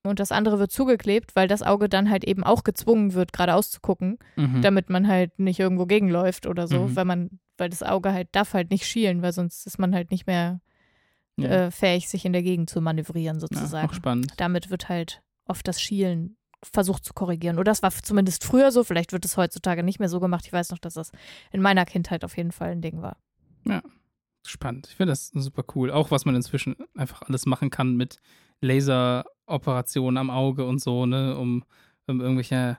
und 0.02 0.18
das 0.18 0.32
andere 0.32 0.58
wird 0.58 0.72
zugeklebt, 0.72 1.36
weil 1.36 1.46
das 1.48 1.62
Auge 1.62 1.88
dann 1.88 2.08
halt 2.08 2.24
eben 2.24 2.42
auch 2.42 2.64
gezwungen 2.64 3.12
wird, 3.14 3.32
geradeaus 3.32 3.70
zu 3.70 3.80
gucken, 3.80 4.18
Mhm. 4.36 4.62
damit 4.62 4.88
man 4.90 5.06
halt 5.08 5.38
nicht 5.38 5.58
irgendwo 5.61 5.84
gegenläuft 5.86 6.46
oder 6.46 6.66
so, 6.68 6.86
Mhm. 6.86 6.96
weil 6.96 7.04
man, 7.04 7.38
weil 7.61 7.70
das 7.70 7.82
Auge 7.82 8.12
halt 8.12 8.28
darf 8.32 8.54
halt 8.54 8.70
nicht 8.70 8.86
schielen, 8.86 9.22
weil 9.22 9.32
sonst 9.32 9.66
ist 9.66 9.78
man 9.78 9.94
halt 9.94 10.11
nicht 10.11 10.26
mehr 10.26 10.61
ja. 11.36 11.48
äh, 11.48 11.70
fähig, 11.70 12.08
sich 12.08 12.24
in 12.24 12.32
der 12.32 12.42
Gegend 12.42 12.70
zu 12.70 12.80
manövrieren 12.80 13.36
ja, 13.36 13.40
sozusagen 13.40 13.88
auch 13.88 13.94
spannend. 13.94 14.32
damit 14.38 14.70
wird 14.70 14.88
halt 14.88 15.22
oft 15.44 15.66
das 15.68 15.80
Schielen 15.80 16.36
versucht 16.62 17.04
zu 17.04 17.14
korrigieren. 17.14 17.56
Oder 17.56 17.70
das 17.70 17.82
war 17.82 17.90
zumindest 17.90 18.44
früher 18.44 18.70
so, 18.72 18.84
vielleicht 18.84 19.12
wird 19.12 19.24
es 19.24 19.36
heutzutage 19.36 19.82
nicht 19.82 19.98
mehr 19.98 20.08
so 20.08 20.20
gemacht. 20.20 20.44
Ich 20.46 20.52
weiß 20.52 20.70
noch, 20.70 20.78
dass 20.78 20.94
das 20.94 21.12
in 21.52 21.62
meiner 21.62 21.86
Kindheit 21.86 22.24
auf 22.24 22.36
jeden 22.36 22.52
Fall 22.52 22.70
ein 22.70 22.82
Ding 22.82 23.02
war. 23.02 23.16
Spannend. 24.46 24.88
Ich 24.88 24.96
finde 24.96 25.12
das 25.12 25.28
super 25.28 25.64
cool. 25.74 25.90
Auch 25.90 26.11
was 26.11 26.24
man 26.24 26.34
inzwischen 26.34 26.76
einfach 26.94 27.22
alles 27.22 27.46
machen 27.46 27.70
kann 27.70 27.96
mit 27.96 28.18
Laseroperationen 28.62 30.18
am 30.18 30.30
Auge 30.30 30.66
und 30.66 30.80
so, 30.80 31.06
ne, 31.06 31.36
um, 31.36 31.64
um 32.06 32.20
irgendwelche 32.20 32.78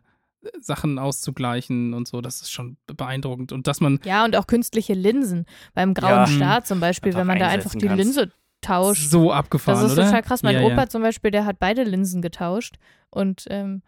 Sachen 0.59 0.97
auszugleichen 0.99 1.93
und 1.93 2.07
so. 2.07 2.21
Das 2.21 2.41
ist 2.41 2.51
schon 2.51 2.77
beeindruckend. 2.87 3.51
Und 3.51 3.67
dass 3.67 3.79
man 3.81 3.99
Ja, 4.03 4.25
und 4.25 4.35
auch 4.35 4.47
künstliche 4.47 4.93
Linsen. 4.93 5.45
Beim 5.73 5.93
grauen 5.93 6.11
Ja. 6.11 6.27
Star 6.27 6.63
zum 6.63 6.79
Beispiel, 6.79 7.13
wenn 7.13 7.27
man 7.27 7.39
da 7.39 7.47
einfach 7.47 7.71
die 7.71 7.85
kannst. 7.87 8.03
Linse 8.03 8.31
tauscht. 8.61 9.09
so 9.09 9.31
abgefahren, 9.31 9.81
Das 9.81 9.91
ist 9.91 9.97
oder? 9.97 10.05
total 10.07 10.21
krass. 10.23 10.43
Mein 10.43 10.55
ja, 10.55 10.61
Opa 10.63 10.75
Ja. 10.81 10.89
zum 10.89 11.01
Beispiel, 11.01 11.31
der 11.31 11.45
hat 11.45 11.59
beide 11.59 11.83
Linsen 11.83 12.21
getauscht 12.21 12.75
und 13.09 13.45
ähm, 13.49 13.81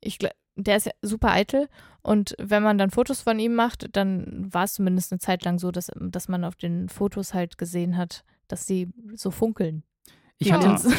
ich 0.00 0.18
der 0.56 0.76
ist 0.76 0.86
ja 0.86 0.92
super 1.00 1.30
eitel 1.30 1.68
und 2.02 2.34
wenn 2.38 2.62
man 2.62 2.76
dann 2.76 2.90
Fotos 2.90 3.22
von 3.22 3.38
ihm 3.38 3.54
macht, 3.54 3.96
dann 3.96 4.52
war 4.52 4.64
es 4.64 4.74
zumindest 4.74 5.10
eine 5.12 5.18
Zeit 5.18 5.44
lang 5.44 5.58
so, 5.58 5.70
dass, 5.70 5.90
dass 5.96 6.28
man 6.28 6.44
auf 6.44 6.56
den 6.56 6.88
Fotos 6.88 7.32
halt 7.34 7.56
gesehen 7.56 7.96
hat, 7.96 8.24
dass 8.48 8.66
sie 8.66 8.88
so 9.14 9.30
funkeln. 9.30 9.84
Ich 10.40 10.48
die 10.48 10.52
hatte. 10.52 10.88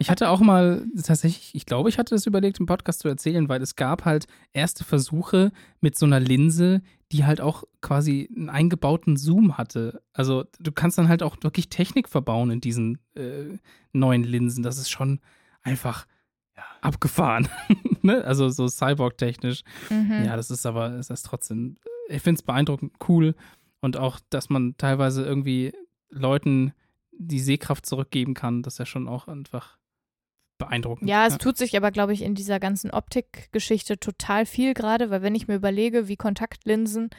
Ich 0.00 0.10
hatte 0.10 0.28
auch 0.28 0.38
mal 0.40 0.86
tatsächlich, 0.94 1.54
ich 1.54 1.66
glaube, 1.66 1.88
ich 1.88 1.98
hatte 1.98 2.14
das 2.14 2.26
überlegt, 2.26 2.60
im 2.60 2.66
Podcast 2.66 3.00
zu 3.00 3.08
erzählen, 3.08 3.48
weil 3.48 3.60
es 3.62 3.74
gab 3.74 4.04
halt 4.04 4.26
erste 4.52 4.84
Versuche 4.84 5.50
mit 5.80 5.96
so 5.98 6.06
einer 6.06 6.20
Linse, 6.20 6.82
die 7.10 7.24
halt 7.24 7.40
auch 7.40 7.64
quasi 7.80 8.28
einen 8.36 8.48
eingebauten 8.48 9.16
Zoom 9.16 9.58
hatte. 9.58 10.00
Also 10.12 10.44
du 10.60 10.70
kannst 10.70 10.98
dann 10.98 11.08
halt 11.08 11.24
auch 11.24 11.36
wirklich 11.40 11.68
Technik 11.68 12.08
verbauen 12.08 12.50
in 12.52 12.60
diesen 12.60 12.98
äh, 13.16 13.58
neuen 13.92 14.22
Linsen. 14.22 14.62
Das 14.62 14.78
ist 14.78 14.90
schon 14.90 15.18
einfach 15.62 16.06
Ja. 16.56 16.62
abgefahren. 16.80 17.48
ne? 18.02 18.22
Also 18.24 18.50
so 18.50 18.68
Cyborg-technisch. 18.68 19.62
Mhm. 19.90 20.22
Ja, 20.26 20.36
das 20.36 20.50
ist 20.52 20.64
aber, 20.64 20.90
es 20.92 21.10
ist 21.10 21.24
trotzdem, 21.26 21.76
ich 22.08 22.22
finde 22.22 22.38
es 22.38 22.42
beeindruckend 22.44 22.92
cool 23.08 23.34
und 23.80 23.96
auch, 23.96 24.20
dass 24.30 24.48
man 24.48 24.76
teilweise 24.76 25.24
irgendwie 25.24 25.72
Leuten 26.10 26.72
die 27.18 27.40
Sehkraft 27.40 27.84
zurückgeben 27.86 28.34
kann, 28.34 28.62
das 28.62 28.74
ist 28.74 28.78
ja 28.78 28.86
schon 28.86 29.08
auch 29.08 29.28
einfach 29.28 29.78
beeindruckend. 30.58 31.08
Ja, 31.08 31.26
es 31.26 31.38
tut 31.38 31.56
sich 31.56 31.76
aber, 31.76 31.90
glaube 31.90 32.12
ich, 32.12 32.22
in 32.22 32.34
dieser 32.34 32.58
ganzen 32.58 32.90
Optikgeschichte 32.90 33.98
total 33.98 34.46
viel 34.46 34.74
gerade, 34.74 35.10
weil 35.10 35.22
wenn 35.22 35.34
ich 35.34 35.46
mir 35.48 35.54
überlege, 35.54 36.08
wie 36.08 36.16
Kontaktlinsen 36.16 37.10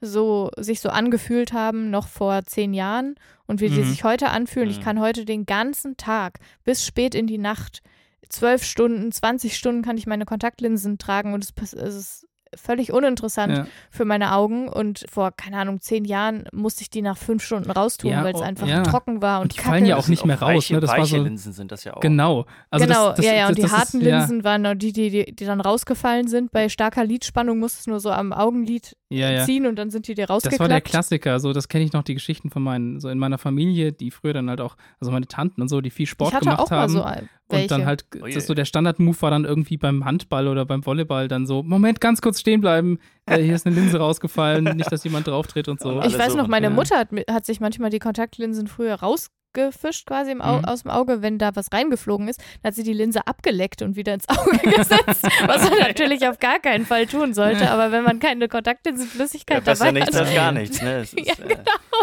so 0.00 0.50
sich 0.58 0.80
so 0.80 0.90
angefühlt 0.90 1.52
haben 1.52 1.90
noch 1.90 2.08
vor 2.08 2.44
zehn 2.44 2.74
Jahren 2.74 3.14
und 3.46 3.60
wie 3.60 3.68
die 3.70 3.80
Mhm. 3.80 3.84
sich 3.88 4.04
heute 4.04 4.30
anfühlen. 4.30 4.68
Ich 4.70 4.78
Mhm. 4.78 4.82
kann 4.82 5.00
heute 5.00 5.24
den 5.24 5.46
ganzen 5.46 5.96
Tag 5.96 6.40
bis 6.62 6.84
spät 6.86 7.14
in 7.14 7.26
die 7.26 7.38
Nacht 7.38 7.80
zwölf 8.28 8.64
Stunden, 8.64 9.12
20 9.12 9.56
Stunden 9.56 9.82
kann 9.82 9.96
ich 9.96 10.06
meine 10.06 10.24
Kontaktlinsen 10.26 10.98
tragen 10.98 11.32
und 11.32 11.44
es, 11.44 11.72
es 11.74 11.94
ist 11.94 12.26
völlig 12.56 12.92
uninteressant 12.92 13.52
Ja. 13.56 13.66
für 13.90 14.04
meine 14.04 14.32
Augen. 14.34 14.68
Und 14.68 15.04
vor, 15.10 15.32
keine 15.32 15.58
Ahnung, 15.58 15.80
zehn 15.80 16.04
Jahren 16.04 16.44
musste 16.52 16.82
ich 16.82 16.90
die 16.90 17.02
nach 17.02 17.16
fünf 17.16 17.42
Stunden 17.44 17.70
raustun, 17.70 18.10
Ja, 18.10 18.24
weil 18.24 18.34
es 18.34 18.40
oh, 18.40 18.44
einfach 18.44 18.66
ja. 18.66 18.82
trocken 18.82 19.22
war 19.22 19.38
und, 19.40 19.44
Und 19.44 19.56
die 19.56 19.60
fallen 19.60 19.84
ja 19.86 19.94
kacke. 19.96 20.04
auch 20.04 20.08
nicht 20.08 20.24
mehr 20.24 20.40
raus, 20.40 20.54
Weiche, 20.54 20.74
ne? 20.74 20.80
Das 20.80 20.90
war 20.90 20.98
weiche 20.98 21.16
so- 21.18 21.22
Linsen 21.22 21.52
sind 21.52 21.72
das 21.72 21.84
ja 21.84 21.94
auch. 21.94 22.00
Genau. 22.00 22.46
Also 22.70 22.86
genau, 22.86 23.06
das, 23.08 23.16
das, 23.16 23.26
ja, 23.26 23.34
ja, 23.34 23.48
und 23.48 23.58
das, 23.58 23.64
die 23.64 23.76
harten 23.76 24.00
ist, 24.00 24.06
ja, 24.06 24.18
Linsen 24.18 24.44
waren 24.44 24.78
die, 24.78 24.92
die, 24.92 25.10
die, 25.10 25.34
die 25.36 25.44
dann 25.44 25.60
rausgefallen 25.60 26.28
sind. 26.28 26.50
Bei 26.52 26.68
starker 26.68 27.04
Lidspannung 27.04 27.58
musstest 27.58 27.86
du 27.86 27.90
nur 27.90 28.00
so 28.00 28.10
am 28.10 28.32
Augenlid 28.32 28.96
Ja, 29.14 29.30
ja. 29.30 29.44
ziehen 29.44 29.66
und 29.66 29.76
dann 29.76 29.90
sind 29.90 30.08
die 30.08 30.14
dir 30.14 30.26
Das 30.26 30.30
war 30.30 30.38
der 30.40 30.56
rausgeklappt. 30.58 30.84
Klassiker, 30.84 31.40
so 31.40 31.52
das 31.52 31.68
kenne 31.68 31.84
ich 31.84 31.92
noch 31.92 32.02
die 32.02 32.14
Geschichten 32.14 32.50
von 32.50 32.62
meinen 32.62 33.00
so 33.00 33.08
in 33.08 33.18
meiner 33.18 33.38
Familie, 33.38 33.92
die 33.92 34.10
früher 34.10 34.32
dann 34.32 34.48
halt 34.48 34.60
auch 34.60 34.76
also 35.00 35.12
meine 35.12 35.26
Tanten 35.26 35.62
und 35.62 35.68
so, 35.68 35.80
die 35.80 35.90
viel 35.90 36.06
Sport 36.06 36.30
ich 36.30 36.34
hatte 36.34 36.44
gemacht 36.44 36.60
auch 36.60 36.70
mal 36.70 36.76
haben 36.78 36.92
so 36.92 37.04
und 37.48 37.70
dann 37.70 37.86
halt 37.86 38.06
Oh 38.20 38.26
das 38.26 38.46
so 38.46 38.54
der 38.54 38.64
Standard-Move 38.64 39.20
war 39.20 39.30
dann 39.30 39.44
irgendwie 39.44 39.76
beim 39.76 40.04
Handball 40.04 40.48
oder 40.48 40.64
beim 40.64 40.84
Volleyball 40.84 41.28
dann 41.28 41.46
so 41.46 41.62
Moment, 41.62 42.00
ganz 42.00 42.20
kurz 42.20 42.40
stehen 42.40 42.60
bleiben. 42.60 42.98
Äh, 43.26 43.38
hier 43.42 43.54
ist 43.54 43.66
eine 43.66 43.74
Linse 43.74 43.98
rausgefallen, 43.98 44.64
nicht 44.76 44.92
dass 44.92 45.02
jemand 45.04 45.26
drauftritt 45.26 45.68
und 45.68 45.80
so. 45.80 46.02
Ich 46.02 46.18
weiß 46.18 46.32
so. 46.32 46.38
noch, 46.38 46.46
meine 46.48 46.66
Ja. 46.66 46.70
Mutter 46.70 46.98
hat, 46.98 47.08
hat 47.30 47.46
sich 47.46 47.60
manchmal 47.60 47.90
die 47.90 47.98
Kontaktlinsen 47.98 48.66
früher 48.66 48.96
rausgefischt 48.96 50.06
quasi 50.06 50.30
im 50.32 50.42
Au 50.42 50.58
Mhm. 50.58 50.64
aus 50.66 50.82
dem 50.82 50.90
Auge, 50.90 51.22
wenn 51.22 51.38
da 51.38 51.56
was 51.56 51.68
reingeflogen 51.72 52.28
ist. 52.28 52.40
Dann 52.62 52.68
hat 52.70 52.74
sie 52.74 52.82
die 52.82 52.92
Linse 52.92 53.26
abgeleckt 53.26 53.80
und 53.82 53.96
wieder 53.96 54.12
ins 54.12 54.28
Auge 54.28 54.58
gesetzt, 54.58 55.22
was 55.46 55.70
man 55.70 55.78
natürlich 55.88 56.28
auf 56.28 56.38
gar 56.38 56.58
keinen 56.58 56.84
Fall 56.84 57.06
tun 57.06 57.32
sollte. 57.32 57.70
Aber 57.70 57.92
wenn 57.92 58.04
man 58.04 58.18
keine 58.18 58.42
Ja, 58.42 58.48
Kontaktlinsenflüssigkeit 58.48 59.64
besser 59.64 59.84
dabei 59.86 60.00
nichts 60.00 60.14
hat, 60.16 60.26
als 60.26 60.34
gar 60.34 60.52
nichts. 60.52 60.82
Ne? 60.82 60.96
Es 60.96 61.12
ist, 61.14 61.26
Ja, 61.26 61.44
äh, 61.46 61.56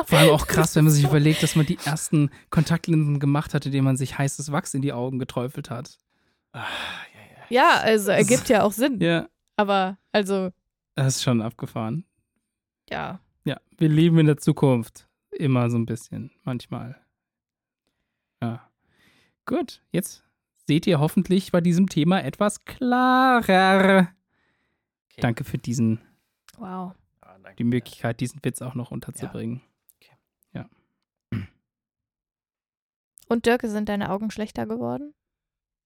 Vor 0.05 0.17
allem 0.17 0.29
auch 0.31 0.47
krass, 0.47 0.75
wenn 0.75 0.85
man 0.85 0.93
sich 0.93 1.03
überlegt, 1.03 1.43
dass 1.43 1.55
man 1.55 1.65
die 1.67 1.77
ersten 1.85 2.31
Kontaktlinsen 2.49 3.19
gemacht 3.19 3.53
hat, 3.53 3.65
indem 3.67 3.83
man 3.83 3.95
sich 3.97 4.17
heißes 4.17 4.51
Wachs 4.51 4.73
in 4.73 4.81
die 4.81 4.93
Augen 4.93 5.19
geträufelt 5.19 5.69
hat. 5.69 5.97
ah, 6.53 6.63
ja, 7.49 7.77
also 7.81 8.11
ergibt 8.11 8.47
ja 8.49 8.63
auch 8.63 8.71
Sinn. 8.71 8.99
Ja, 9.01 9.27
Aber 9.57 9.97
also, 10.13 10.49
das 11.03 11.17
ist 11.17 11.23
schon 11.23 11.41
abgefahren. 11.41 12.05
ja. 12.89 13.19
Ja, 13.43 13.59
wir 13.77 13.89
leben 13.89 14.19
in 14.19 14.27
der 14.27 14.37
Zukunft. 14.37 15.07
Immer 15.31 15.69
so 15.71 15.77
ein 15.77 15.87
bisschen, 15.87 16.29
manchmal. 16.43 16.95
Ja. 18.39 18.69
Gut, 19.45 19.81
jetzt 19.91 20.23
seht 20.67 20.85
ihr 20.85 20.99
hoffentlich 20.99 21.51
bei 21.51 21.59
diesem 21.59 21.89
Thema 21.89 22.23
etwas 22.23 22.63
klarer. 22.65 24.09
Okay. 25.09 25.21
Danke 25.21 25.43
für 25.43 25.57
diesen, 25.57 26.01
Wow. 26.57 26.93
ah, 27.21 27.35
die 27.57 27.63
Möglichkeit, 27.63 28.19
diesen 28.19 28.43
Witz 28.45 28.61
auch 28.61 28.75
noch 28.75 28.91
unterzubringen. 28.91 29.61
Und 33.27 33.45
Dirk, 33.45 33.61
sind 33.63 33.87
deine 33.87 34.09
Augen 34.11 34.29
schlechter 34.29 34.65
geworden? 34.65 35.13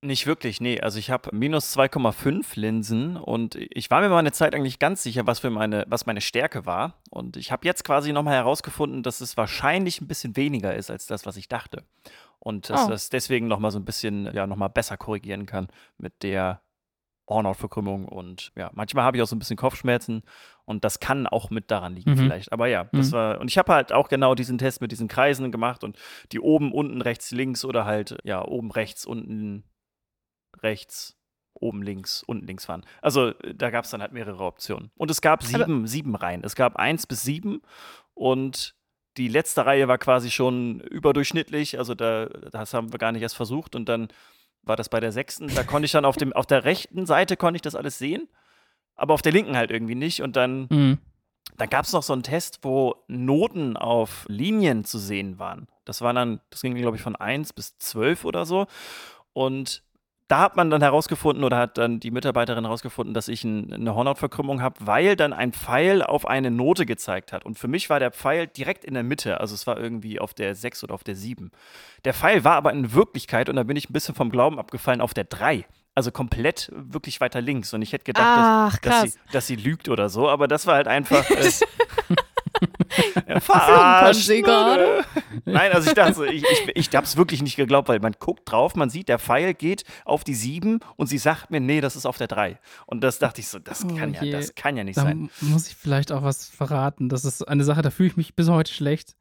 Nicht 0.06 0.28
wirklich, 0.28 0.62
nee. 0.62 0.80
Also 0.80 1.00
ich 1.00 1.10
habe 1.10 1.36
minus 1.36 1.76
2,5 1.76 2.60
Linsen 2.60 3.18
und 3.18 3.56
ich 3.56 3.90
war 3.90 4.02
mir 4.02 4.10
mal 4.10 4.20
eine 4.20 4.32
Zeit 4.32 4.54
eigentlich 4.54 4.78
ganz 4.78 5.02
sicher, 5.02 5.26
was 5.26 5.40
für 5.40 5.50
meine, 5.50 5.84
was 5.88 6.06
meine 6.06 6.22
Stärke 6.22 6.68
war. 6.68 7.02
Und 7.10 7.38
ich 7.38 7.52
habe 7.52 7.66
jetzt 7.66 7.84
quasi 7.84 8.14
nochmal 8.14 8.36
herausgefunden, 8.36 9.02
dass 9.02 9.20
es 9.20 9.36
wahrscheinlich 9.36 10.02
ein 10.02 10.08
bisschen 10.08 10.36
weniger 10.36 10.76
ist 10.76 10.92
als 10.92 11.08
das, 11.08 11.26
was 11.26 11.38
ich 11.38 11.48
dachte. 11.48 11.84
Und 12.38 12.70
dass 12.70 12.86
Oh. 12.86 12.90
das 12.90 13.10
deswegen 13.10 13.48
nochmal 13.48 13.72
so 13.72 13.80
ein 13.80 13.86
bisschen, 13.86 14.32
ja, 14.32 14.46
nochmal 14.46 14.70
besser 14.70 14.96
korrigieren 14.96 15.48
kann 15.48 15.70
mit 15.98 16.22
der 16.22 16.62
Hornhautverkrümmung. 17.28 18.06
Und 18.08 18.52
ja, 18.56 18.70
manchmal 18.76 19.06
habe 19.06 19.18
ich 19.18 19.24
auch 19.24 19.28
so 19.28 19.36
ein 19.36 19.40
bisschen 19.40 19.58
Kopfschmerzen 19.58 20.22
und 20.66 20.84
das 20.84 21.00
kann 21.00 21.26
auch 21.26 21.50
mit 21.50 21.72
daran 21.72 21.96
liegen 21.96 22.12
Mhm. 22.12 22.18
vielleicht. 22.18 22.52
Aber 22.54 22.68
ja, 22.68 22.84
das 22.94 23.08
Mhm. 23.10 23.14
war, 23.14 23.40
und 23.42 23.50
ich 23.50 23.58
habe 23.58 23.74
halt 23.74 23.92
auch 23.92 24.08
genau 24.10 24.36
diesen 24.36 24.60
Test 24.60 24.82
mit 24.82 24.92
diesen 24.92 25.08
Kreisen 25.08 25.52
gemacht 25.52 25.84
und 25.84 25.98
die 26.32 26.40
oben, 26.40 26.72
unten, 26.72 27.02
rechts, 27.02 27.32
links 27.32 27.66
oder 27.66 27.86
halt, 27.86 28.18
ja, 28.24 28.46
oben 28.46 28.70
rechts, 28.70 29.08
unten 29.08 29.64
rechts, 30.64 31.18
oben 31.54 31.82
links, 31.84 32.24
unten 32.24 32.46
links 32.48 32.68
waren. 32.68 32.86
Also 33.02 33.30
äh, 33.30 33.54
da 33.56 33.70
gab 33.70 33.86
es 33.86 33.92
dann 33.92 34.02
halt 34.02 34.12
mehrere 34.12 34.44
Optionen. 34.44 34.92
Und 34.98 35.10
es 35.12 35.22
gab 35.22 35.44
sieben, 35.44 35.88
sieben 35.88 36.16
Reihen. 36.16 36.44
Es 36.44 36.56
gab 36.56 36.76
eins 36.76 37.08
bis 37.08 37.24
sieben 37.24 37.62
und 38.14 38.76
die 39.18 39.30
letzte 39.30 39.66
Reihe 39.66 39.88
war 39.88 39.98
quasi 39.98 40.30
schon 40.30 40.82
überdurchschnittlich. 40.82 41.78
Also 41.78 41.96
da, 41.96 42.26
das 42.26 42.74
haben 42.74 42.92
wir 42.92 43.00
gar 43.00 43.14
nicht 43.14 43.22
erst 43.22 43.36
versucht. 43.38 43.74
Und 43.76 43.88
dann 43.88 44.10
war 44.64 44.76
das 44.76 44.90
bei 44.90 45.00
der 45.00 45.14
sechsten. 45.14 45.48
Da 45.48 45.64
konnte 45.64 45.86
ich 45.86 45.94
dann 45.94 46.04
auf 46.04 46.18
dem, 46.18 46.34
auf 46.34 46.46
der 46.46 46.66
rechten 46.66 47.06
Seite 47.06 47.38
konnte 47.38 47.56
ich 47.56 47.62
das 47.62 47.76
alles 47.76 47.98
sehen, 47.98 48.28
aber 48.96 49.14
auf 49.14 49.22
der 49.22 49.32
linken 49.32 49.56
halt 49.56 49.72
irgendwie 49.72 49.96
nicht. 49.96 50.22
Und 50.22 50.36
dann 50.36 50.68
Mhm. 50.70 50.98
dann 51.58 51.70
gab 51.70 51.86
es 51.86 51.94
noch 51.94 52.04
so 52.04 52.12
einen 52.12 52.24
Test, 52.24 52.60
wo 52.64 52.96
Noten 53.08 53.78
auf 53.78 54.26
Linien 54.28 54.84
zu 54.84 55.00
sehen 55.00 55.40
waren. 55.40 55.68
Das 55.86 56.02
war 56.02 56.12
dann, 56.14 56.42
das 56.50 56.62
ging, 56.62 56.76
glaube 56.76 56.98
ich, 56.98 57.04
von 57.04 57.16
1 57.16 57.54
bis 57.54 57.78
12 57.78 58.26
oder 58.26 58.46
so. 58.46 58.66
Und 59.32 59.82
da 60.28 60.40
hat 60.40 60.56
man 60.56 60.72
dann 60.72 60.82
herausgefunden 60.82 61.44
oder 61.44 61.58
hat 61.58 61.78
dann 61.78 62.00
die 62.00 62.10
Mitarbeiterin 62.10 62.64
herausgefunden, 62.64 63.14
dass 63.14 63.28
ich 63.28 63.44
ein, 63.44 63.72
eine 63.72 63.94
Hornhautverkrümmung 63.94 64.62
habe, 64.62 64.76
weil 64.80 65.16
dann 65.16 65.34
ein 65.34 65.54
Pfeil 65.54 66.02
auf 66.02 66.28
eine 66.28 66.50
Note 66.50 66.88
gezeigt 66.88 67.32
hat. 67.32 67.46
Und 67.46 67.60
für 67.60 67.68
mich 67.68 67.90
war 67.92 68.00
der 68.00 68.12
Pfeil 68.12 68.48
direkt 68.48 68.86
in 68.86 68.96
der 68.96 69.04
Mitte. 69.04 69.40
Also 69.40 69.54
es 69.54 69.68
war 69.68 69.78
irgendwie 69.78 70.20
auf 70.20 70.34
der 70.34 70.56
6 70.56 70.84
oder 70.84 70.96
auf 70.96 71.04
der 71.04 71.16
7. 71.16 71.52
Der 72.06 72.14
Pfeil 72.16 72.44
war 72.44 72.56
aber 72.56 72.74
in 72.74 72.94
Wirklichkeit, 72.94 73.50
und 73.50 73.56
da 73.56 73.64
bin 73.64 73.78
ich 73.78 73.90
ein 73.90 73.94
bisschen 73.94 74.16
vom 74.16 74.32
Glauben 74.32 74.58
abgefallen, 74.58 75.00
auf 75.00 75.14
der 75.14 75.26
3. 75.26 75.66
Also 75.94 76.12
komplett 76.12 76.72
wirklich 76.76 77.22
weiter 77.22 77.40
links. 77.40 77.74
Und 77.74 77.84
ich 77.84 77.94
hätte 77.94 78.06
gedacht, 78.06 78.26
dass, 78.26 78.46
Ach, 78.46 78.78
dass, 78.80 78.94
krass. 78.94 79.12
sie, 79.14 79.20
dass 79.32 79.48
sie 79.48 79.56
lügt 79.56 79.90
oder 79.90 80.10
so, 80.10 80.28
aber 80.28 80.48
das 80.48 80.66
war 80.66 80.76
halt 80.76 80.88
einfach. 80.88 81.24
Äh, 81.36 82.16
ja, 83.28 83.36
sie 83.36 83.40
verarscht, 83.42 84.28
gerade. 84.28 85.06
Nein, 85.46 85.72
also 85.72 85.88
ich 85.90 85.96
dachte, 85.96 86.26
ich, 86.28 86.44
ich, 86.44 86.72
ich 86.76 86.96
habe 86.96 87.06
es 87.06 87.18
wirklich 87.18 87.42
nicht 87.42 87.56
geglaubt, 87.56 87.88
weil 87.90 88.00
man 88.00 88.14
guckt 88.20 88.50
drauf, 88.52 88.76
man 88.76 88.90
sieht, 88.90 89.10
der 89.10 89.20
Pfeil 89.20 89.54
geht 89.54 89.84
auf 90.06 90.24
die 90.24 90.36
7 90.36 90.80
und 90.96 91.08
sie 91.08 91.18
sagt 91.18 91.52
mir, 91.52 91.60
nee, 91.60 91.82
das 91.82 91.96
ist 91.96 92.06
auf 92.06 92.18
der 92.18 92.28
3. 92.28 92.60
Und 92.86 93.04
das 93.04 93.20
dachte 93.20 93.42
ich 93.42 93.48
so, 93.48 93.60
das 93.60 93.84
Oh 93.86 93.96
kann 93.96 94.14
ja, 94.14 94.24
je. 94.24 94.32
das 94.32 94.56
kann 94.56 94.78
ja 94.78 94.84
nicht 94.84 94.98
Da 94.98 95.04
sein. 95.04 95.30
muss 95.42 95.68
ich 95.68 95.76
vielleicht 95.76 96.12
auch 96.12 96.24
was 96.24 96.48
verraten. 96.48 97.10
Das 97.10 97.26
ist 97.26 97.42
eine 97.48 97.64
Sache, 97.64 97.82
da 97.82 97.90
fühle 97.90 98.10
ich 98.10 98.18
mich 98.18 98.36
bis 98.36 98.50
heute 98.50 98.74
schlecht. 98.74 99.16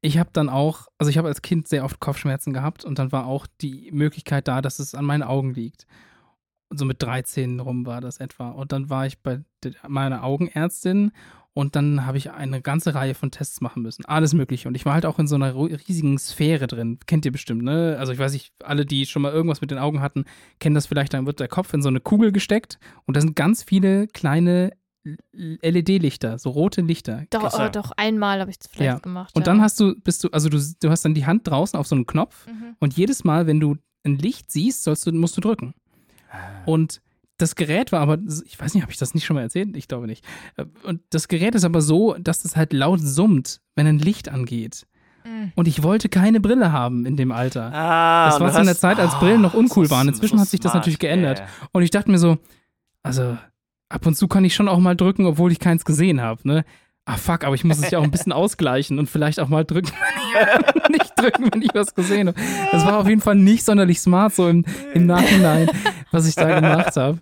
Ich 0.00 0.18
habe 0.18 0.28
dann 0.32 0.48
auch, 0.50 0.88
also 0.98 1.08
ich 1.10 1.16
habe 1.16 1.28
als 1.28 1.40
Kind 1.40 1.66
sehr 1.66 1.84
oft 1.84 1.98
Kopfschmerzen 1.98 2.52
gehabt 2.52 2.84
und 2.84 2.98
dann 2.98 3.10
war 3.10 3.26
auch 3.26 3.46
die 3.62 3.90
Möglichkeit 3.92 4.48
da, 4.48 4.60
dass 4.60 4.78
es 4.78 4.94
an 4.94 5.04
meinen 5.06 5.22
Augen 5.22 5.54
liegt. 5.54 5.86
Und 6.68 6.78
so 6.78 6.84
mit 6.84 7.02
13 7.02 7.60
rum 7.60 7.86
war 7.86 8.00
das 8.00 8.18
etwa. 8.18 8.50
Und 8.50 8.72
dann 8.72 8.90
war 8.90 9.06
ich 9.06 9.20
bei 9.22 9.40
meiner 9.86 10.24
Augenärztin 10.24 11.12
und 11.54 11.76
dann 11.76 12.04
habe 12.04 12.18
ich 12.18 12.30
eine 12.32 12.60
ganze 12.60 12.94
Reihe 12.94 13.14
von 13.14 13.30
Tests 13.30 13.60
machen 13.60 13.82
müssen. 13.82 14.04
Alles 14.04 14.34
Mögliche. 14.34 14.68
Und 14.68 14.74
ich 14.74 14.84
war 14.84 14.94
halt 14.94 15.06
auch 15.06 15.18
in 15.18 15.26
so 15.26 15.36
einer 15.36 15.54
riesigen 15.54 16.18
Sphäre 16.18 16.66
drin. 16.66 16.98
Kennt 17.06 17.24
ihr 17.24 17.32
bestimmt, 17.32 17.62
ne? 17.62 17.96
Also 17.98 18.12
ich 18.12 18.18
weiß 18.18 18.32
nicht, 18.32 18.52
alle, 18.62 18.84
die 18.84 19.06
schon 19.06 19.22
mal 19.22 19.32
irgendwas 19.32 19.60
mit 19.60 19.70
den 19.70 19.78
Augen 19.78 20.00
hatten, 20.00 20.24
kennen 20.60 20.74
das 20.74 20.86
vielleicht. 20.86 21.14
Dann 21.14 21.26
wird 21.26 21.40
der 21.40 21.48
Kopf 21.48 21.72
in 21.72 21.80
so 21.82 21.88
eine 21.88 22.00
Kugel 22.00 22.32
gesteckt 22.32 22.78
und 23.06 23.16
da 23.16 23.20
sind 23.20 23.36
ganz 23.36 23.62
viele 23.62 24.08
kleine 24.08 24.72
LED-Lichter, 25.32 26.38
so 26.38 26.50
rote 26.50 26.80
Lichter. 26.80 27.24
Doch, 27.30 27.58
äh, 27.58 27.70
doch 27.70 27.92
einmal 27.92 28.40
habe 28.40 28.50
ich 28.50 28.58
das 28.58 28.68
vielleicht 28.68 28.86
Ja. 28.86 28.98
gemacht. 28.98 29.34
Und 29.34 29.42
ja. 29.42 29.44
dann 29.52 29.60
hast 29.60 29.78
du, 29.80 29.94
bist 30.00 30.24
du, 30.24 30.28
also 30.30 30.48
du, 30.48 30.58
du 30.80 30.90
hast 30.90 31.04
dann 31.04 31.14
die 31.14 31.26
Hand 31.26 31.46
draußen 31.46 31.78
auf 31.78 31.86
so 31.86 31.94
einen 31.94 32.06
Knopf 32.06 32.46
Mhm. 32.46 32.76
und 32.80 32.96
jedes 32.96 33.24
Mal, 33.24 33.46
wenn 33.46 33.60
du 33.60 33.76
ein 34.04 34.16
Licht 34.18 34.50
siehst, 34.50 34.82
sollst 34.84 35.06
du, 35.06 35.12
musst 35.12 35.36
du 35.36 35.40
drücken. 35.40 35.74
Und 36.66 37.00
das 37.38 37.56
Gerät 37.56 37.92
war 37.92 38.00
aber, 38.00 38.18
ich 38.44 38.58
weiß 38.58 38.74
nicht, 38.74 38.82
habe 38.82 38.92
ich 38.92 38.98
das 38.98 39.14
nicht 39.14 39.24
schon 39.24 39.34
mal 39.34 39.42
erzählt? 39.42 39.76
Ich 39.76 39.88
glaube 39.88 40.06
nicht. 40.06 40.24
Und 40.84 41.00
das 41.10 41.28
Gerät 41.28 41.54
ist 41.54 41.64
aber 41.64 41.80
so, 41.80 42.14
dass 42.20 42.44
es 42.44 42.56
halt 42.56 42.72
laut 42.72 43.00
summt, 43.00 43.60
wenn 43.74 43.86
ein 43.86 43.98
Licht 43.98 44.28
angeht. 44.28 44.86
Mhm. 45.24 45.52
Und 45.54 45.66
ich 45.66 45.82
wollte 45.82 46.08
keine 46.08 46.40
Brille 46.40 46.70
haben 46.72 47.06
in 47.06 47.16
dem 47.16 47.32
Alter. 47.32 47.72
Ah, 47.74 48.26
Das 48.30 48.40
war 48.40 48.52
zu 48.52 48.58
einer 48.60 48.76
Zeit, 48.76 48.98
als 48.98 49.14
Ah, 49.14 49.18
Brillen 49.18 49.40
noch 49.40 49.54
uncool 49.54 49.90
waren. 49.90 50.08
Inzwischen 50.08 50.36
so 50.36 50.42
hat 50.42 50.48
sich 50.48 50.60
das 50.60 50.74
natürlich 50.74 50.98
geändert. 50.98 51.42
Und 51.72 51.82
ich 51.82 51.90
dachte 51.90 52.10
mir 52.10 52.18
so, 52.18 52.38
also 53.02 53.36
ab 53.88 54.06
und 54.06 54.16
zu 54.16 54.28
kann 54.28 54.44
ich 54.44 54.54
schon 54.54 54.68
auch 54.68 54.78
mal 54.78 54.96
drücken, 54.96 55.26
obwohl 55.26 55.50
ich 55.52 55.58
keins 55.58 55.84
gesehen 55.84 56.20
habe, 56.20 56.46
ne? 56.46 56.64
Ah 57.06 57.18
fuck, 57.18 57.44
aber 57.44 57.54
ich 57.54 57.64
muss 57.64 57.78
es 57.78 57.90
ja 57.90 57.98
auch 57.98 58.02
ein 58.04 58.10
bisschen 58.10 58.32
ausgleichen 58.32 58.98
und 58.98 59.10
vielleicht 59.10 59.38
auch 59.38 59.48
mal 59.48 59.64
drücken, 59.64 59.92
wenn 59.92 60.72
ich, 60.72 60.88
nicht 61.00 61.12
drücken, 61.20 61.50
wenn 61.52 61.60
ich 61.60 61.74
was 61.74 61.94
gesehen 61.94 62.28
habe. 62.28 62.40
Das 62.72 62.86
war 62.86 62.98
auf 62.98 63.08
jeden 63.08 63.20
Fall 63.20 63.34
nicht 63.34 63.64
sonderlich 63.64 64.00
smart 64.00 64.34
so 64.34 64.48
im, 64.48 64.64
im 64.94 65.04
Nachhinein, 65.04 65.68
was 66.12 66.26
ich 66.26 66.34
da 66.34 66.60
gemacht 66.60 66.96
habe. 66.96 67.18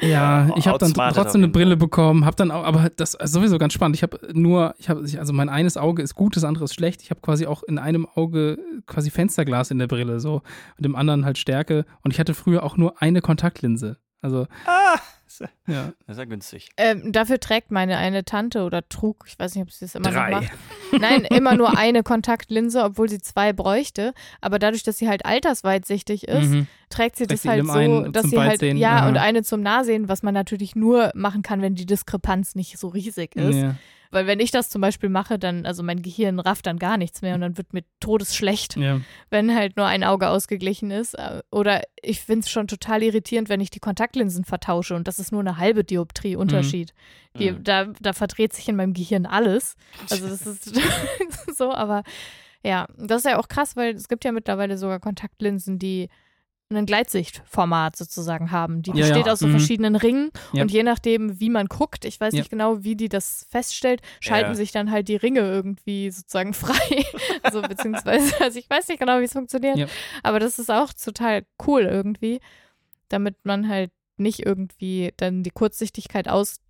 Ja, 0.00 0.48
ich 0.56 0.68
habe 0.68 0.78
dann 0.78 0.92
trotzdem 0.94 1.42
eine 1.42 1.48
Brille 1.48 1.76
bekommen, 1.76 2.24
habe 2.24 2.36
dann 2.36 2.50
auch, 2.50 2.64
aber 2.64 2.88
das 2.96 3.14
ist 3.14 3.32
sowieso 3.32 3.58
ganz 3.58 3.72
spannend. 3.72 3.96
Ich 3.96 4.02
habe 4.02 4.18
nur, 4.32 4.74
ich 4.78 4.88
habe, 4.88 5.00
also 5.18 5.32
mein 5.32 5.48
eines 5.48 5.76
Auge 5.76 6.02
ist 6.02 6.14
gut, 6.14 6.36
das 6.36 6.44
andere 6.44 6.64
ist 6.64 6.74
schlecht. 6.74 7.02
Ich 7.02 7.10
habe 7.10 7.20
quasi 7.20 7.46
auch 7.46 7.62
in 7.64 7.78
einem 7.78 8.06
Auge 8.06 8.58
quasi 8.86 9.10
Fensterglas 9.10 9.70
in 9.70 9.78
der 9.78 9.88
Brille 9.88 10.20
so 10.20 10.42
und 10.78 10.86
im 10.86 10.96
anderen 10.96 11.24
halt 11.24 11.38
Stärke. 11.38 11.84
Und 12.02 12.12
ich 12.12 12.20
hatte 12.20 12.34
früher 12.34 12.62
auch 12.62 12.76
nur 12.76 13.02
eine 13.02 13.20
Kontaktlinse. 13.20 13.98
Also 14.22 14.46
Ah, 14.66 14.98
ja- 15.40 15.48
ja, 15.66 15.92
das 16.06 16.16
ist 16.16 16.18
ja 16.18 16.24
günstig. 16.24 16.68
Ähm, 16.76 17.12
dafür 17.12 17.38
trägt 17.40 17.70
meine 17.70 17.96
eine 17.96 18.24
Tante 18.24 18.62
oder 18.64 18.88
trug, 18.88 19.24
ich 19.26 19.38
weiß 19.38 19.54
nicht, 19.54 19.62
ob 19.62 19.70
sie 19.70 19.84
das 19.84 19.94
immer 19.94 20.10
Drei. 20.10 20.30
noch 20.30 20.40
macht. 20.42 20.52
Nein, 21.00 21.24
immer 21.24 21.56
nur 21.56 21.76
eine 21.76 22.02
Kontaktlinse, 22.02 22.82
obwohl 22.84 23.08
sie 23.08 23.20
zwei 23.20 23.52
bräuchte. 23.52 24.12
Aber 24.40 24.58
dadurch, 24.58 24.82
dass 24.82 24.98
sie 24.98 25.08
halt 25.08 25.24
altersweitsichtig 25.26 26.28
ist, 26.28 26.48
mhm. 26.48 26.66
trägt 26.90 27.16
sie 27.16 27.24
Trägt 27.26 27.32
das 27.32 27.42
sie 27.42 27.48
halt 27.48 27.66
so, 27.66 28.08
dass 28.08 28.26
sie 28.26 28.38
halt, 28.38 28.62
ja, 28.62 28.98
aha. 28.98 29.08
und 29.08 29.16
eine 29.16 29.42
zum 29.42 29.60
Nahsehen, 29.62 30.08
was 30.08 30.22
man 30.22 30.34
natürlich 30.34 30.76
nur 30.76 31.10
machen 31.14 31.42
kann, 31.42 31.62
wenn 31.62 31.74
die 31.74 31.86
Diskrepanz 31.86 32.54
nicht 32.54 32.78
so 32.78 32.88
riesig 32.88 33.34
ist. 33.36 33.56
ja, 33.56 33.74
Weil 34.10 34.26
wenn 34.26 34.40
ich 34.40 34.50
das 34.50 34.68
zum 34.70 34.80
Beispiel 34.80 35.08
mache, 35.08 35.38
dann, 35.38 35.66
also 35.66 35.82
mein 35.82 36.02
Gehirn 36.02 36.38
rafft 36.40 36.66
dann 36.66 36.78
gar 36.78 36.96
nichts 36.96 37.22
mehr 37.22 37.34
und 37.34 37.40
dann 37.40 37.56
wird 37.58 37.72
mir 37.72 37.82
todesschlecht, 38.00 38.76
ja. 38.76 39.00
wenn 39.30 39.54
halt 39.54 39.76
nur 39.76 39.86
ein 39.86 40.04
Auge 40.04 40.28
ausgeglichen 40.28 40.90
ist. 40.90 41.14
Äh, 41.14 41.42
Oder 41.50 41.82
ich 42.02 42.20
finde 42.20 42.40
es 42.44 42.50
schon 42.50 42.68
total 42.68 43.02
irritierend, 43.02 43.48
wenn 43.48 43.60
ich 43.60 43.70
die 43.70 43.80
Kontaktlinsen 43.80 44.44
vertausche 44.44 44.94
und 44.94 45.08
das 45.08 45.18
ist 45.18 45.32
nur 45.32 45.40
eine 45.40 45.58
halbe 45.58 45.84
Dioptrie 45.84 46.36
Unterschied. 46.36 46.92
Die, 47.38 47.50
Mhm. 47.50 47.64
da, 47.64 47.84
da 48.00 48.12
verdreht 48.12 48.52
sich 48.52 48.68
in 48.68 48.76
meinem 48.76 48.94
Gehirn 48.94 49.26
alles. 49.26 49.76
Also 50.10 50.28
das 50.28 50.46
ist 50.46 50.74
so, 51.56 51.72
aber 51.72 52.02
ja, 52.64 52.86
das 52.96 53.18
ist 53.24 53.30
ja 53.30 53.38
auch 53.38 53.48
krass, 53.48 53.76
weil 53.76 53.94
es 53.94 54.08
gibt 54.08 54.24
ja 54.24 54.32
mittlerweile 54.32 54.78
sogar 54.78 54.98
Kontaktlinsen, 55.00 55.78
die 55.78 56.08
ein 56.68 56.84
Gleitsichtformat 56.86 57.94
sozusagen 57.94 58.50
haben. 58.50 58.82
Die 58.82 58.90
Ja, 58.90 58.96
ja. 58.96 59.06
besteht 59.08 59.28
aus 59.28 59.38
so 59.38 59.46
Mhm. 59.46 59.52
verschiedenen 59.52 59.94
Ringen 59.94 60.30
Ja. 60.52 60.62
und 60.62 60.72
je 60.72 60.82
nachdem, 60.82 61.38
wie 61.38 61.48
man 61.48 61.66
guckt, 61.68 62.04
ich 62.04 62.18
weiß 62.20 62.34
Ja. 62.34 62.40
nicht 62.40 62.50
genau, 62.50 62.82
wie 62.82 62.96
die 62.96 63.08
das 63.08 63.46
feststellt, 63.50 64.00
schalten 64.20 64.50
Ja. 64.50 64.54
sich 64.56 64.72
dann 64.72 64.90
halt 64.90 65.06
die 65.06 65.14
Ringe 65.16 65.40
irgendwie 65.40 66.10
sozusagen 66.10 66.54
frei. 66.54 67.04
also 67.44 67.62
beziehungsweise, 67.62 68.40
also 68.40 68.58
ich 68.58 68.68
weiß 68.68 68.88
nicht 68.88 68.98
genau, 68.98 69.20
wie 69.20 69.24
es 69.24 69.32
funktioniert, 69.32 69.76
Ja. 69.76 69.86
aber 70.24 70.40
das 70.40 70.58
ist 70.58 70.70
auch 70.70 70.92
total 70.92 71.46
cool 71.66 71.82
irgendwie, 71.82 72.40
damit 73.08 73.36
man 73.44 73.68
halt 73.68 73.92
nicht 74.16 74.44
irgendwie 74.44 75.12
dann 75.18 75.44
die 75.44 75.50
Kurzsichtigkeit 75.50 76.26
austrägt, 76.28 76.62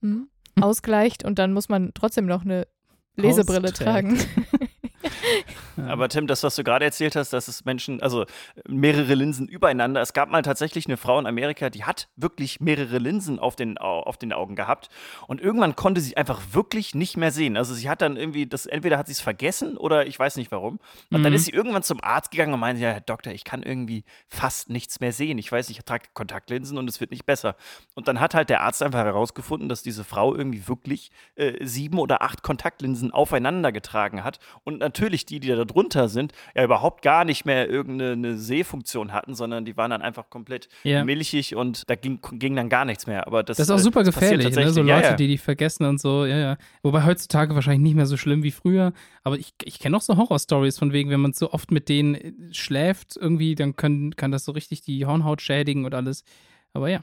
hm? 0.00 0.28
Hm. 0.56 0.62
ausgleicht 0.64 1.24
und 1.24 1.38
dann 1.38 1.52
muss 1.52 1.68
man 1.68 1.92
trotzdem 1.94 2.26
noch 2.26 2.44
eine 2.44 2.66
Lesebrille 3.14 3.68
Austrägt. 3.68 3.76
tragen. 3.78 4.18
Aber 5.88 6.08
Tim, 6.08 6.26
das, 6.26 6.42
was 6.42 6.56
du 6.56 6.64
gerade 6.64 6.84
erzählt 6.84 7.14
hast, 7.14 7.32
dass 7.32 7.46
es 7.48 7.64
Menschen, 7.64 8.02
also 8.02 8.26
mehrere 8.68 9.14
Linsen 9.14 9.46
übereinander. 9.46 10.00
Es 10.00 10.12
gab 10.12 10.28
mal 10.30 10.42
tatsächlich 10.42 10.86
eine 10.86 10.96
Frau 10.96 11.18
in 11.20 11.26
Amerika, 11.26 11.70
die 11.70 11.84
hat 11.84 12.08
wirklich 12.16 12.60
mehrere 12.60 12.98
Linsen 12.98 13.38
auf 13.38 13.54
den, 13.54 13.78
Au- 13.78 14.02
auf 14.02 14.16
den 14.18 14.32
Augen 14.32 14.56
gehabt. 14.56 14.88
Und 15.28 15.40
irgendwann 15.40 15.76
konnte 15.76 16.00
sie 16.00 16.16
einfach 16.16 16.40
wirklich 16.52 16.94
nicht 16.94 17.16
mehr 17.16 17.30
sehen. 17.30 17.56
Also 17.56 17.74
sie 17.74 17.88
hat 17.88 18.02
dann 18.02 18.16
irgendwie, 18.16 18.46
das, 18.46 18.66
entweder 18.66 18.98
hat 18.98 19.06
sie 19.06 19.12
es 19.12 19.20
vergessen 19.20 19.76
oder 19.76 20.06
ich 20.06 20.18
weiß 20.18 20.36
nicht 20.36 20.50
warum. 20.50 20.80
Und 21.10 21.22
dann 21.22 21.32
Mhm. 21.32 21.36
ist 21.36 21.44
sie 21.44 21.52
irgendwann 21.52 21.82
zum 21.84 22.02
Arzt 22.02 22.32
gegangen 22.32 22.52
und 22.54 22.60
meinte, 22.60 22.82
ja, 22.82 22.90
Herr 22.90 23.00
Doktor, 23.00 23.32
ich 23.32 23.44
kann 23.44 23.62
irgendwie 23.62 24.04
fast 24.28 24.70
nichts 24.70 24.98
mehr 25.00 25.12
sehen. 25.12 25.38
Ich 25.38 25.50
weiß, 25.52 25.70
ich 25.70 25.78
trage 25.84 26.06
Kontaktlinsen 26.14 26.76
und 26.76 26.88
es 26.88 27.00
wird 27.00 27.12
nicht 27.12 27.24
besser. 27.24 27.54
Und 27.94 28.08
dann 28.08 28.18
hat 28.18 28.34
halt 28.34 28.50
der 28.50 28.62
Arzt 28.62 28.82
einfach 28.82 29.04
herausgefunden, 29.04 29.68
dass 29.68 29.82
diese 29.84 30.02
Frau 30.02 30.34
irgendwie 30.34 30.66
wirklich 30.66 31.10
äh, 31.36 31.64
sieben 31.64 31.98
oder 31.98 32.22
acht 32.22 32.42
Kontaktlinsen 32.42 33.12
aufeinander 33.12 33.70
getragen 33.70 34.24
hat. 34.24 34.40
Und 34.64 34.78
natürlich 34.80 34.97
die, 35.00 35.40
die 35.40 35.48
da 35.48 35.64
drunter 35.64 36.08
sind, 36.08 36.32
ja 36.54 36.64
überhaupt 36.64 37.02
gar 37.02 37.24
nicht 37.24 37.44
mehr 37.44 37.68
irgendeine 37.68 38.36
Sehfunktion 38.36 39.12
hatten, 39.12 39.34
sondern 39.34 39.64
die 39.64 39.76
waren 39.76 39.90
dann 39.90 40.02
einfach 40.02 40.30
komplett 40.30 40.68
Ja. 40.82 41.04
milchig 41.04 41.54
und 41.54 41.88
da 41.88 41.94
ging, 41.94 42.20
ging 42.32 42.56
dann 42.56 42.68
gar 42.68 42.84
nichts 42.84 43.06
mehr. 43.06 43.26
Aber 43.26 43.42
das, 43.42 43.56
Das 43.56 43.68
ist 43.68 43.70
auch 43.70 43.78
äh, 43.78 43.82
super 43.82 44.02
gefährlich, 44.02 44.54
ne? 44.54 44.70
so. 44.70 44.82
Leute, 44.82 44.88
ja, 44.90 45.00
ja. 45.10 45.12
die 45.14 45.26
die 45.28 45.38
vergessen 45.38 45.84
und 45.86 46.00
so, 46.00 46.24
ja, 46.24 46.36
ja. 46.36 46.56
Wobei 46.82 47.04
heutzutage 47.04 47.54
wahrscheinlich 47.54 47.82
nicht 47.82 47.94
mehr 47.96 48.06
so 48.06 48.16
schlimm 48.16 48.42
wie 48.42 48.50
früher, 48.50 48.92
aber 49.24 49.38
ich, 49.38 49.54
ich 49.64 49.78
kenne 49.78 49.96
auch 49.96 50.02
so 50.02 50.16
Horror-Stories 50.16 50.78
von 50.78 50.92
wegen, 50.92 51.10
wenn 51.10 51.20
man 51.20 51.32
so 51.32 51.52
oft 51.52 51.70
mit 51.70 51.88
denen 51.88 52.14
äh, 52.14 52.32
schläft, 52.52 53.16
irgendwie, 53.16 53.54
dann 53.54 53.76
können, 53.76 54.16
kann 54.16 54.30
das 54.32 54.44
so 54.44 54.52
richtig 54.52 54.82
die 54.82 55.06
Hornhaut 55.06 55.40
schädigen 55.42 55.84
und 55.84 55.94
alles. 55.94 56.24
Aber 56.72 56.88
ja, 56.88 57.00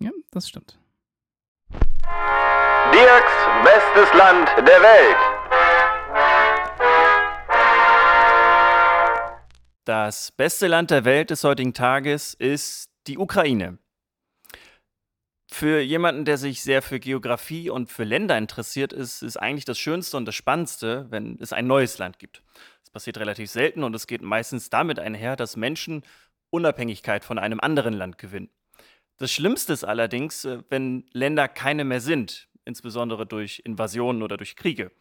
ja, 0.00 0.10
das 0.30 0.48
stimmt. 0.48 0.78
Dirks 2.92 3.32
bestes 3.64 4.18
Land 4.18 4.48
der 4.58 4.80
Welt. 4.80 5.37
Das 9.88 10.32
beste 10.32 10.66
Land 10.66 10.90
der 10.90 11.06
Welt 11.06 11.30
des 11.30 11.44
heutigen 11.44 11.72
Tages 11.72 12.34
ist 12.34 12.90
die 13.06 13.16
Ukraine. 13.16 13.78
Für 15.50 15.80
jemanden, 15.80 16.26
der 16.26 16.36
sich 16.36 16.62
sehr 16.62 16.82
für 16.82 17.00
Geografie 17.00 17.70
und 17.70 17.90
für 17.90 18.04
Länder 18.04 18.36
interessiert, 18.36 18.92
ist 18.92 19.22
es 19.22 19.38
eigentlich 19.38 19.64
das 19.64 19.78
Schönste 19.78 20.18
und 20.18 20.26
das 20.26 20.34
Spannendste, 20.34 21.06
wenn 21.08 21.38
es 21.40 21.54
ein 21.54 21.66
neues 21.66 21.96
Land 21.96 22.18
gibt. 22.18 22.42
Das 22.82 22.90
passiert 22.90 23.16
relativ 23.16 23.50
selten 23.50 23.82
und 23.82 23.94
es 23.94 24.06
geht 24.06 24.20
meistens 24.20 24.68
damit 24.68 24.98
einher, 24.98 25.36
dass 25.36 25.56
Menschen 25.56 26.02
Unabhängigkeit 26.50 27.24
von 27.24 27.38
einem 27.38 27.58
anderen 27.58 27.94
Land 27.94 28.18
gewinnen. 28.18 28.50
Das 29.16 29.32
Schlimmste 29.32 29.72
ist 29.72 29.84
allerdings, 29.84 30.44
äh, 30.44 30.64
wenn 30.68 31.06
Länder 31.14 31.48
keine 31.48 31.84
mehr 31.84 32.02
sind, 32.02 32.50
insbesondere 32.66 33.24
durch 33.24 33.62
Invasionen 33.64 34.22
oder 34.22 34.36
durch 34.36 34.54
Kriege. 34.54 34.92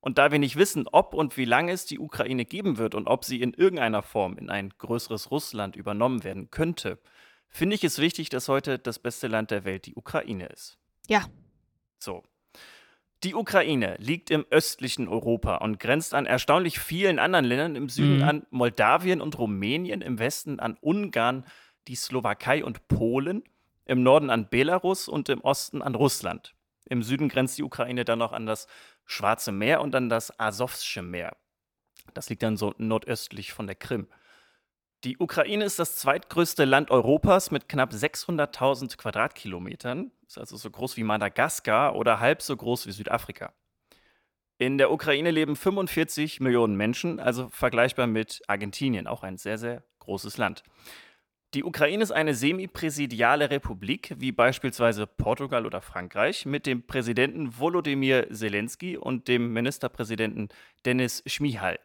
Und 0.00 0.18
da 0.18 0.30
wir 0.30 0.38
nicht 0.38 0.56
wissen, 0.56 0.86
ob 0.90 1.12
und 1.12 1.36
wie 1.36 1.44
lange 1.44 1.72
es 1.72 1.84
die 1.84 1.98
Ukraine 1.98 2.44
geben 2.44 2.78
wird 2.78 2.94
und 2.94 3.08
ob 3.08 3.24
sie 3.24 3.40
in 3.40 3.52
irgendeiner 3.52 4.02
Form 4.02 4.38
in 4.38 4.48
ein 4.48 4.72
größeres 4.78 5.30
Russland 5.30 5.74
übernommen 5.76 6.22
werden 6.24 6.50
könnte, 6.50 6.98
finde 7.48 7.74
ich 7.74 7.84
es 7.84 7.98
wichtig, 7.98 8.28
dass 8.28 8.48
heute 8.48 8.78
das 8.78 8.98
beste 8.98 9.26
Land 9.26 9.50
der 9.50 9.64
Welt 9.64 9.86
die 9.86 9.96
Ukraine 9.96 10.46
ist. 10.46 10.78
Ja. 11.08 11.24
So. 11.98 12.22
Die 13.24 13.34
Ukraine 13.34 13.96
liegt 13.98 14.30
im 14.30 14.46
östlichen 14.50 15.08
Europa 15.08 15.56
und 15.56 15.80
grenzt 15.80 16.14
an 16.14 16.26
erstaunlich 16.26 16.78
vielen 16.78 17.18
anderen 17.18 17.44
Ländern 17.44 17.74
im 17.74 17.88
Süden 17.88 18.18
Mhm. 18.18 18.22
an 18.22 18.46
Moldawien 18.50 19.20
und 19.20 19.36
Rumänien, 19.36 20.02
im 20.02 20.20
Westen 20.20 20.60
an 20.60 20.76
Ungarn, 20.80 21.44
die 21.88 21.96
Slowakei 21.96 22.64
und 22.64 22.86
Polen, 22.86 23.42
im 23.86 24.04
Norden 24.04 24.30
an 24.30 24.48
Belarus 24.48 25.08
und 25.08 25.28
im 25.30 25.40
Osten 25.40 25.82
an 25.82 25.96
Russland. 25.96 26.54
Im 26.88 27.02
Süden 27.02 27.28
grenzt 27.28 27.58
die 27.58 27.64
Ukraine 27.64 28.04
dann 28.04 28.20
noch 28.20 28.32
an 28.32 28.46
das 28.46 28.68
Schwarze 29.10 29.52
Meer 29.52 29.80
und 29.80 29.94
an 29.94 30.10
das 30.10 30.38
Asowsche 30.38 31.02
Meer. 31.02 31.36
Das 32.12 32.28
liegt 32.28 32.42
dann 32.42 32.58
so 32.58 32.74
nordöstlich 32.76 33.52
von 33.52 33.66
der 33.66 33.74
Krim. 33.74 34.06
Die 35.04 35.16
Ukraine 35.18 35.64
ist 35.64 35.78
das 35.78 35.96
zweitgrößte 35.96 36.64
Land 36.66 36.90
Europas 36.90 37.50
mit 37.50 37.68
knapp 37.68 37.92
600.000 37.92 38.98
Quadratkilometern. 38.98 40.10
Ist 40.26 40.38
also 40.38 40.56
so 40.56 40.70
groß 40.70 40.96
wie 40.98 41.04
Madagaskar 41.04 41.96
oder 41.96 42.20
halb 42.20 42.42
so 42.42 42.54
groß 42.54 42.86
wie 42.86 42.92
Südafrika. 42.92 43.54
In 44.58 44.76
der 44.76 44.90
Ukraine 44.90 45.30
leben 45.30 45.56
45 45.56 46.40
Millionen 46.40 46.76
Menschen, 46.76 47.18
also 47.18 47.48
vergleichbar 47.48 48.08
mit 48.08 48.42
Argentinien, 48.46 49.06
auch 49.06 49.22
ein 49.22 49.38
sehr, 49.38 49.56
sehr 49.56 49.84
großes 50.00 50.36
Land. 50.36 50.64
Die 51.54 51.64
Ukraine 51.64 52.02
ist 52.02 52.10
eine 52.10 52.34
semipräsidiale 52.34 53.48
Republik, 53.48 54.14
wie 54.18 54.32
beispielsweise 54.32 55.06
Portugal 55.06 55.64
oder 55.64 55.80
Frankreich, 55.80 56.44
mit 56.44 56.66
dem 56.66 56.86
Präsidenten 56.86 57.58
Volodymyr 57.58 58.28
Zelensky 58.30 58.98
und 58.98 59.28
dem 59.28 59.54
Ministerpräsidenten 59.54 60.50
Denis 60.84 61.22
Schmihal. 61.26 61.78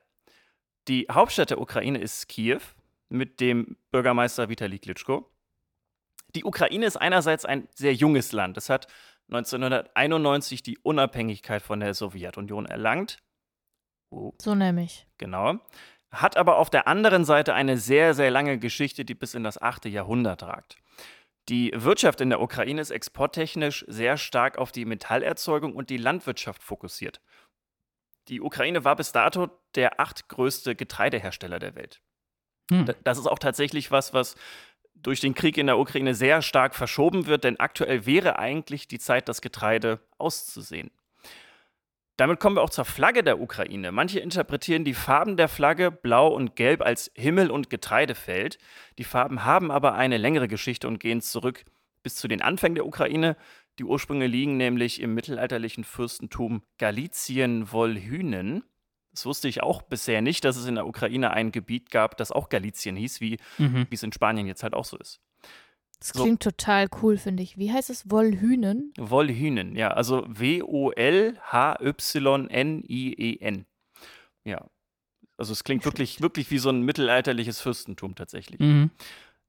Die 0.89 1.07
Hauptstadt 1.09 1.51
der 1.51 1.61
Ukraine 1.61 1.99
ist 1.99 2.27
Kiew, 2.27 2.59
mit 3.07 3.39
dem 3.39 3.77
Bürgermeister 3.91 4.49
Vitali 4.49 4.79
Klitschko. 4.79 5.29
Die 6.35 6.43
Ukraine 6.43 6.85
ist 6.85 6.97
einerseits 6.97 7.45
ein 7.45 7.69
sehr 7.73 7.93
junges 7.93 8.33
Land. 8.33 8.57
Es 8.57 8.69
hat 8.69 8.87
1991 9.29 10.61
die 10.63 10.77
Unabhängigkeit 10.79 11.61
von 11.61 11.79
der 11.79 11.93
Sowjetunion 11.93 12.65
erlangt. 12.65 13.19
Oh, 14.09 14.33
So 14.41 14.55
nämlich. 14.55 15.07
genau. 15.17 15.59
Hat 16.13 16.37
aber 16.37 16.57
auf 16.57 16.69
der 16.69 16.87
anderen 16.87 17.25
Seite 17.25 17.53
eine 17.53 17.77
sehr, 17.77 18.13
sehr 18.13 18.29
lange 18.31 18.59
Geschichte, 18.59 19.03
die 19.03 19.15
bis 19.15 19.33
in 19.33 19.43
das 19.43 19.61
8. 19.61 19.85
Jahrhundert 19.85 20.43
ragt. 20.43 20.77
Die 21.49 21.71
Wirtschaft 21.75 22.21
in 22.21 22.29
der 22.29 22.39
Ukraine 22.39 22.79
ist 22.79 22.91
exporttechnisch 22.91 23.83
sehr 23.89 24.15
stark 24.17 24.57
auf 24.57 24.71
die 24.71 24.85
Metallerzeugung 24.85 25.75
und 25.75 25.89
die 25.89 25.97
Landwirtschaft 25.97 26.63
fokussiert. 26.63 27.19
Die 28.29 28.39
Ukraine 28.39 28.85
war 28.85 28.95
bis 28.95 29.11
dato 29.11 29.49
der 29.75 29.99
achtgrößte 29.99 30.75
Getreidehersteller 30.75 31.59
der 31.59 31.75
Welt. 31.75 32.01
Hm. 32.71 32.85
Da- 32.85 32.93
Das 33.03 33.17
ist 33.17 33.27
auch 33.27 33.39
tatsächlich 33.39 33.91
was, 33.91 34.13
was 34.13 34.35
durch 34.93 35.19
den 35.19 35.33
Krieg 35.33 35.57
in 35.57 35.65
der 35.67 35.77
Ukraine 35.79 36.15
sehr 36.15 36.41
stark 36.41 36.75
verschoben 36.75 37.25
wird, 37.25 37.43
denn 37.43 37.59
aktuell 37.59 38.05
wäre 38.05 38.39
eigentlich 38.39 38.87
die 38.87 38.99
Zeit, 38.99 39.27
das 39.27 39.41
Getreide 39.41 39.99
auszusehen. 40.17 40.91
Damit 42.17 42.39
kommen 42.39 42.55
wir 42.57 42.61
auch 42.61 42.69
zur 42.69 42.85
Flagge 42.85 43.23
der 43.23 43.39
Ukraine. 43.41 43.91
Manche 43.91 44.19
interpretieren 44.19 44.83
die 44.85 44.93
Farben 44.93 45.35
der 45.35 45.47
Flagge 45.47 45.89
blau 45.91 46.27
und 46.27 46.55
gelb 46.55 46.81
als 46.83 47.11
Himmel- 47.15 47.49
und 47.49 47.69
Getreidefeld. 47.71 48.59
Die 48.99 49.03
Farben 49.03 49.45
haben 49.45 49.71
aber 49.71 49.95
eine 49.95 50.17
längere 50.17 50.47
Geschichte 50.47 50.87
und 50.87 50.99
gehen 50.99 51.21
zurück 51.21 51.63
bis 52.03 52.15
zu 52.15 52.27
den 52.27 52.41
Anfängen 52.41 52.75
der 52.75 52.85
Ukraine. 52.85 53.35
Die 53.79 53.83
Ursprünge 53.83 54.27
liegen 54.27 54.57
nämlich 54.57 55.01
im 55.01 55.15
mittelalterlichen 55.15 55.83
Fürstentum 55.83 56.61
Galizien-Wolhynen. 56.77 58.63
Das 59.11 59.25
wusste 59.25 59.47
ich 59.47 59.61
auch 59.61 59.81
bisher 59.83 60.21
nicht, 60.21 60.43
dass 60.43 60.55
es 60.57 60.65
in 60.67 60.75
der 60.75 60.87
Ukraine 60.87 61.31
ein 61.31 61.51
Gebiet 61.51 61.91
gab, 61.91 62.17
das 62.17 62.31
auch 62.31 62.49
Galizien 62.49 62.95
hieß, 62.95 63.21
wie 63.21 63.37
Mhm. 63.57 63.87
wie 63.89 63.95
es 63.95 64.03
in 64.03 64.11
Spanien 64.11 64.47
jetzt 64.47 64.63
halt 64.63 64.73
auch 64.73 64.85
so 64.85 64.97
ist. 64.97 65.19
Das 66.03 66.11
So. 66.17 66.23
klingt 66.23 66.43
total 66.43 66.87
cool, 67.01 67.17
finde 67.17 67.43
ich. 67.43 67.57
Wie 67.57 67.71
heißt 67.71 67.89
es? 67.89 68.11
Wollhühnen? 68.11 68.93
Wolhynen, 68.97 69.77
ja, 69.77 69.91
also 69.91 70.25
W-O-L-H-Y-N-I-E-N. 70.27 70.85
Ja, 74.43 74.67
also 75.37 75.53
es 75.53 75.63
klingt 75.63 75.85
wirklich, 75.85 76.19
wirklich 76.19 76.51
wie 76.51 76.57
so 76.57 76.69
ein 76.69 76.81
mittelalterliches 76.81 77.61
Fürstentum 77.61 78.15
tatsächlich. 78.15 78.59
Mhm. 78.59 78.91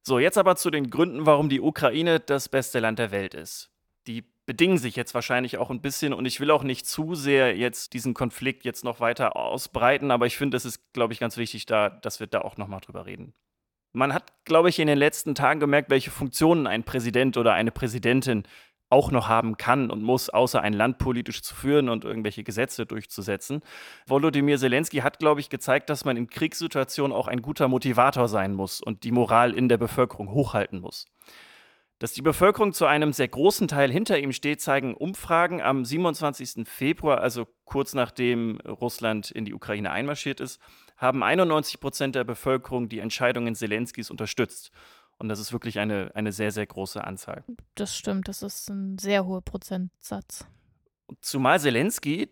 So, 0.03 0.21
jetzt 0.21 0.39
aber 0.39 0.55
zu 0.55 0.71
den 0.71 0.91
Gründen, 0.91 1.27
warum 1.27 1.49
die 1.49 1.61
Ukraine 1.61 2.21
das 2.21 2.49
beste 2.49 2.79
Land 2.79 3.01
der 3.01 3.11
Welt 3.11 3.35
ist. 3.35 3.73
Die 4.07 4.23
bedingen 4.47 4.79
sich 4.79 4.95
jetzt 4.95 5.13
wahrscheinlich 5.13 5.59
auch 5.59 5.71
ein 5.71 5.81
bisschen 5.81 6.13
und 6.13 6.25
ich 6.25 6.39
will 6.39 6.53
auch 6.53 6.63
nicht 6.63 6.87
zu 6.87 7.17
sehr 7.17 7.57
jetzt 7.57 7.95
diesen 7.95 8.15
Konflikt 8.15 8.65
jetzt 8.65 8.85
noch 8.85 9.01
weiter 9.01 9.35
ausbreiten, 9.35 10.13
aber 10.13 10.27
ich 10.27 10.37
finde, 10.37 10.57
es 10.57 10.65
ist, 10.65 10.93
glaube 10.93 11.15
ich, 11.15 11.19
ganz 11.19 11.37
wichtig, 11.37 11.67
da, 11.67 11.91
dass 11.91 12.21
wir 12.21 12.29
da 12.29 12.43
auch 12.43 12.57
nochmal 12.59 12.81
drüber 12.81 13.07
reden. 13.07 13.35
Man 13.95 14.13
hat, 14.13 14.33
glaube 14.45 14.69
ich, 14.69 14.81
in 14.81 14.89
den 14.89 14.99
letzten 14.99 15.37
Tagen 15.37 15.61
gemerkt, 15.61 15.89
welche 15.89 16.11
Funktionen 16.11 16.67
ein 16.67 16.83
Präsident 16.83 17.37
oder 17.37 17.55
eine 17.55 17.71
Präsidentin 17.71 18.43
auch 18.91 19.13
noch 19.13 19.29
haben 19.29 19.57
kann 19.57 19.89
und 19.89 20.03
muss, 20.03 20.31
außer 20.31 20.61
ein 20.61 20.73
Land 20.73 20.99
politisch 20.99 21.43
zu 21.43 21.55
führen 21.55 21.89
und 21.89 22.05
irgendwelche 22.05 22.43
Gesetze 22.43 22.87
durchzusetzen. 22.87 23.63
Volodymyr 24.07 24.59
Zelensky 24.59 24.99
hat, 24.99 25.21
glaube 25.21 25.41
ich, 25.41 25.49
gezeigt, 25.49 25.91
dass 25.91 26.05
man 26.05 26.17
in 26.17 26.29
Kriegssituationen 26.29 27.17
auch 27.17 27.29
ein 27.29 27.41
guter 27.41 27.69
Motivator 27.69 28.27
sein 28.27 28.55
muss 28.55 28.81
und 28.81 29.05
die 29.05 29.13
Moral 29.13 29.55
in 29.55 29.69
der 29.69 29.79
Bevölkerung 29.79 30.31
hochhalten 30.31 30.81
muss. 30.81 31.07
Dass 32.01 32.13
die 32.13 32.23
Bevölkerung 32.23 32.73
zu 32.73 32.87
einem 32.87 33.13
sehr 33.13 33.29
großen 33.29 33.69
Teil 33.69 33.93
hinter 33.93 34.19
ihm 34.19 34.33
steht, 34.33 34.61
zeigen 34.61 34.95
Umfragen 34.95 35.63
am 35.63 35.85
27. 35.85 36.69
Februar, 36.69 37.21
also 37.21 37.47
kurz 37.65 37.95
nachdem 37.95 38.59
Russland 38.61 39.31
in 39.31 39.45
die 39.45 39.55
Ukraine 39.55 39.93
einmarschiert 39.93 40.41
ist, 40.41 40.61
haben 41.05 41.23
91 41.23 41.79
Prozent 41.79 42.15
der 42.17 42.25
Bevölkerung 42.25 42.89
die 42.89 42.99
Entscheidungen 42.99 43.55
Zelenskys 43.55 44.11
unterstützt. 44.11 44.73
Und 45.19 45.29
das 45.29 45.39
ist 45.39 45.53
wirklich 45.53 45.79
eine, 45.79 46.11
eine 46.15 46.33
sehr, 46.33 46.51
sehr 46.51 46.67
große 46.67 47.05
Anzahl. 47.05 47.45
Das 47.77 47.97
stimmt, 47.97 48.27
das 48.27 48.43
ist 48.43 48.69
ein 48.69 48.99
sehr 48.99 49.25
hoher 49.25 49.43
Prozentsatz. 49.43 50.47
Zumal 51.21 51.61
Zelensky 51.61 52.31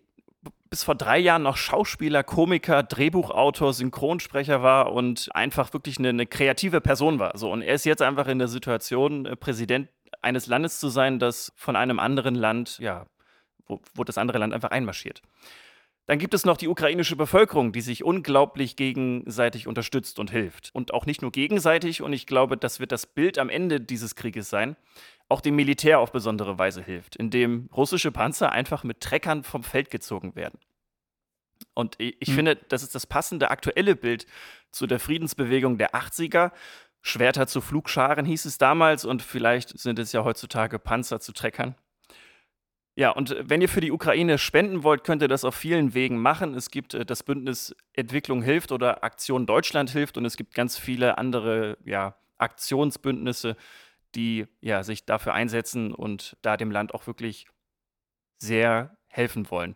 bis 0.72 0.84
vor 0.84 0.94
drei 0.94 1.18
Jahren 1.18 1.42
noch 1.42 1.58
Schauspieler, 1.58 2.24
Komiker, 2.24 2.82
Drehbuchautor, 2.82 3.74
Synchronsprecher 3.74 4.62
war 4.62 4.90
und 4.90 5.28
einfach 5.34 5.74
wirklich 5.74 5.98
eine, 5.98 6.08
eine 6.08 6.26
kreative 6.26 6.80
Person 6.80 7.18
war. 7.18 7.36
So, 7.36 7.52
und 7.52 7.60
er 7.60 7.74
ist 7.74 7.84
jetzt 7.84 8.00
einfach 8.00 8.26
in 8.26 8.38
der 8.38 8.48
Situation, 8.48 9.26
äh, 9.26 9.36
Präsident 9.36 9.90
eines 10.22 10.46
Landes 10.46 10.80
zu 10.80 10.88
sein, 10.88 11.18
das 11.18 11.52
von 11.56 11.76
einem 11.76 11.98
anderen 11.98 12.34
Land, 12.34 12.78
ja, 12.78 13.04
wo, 13.66 13.82
wo 13.94 14.02
das 14.02 14.16
andere 14.16 14.38
Land 14.38 14.54
einfach 14.54 14.70
einmarschiert. 14.70 15.20
Dann 16.06 16.18
gibt 16.18 16.34
es 16.34 16.44
noch 16.44 16.56
die 16.56 16.68
ukrainische 16.68 17.14
Bevölkerung, 17.14 17.72
die 17.72 17.80
sich 17.80 18.02
unglaublich 18.02 18.74
gegenseitig 18.74 19.68
unterstützt 19.68 20.18
und 20.18 20.30
hilft. 20.30 20.70
Und 20.74 20.92
auch 20.92 21.06
nicht 21.06 21.22
nur 21.22 21.30
gegenseitig, 21.30 22.02
und 22.02 22.12
ich 22.12 22.26
glaube, 22.26 22.56
das 22.56 22.80
wird 22.80 22.90
das 22.90 23.06
Bild 23.06 23.38
am 23.38 23.48
Ende 23.48 23.80
dieses 23.80 24.16
Krieges 24.16 24.50
sein, 24.50 24.76
auch 25.28 25.40
dem 25.40 25.54
Militär 25.54 26.00
auf 26.00 26.10
besondere 26.10 26.58
Weise 26.58 26.82
hilft, 26.82 27.16
indem 27.16 27.68
russische 27.74 28.10
Panzer 28.10 28.50
einfach 28.50 28.82
mit 28.82 29.00
Treckern 29.00 29.44
vom 29.44 29.62
Feld 29.62 29.90
gezogen 29.90 30.34
werden. 30.34 30.58
Und 31.74 31.94
ich, 31.98 32.16
ich 32.20 32.28
Hm. 32.28 32.34
finde, 32.34 32.56
das 32.68 32.82
ist 32.82 32.94
das 32.94 33.06
passende 33.06 33.50
aktuelle 33.50 33.94
Bild 33.94 34.26
zu 34.72 34.86
der 34.88 34.98
Friedensbewegung 34.98 35.78
der 35.78 35.94
80er. 35.94 36.50
Schwerter 37.00 37.46
zu 37.46 37.60
Flugscharen 37.60 38.24
hieß 38.26 38.44
es 38.44 38.58
damals 38.58 39.04
und 39.04 39.22
vielleicht 39.22 39.78
sind 39.78 39.98
es 39.98 40.12
ja 40.12 40.24
heutzutage 40.24 40.78
Panzer 40.78 41.20
zu 41.20 41.32
Treckern. 41.32 41.74
Ja, 42.94 43.10
und 43.10 43.30
äh, 43.30 43.48
wenn 43.48 43.62
ihr 43.62 43.68
für 43.68 43.80
die 43.80 43.92
Ukraine 43.92 44.38
spenden 44.38 44.82
wollt, 44.82 45.04
könnt 45.04 45.22
ihr 45.22 45.28
das 45.28 45.44
auf 45.44 45.54
vielen 45.54 45.94
Wegen 45.94 46.18
machen. 46.18 46.54
Es 46.54 46.70
gibt 46.70 46.94
äh, 46.94 47.04
das 47.04 47.22
Bündnis 47.22 47.74
Entwicklung 47.94 48.42
hilft 48.42 48.72
oder 48.72 49.02
Aktion 49.04 49.46
Deutschland 49.46 49.90
hilft 49.90 50.18
und 50.18 50.24
es 50.24 50.36
gibt 50.36 50.54
ganz 50.54 50.78
viele 50.78 51.18
andere 51.18 51.78
ja, 51.84 52.16
Aktionsbündnisse, 52.38 53.56
die 54.14 54.46
ja, 54.60 54.82
sich 54.82 55.06
dafür 55.06 55.34
einsetzen 55.34 55.94
und 55.94 56.36
da 56.42 56.56
dem 56.56 56.70
Land 56.70 56.94
auch 56.94 57.06
wirklich 57.06 57.46
sehr 58.38 58.96
helfen 59.08 59.50
wollen. 59.50 59.74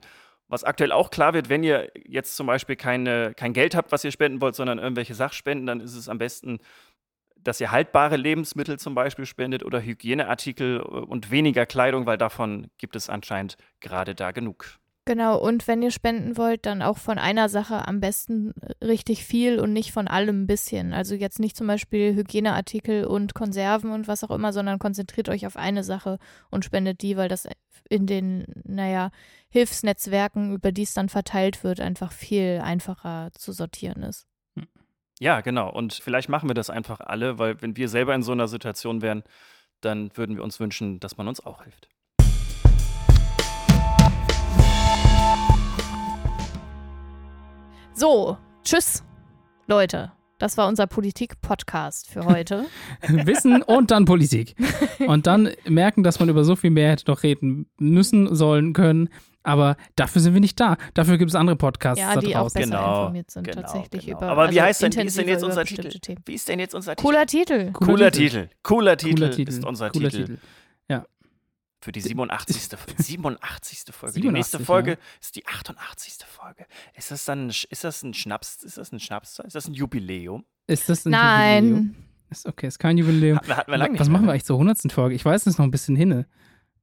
Was 0.48 0.62
aktuell 0.62 0.92
auch 0.92 1.10
klar 1.10 1.34
wird, 1.34 1.48
wenn 1.48 1.64
ihr 1.64 1.90
jetzt 2.04 2.36
zum 2.36 2.46
Beispiel 2.46 2.76
keine, 2.76 3.34
kein 3.34 3.52
Geld 3.52 3.74
habt, 3.74 3.90
was 3.90 4.04
ihr 4.04 4.12
spenden 4.12 4.40
wollt, 4.40 4.54
sondern 4.54 4.78
irgendwelche 4.78 5.14
Sachspenden, 5.14 5.66
dann 5.66 5.80
ist 5.80 5.96
es 5.96 6.08
am 6.08 6.18
besten, 6.18 6.60
dass 7.46 7.60
ihr 7.60 7.70
haltbare 7.70 8.16
Lebensmittel 8.16 8.78
zum 8.78 8.94
Beispiel 8.94 9.26
spendet 9.26 9.64
oder 9.64 9.80
Hygieneartikel 9.80 10.80
äh, 10.80 10.82
und 10.82 11.30
weniger 11.30 11.66
Kleidung, 11.66 12.06
weil 12.06 12.18
davon 12.18 12.68
gibt 12.78 12.96
es 12.96 13.08
anscheinend 13.08 13.56
gerade 13.80 14.14
da 14.14 14.32
genug. 14.32 14.78
Genau, 15.08 15.38
und 15.38 15.68
wenn 15.68 15.82
ihr 15.82 15.92
spenden 15.92 16.36
wollt, 16.36 16.66
dann 16.66 16.82
auch 16.82 16.98
von 16.98 17.16
einer 17.16 17.48
Sache 17.48 17.86
am 17.86 18.00
besten 18.00 18.52
richtig 18.82 19.24
viel 19.24 19.60
und 19.60 19.72
nicht 19.72 19.92
von 19.92 20.08
allem 20.08 20.42
ein 20.42 20.46
bisschen. 20.48 20.92
Also 20.92 21.14
jetzt 21.14 21.38
nicht 21.38 21.56
zum 21.56 21.68
Beispiel 21.68 22.16
Hygieneartikel 22.16 23.04
und 23.04 23.32
Konserven 23.32 23.92
und 23.92 24.08
was 24.08 24.24
auch 24.24 24.32
immer, 24.32 24.52
sondern 24.52 24.80
konzentriert 24.80 25.28
euch 25.28 25.46
auf 25.46 25.56
eine 25.56 25.84
Sache 25.84 26.18
und 26.50 26.64
spendet 26.64 27.02
die, 27.02 27.16
weil 27.16 27.28
das 27.28 27.46
in 27.88 28.08
den, 28.08 28.46
naja, 28.64 29.10
Hilfsnetzwerken, 29.48 30.52
über 30.52 30.72
die 30.72 30.82
es 30.82 30.94
dann 30.94 31.08
verteilt 31.08 31.62
wird, 31.62 31.80
einfach 31.80 32.10
viel 32.10 32.60
einfacher 32.64 33.30
zu 33.32 33.52
sortieren 33.52 34.02
ist. 34.02 34.26
Ja, 35.18 35.40
genau. 35.40 35.70
Und 35.70 35.94
vielleicht 35.94 36.28
machen 36.28 36.48
wir 36.48 36.54
das 36.54 36.68
einfach 36.68 37.00
alle, 37.00 37.38
weil 37.38 37.62
wenn 37.62 37.74
wir 37.76 37.88
selber 37.88 38.14
in 38.14 38.22
so 38.22 38.32
einer 38.32 38.48
Situation 38.48 39.00
wären, 39.00 39.22
dann 39.80 40.10
würden 40.14 40.36
wir 40.36 40.44
uns 40.44 40.60
wünschen, 40.60 41.00
dass 41.00 41.16
man 41.16 41.26
uns 41.26 41.44
auch 41.44 41.62
hilft. 41.62 41.88
So, 47.94 48.36
tschüss, 48.62 49.02
Leute. 49.66 50.12
Das 50.38 50.58
war 50.58 50.68
unser 50.68 50.86
Politik-Podcast 50.86 52.10
für 52.10 52.26
heute. 52.26 52.66
Wissen 53.08 53.62
und 53.62 53.90
dann 53.90 54.04
Politik. 54.04 54.54
Und 54.98 55.26
dann 55.26 55.48
merken, 55.64 56.02
dass 56.02 56.20
man 56.20 56.28
über 56.28 56.44
so 56.44 56.56
viel 56.56 56.68
mehr 56.68 56.90
hätte 56.90 57.10
noch 57.10 57.22
reden 57.22 57.70
müssen, 57.78 58.34
sollen, 58.34 58.74
können. 58.74 59.08
Aber 59.46 59.76
dafür 59.94 60.20
sind 60.20 60.34
wir 60.34 60.40
nicht 60.40 60.58
da. 60.58 60.76
Dafür 60.94 61.18
gibt 61.18 61.30
es 61.30 61.34
andere 61.34 61.56
Podcasts 61.56 62.00
ja, 62.00 62.14
da 62.14 62.20
die 62.20 62.34
auch 62.34 62.42
draußen. 62.42 62.60
besser 62.62 62.70
Genau, 62.70 63.00
informiert 63.00 63.30
sind 63.30 63.44
genau, 63.44 63.62
tatsächlich 63.62 64.06
genau. 64.06 64.18
über. 64.18 64.28
Aber 64.28 64.50
wie 64.50 64.60
also 64.60 64.68
heißt 64.68 64.82
denn, 64.82 64.92
wie 64.94 65.06
ist 65.06 65.18
denn 65.18 65.28
jetzt 65.28 65.44
unser 65.44 65.64
Titel? 65.64 65.88
Themen. 65.88 66.22
Wie 66.24 66.34
ist 66.34 66.48
denn 66.48 66.58
jetzt 66.58 66.74
unser 66.74 66.96
Titel? 66.96 67.06
Cooler 67.06 67.26
Titel. 67.26 67.72
Cooler 67.72 68.10
Titel. 68.10 68.48
Cooler 68.62 68.96
Titel 68.96 69.14
Cooler 69.14 69.30
Titel. 69.30 69.50
ist 69.50 69.64
unser 69.64 69.90
Cooler 69.90 70.10
Titel. 70.10 70.24
Titel. 70.26 70.38
Für 71.86 71.92
die 71.92 72.00
87. 72.00 72.68
87. 72.96 73.84
Folge. 73.94 74.14
Die 74.14 74.22
87, 74.22 74.32
nächste 74.32 74.58
Folge 74.58 74.90
ja. 74.92 74.96
ist 75.20 75.36
die 75.36 75.46
88. 75.46 76.14
Folge. 76.26 76.66
Ist 76.96 77.12
das 77.12 77.24
dann 77.24 77.48
ist 77.48 77.84
das 77.84 78.02
ein 78.02 78.12
Schnaps? 78.12 78.64
Ist 78.64 78.76
das 78.76 78.90
ein 78.90 78.98
Schnaps? 78.98 79.38
Ist 79.38 79.54
das 79.54 79.68
ein 79.68 79.74
Jubiläum? 79.74 80.44
Ist 80.66 80.88
das 80.88 81.04
ein 81.04 81.12
Jubiläum? 81.12 81.22
Nein. 81.22 81.96
Ist 82.28 82.46
okay, 82.46 82.66
ist 82.66 82.80
kein 82.80 82.98
Jubiläum. 82.98 83.38
Wir 83.44 83.76
lange 83.76 84.00
Was 84.00 84.08
machen 84.08 84.26
wir 84.26 84.32
eigentlich 84.32 84.44
zur 84.44 84.56
100. 84.56 84.90
Folge? 84.90 85.14
Ich 85.14 85.24
weiß, 85.24 85.42
es 85.42 85.46
ist 85.46 85.58
noch 85.58 85.64
ein 85.64 85.70
bisschen 85.70 85.94
hinne. 85.94 86.26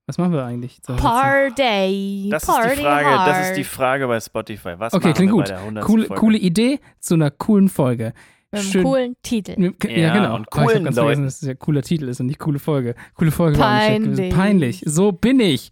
Was 0.05 0.17
machen 0.17 0.33
wir 0.33 0.43
eigentlich? 0.43 0.81
zur 0.81 0.95
100.? 0.95 1.11
Party. 1.55 2.27
Das 2.29 2.43
ist 2.43 2.49
Party 2.49 2.75
die 2.75 2.81
Frage, 2.81 3.09
das 3.31 3.47
ist 3.49 3.55
die 3.57 3.63
hard. 3.63 3.73
Frage 3.73 4.07
bei 4.07 4.19
Spotify. 4.19 4.73
Was 4.77 4.93
Okay, 4.93 5.07
machen 5.07 5.15
klingt 5.15 5.31
wir 5.31 5.35
gut. 5.35 5.43
bei 5.45 5.49
der 5.51 5.59
100. 5.59 5.85
Coole, 5.85 6.05
Folge? 6.05 6.19
coole 6.19 6.37
Idee 6.37 6.79
zu 6.99 7.13
einer 7.13 7.31
coolen 7.31 7.69
Folge. 7.69 8.13
Mit 8.51 8.61
einem 8.61 8.71
Schön- 8.71 8.83
coolen 8.83 9.15
Titel. 9.23 9.51
Ja, 9.61 9.89
Ja, 9.89 10.13
genau. 10.13 10.35
und 10.35 10.41
ich 10.41 10.45
hab 10.47 10.51
coolen 10.51 10.83
ganz 10.83 10.95
vergessen, 10.95 10.95
Leuten. 10.95 11.23
dass 11.23 11.41
es 11.41 11.47
ja 11.47 11.53
cooler 11.55 11.81
Titel 11.81 12.07
ist 12.09 12.19
und 12.19 12.25
nicht 12.27 12.39
coole 12.39 12.59
Folge. 12.59 12.95
Coole 13.15 13.31
Folge 13.31 13.57
war 13.57 13.75
nicht 13.75 13.85
schlecht 13.85 14.03
gewesen. 14.03 14.29
Peinlich. 14.29 14.79
Peinlich. 14.81 14.93
So 14.93 15.11
bin 15.13 15.39
ich. 15.39 15.71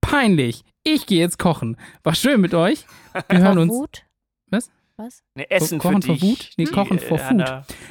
Peinlich. 0.00 0.62
Ich 0.84 1.06
gehe 1.06 1.18
jetzt 1.20 1.38
kochen. 1.38 1.76
War 2.04 2.14
schön 2.14 2.40
mit 2.40 2.54
euch. 2.54 2.86
Wir 3.28 3.38
hören 3.40 3.54
Vor 3.54 3.62
uns. 3.62 3.72
Wut? 3.72 4.02
Was? 4.50 4.70
Was? 4.96 5.22
Ne, 5.34 5.50
Essen 5.50 5.78
Kochen 5.78 6.02
für 6.02 6.06
vor 6.08 6.14
dich. 6.16 6.22
Wut? 6.22 6.50
Nee, 6.56 6.64
Kochen 6.66 6.98
äh, 6.98 7.00
vor 7.00 7.18
Food. 7.18 7.44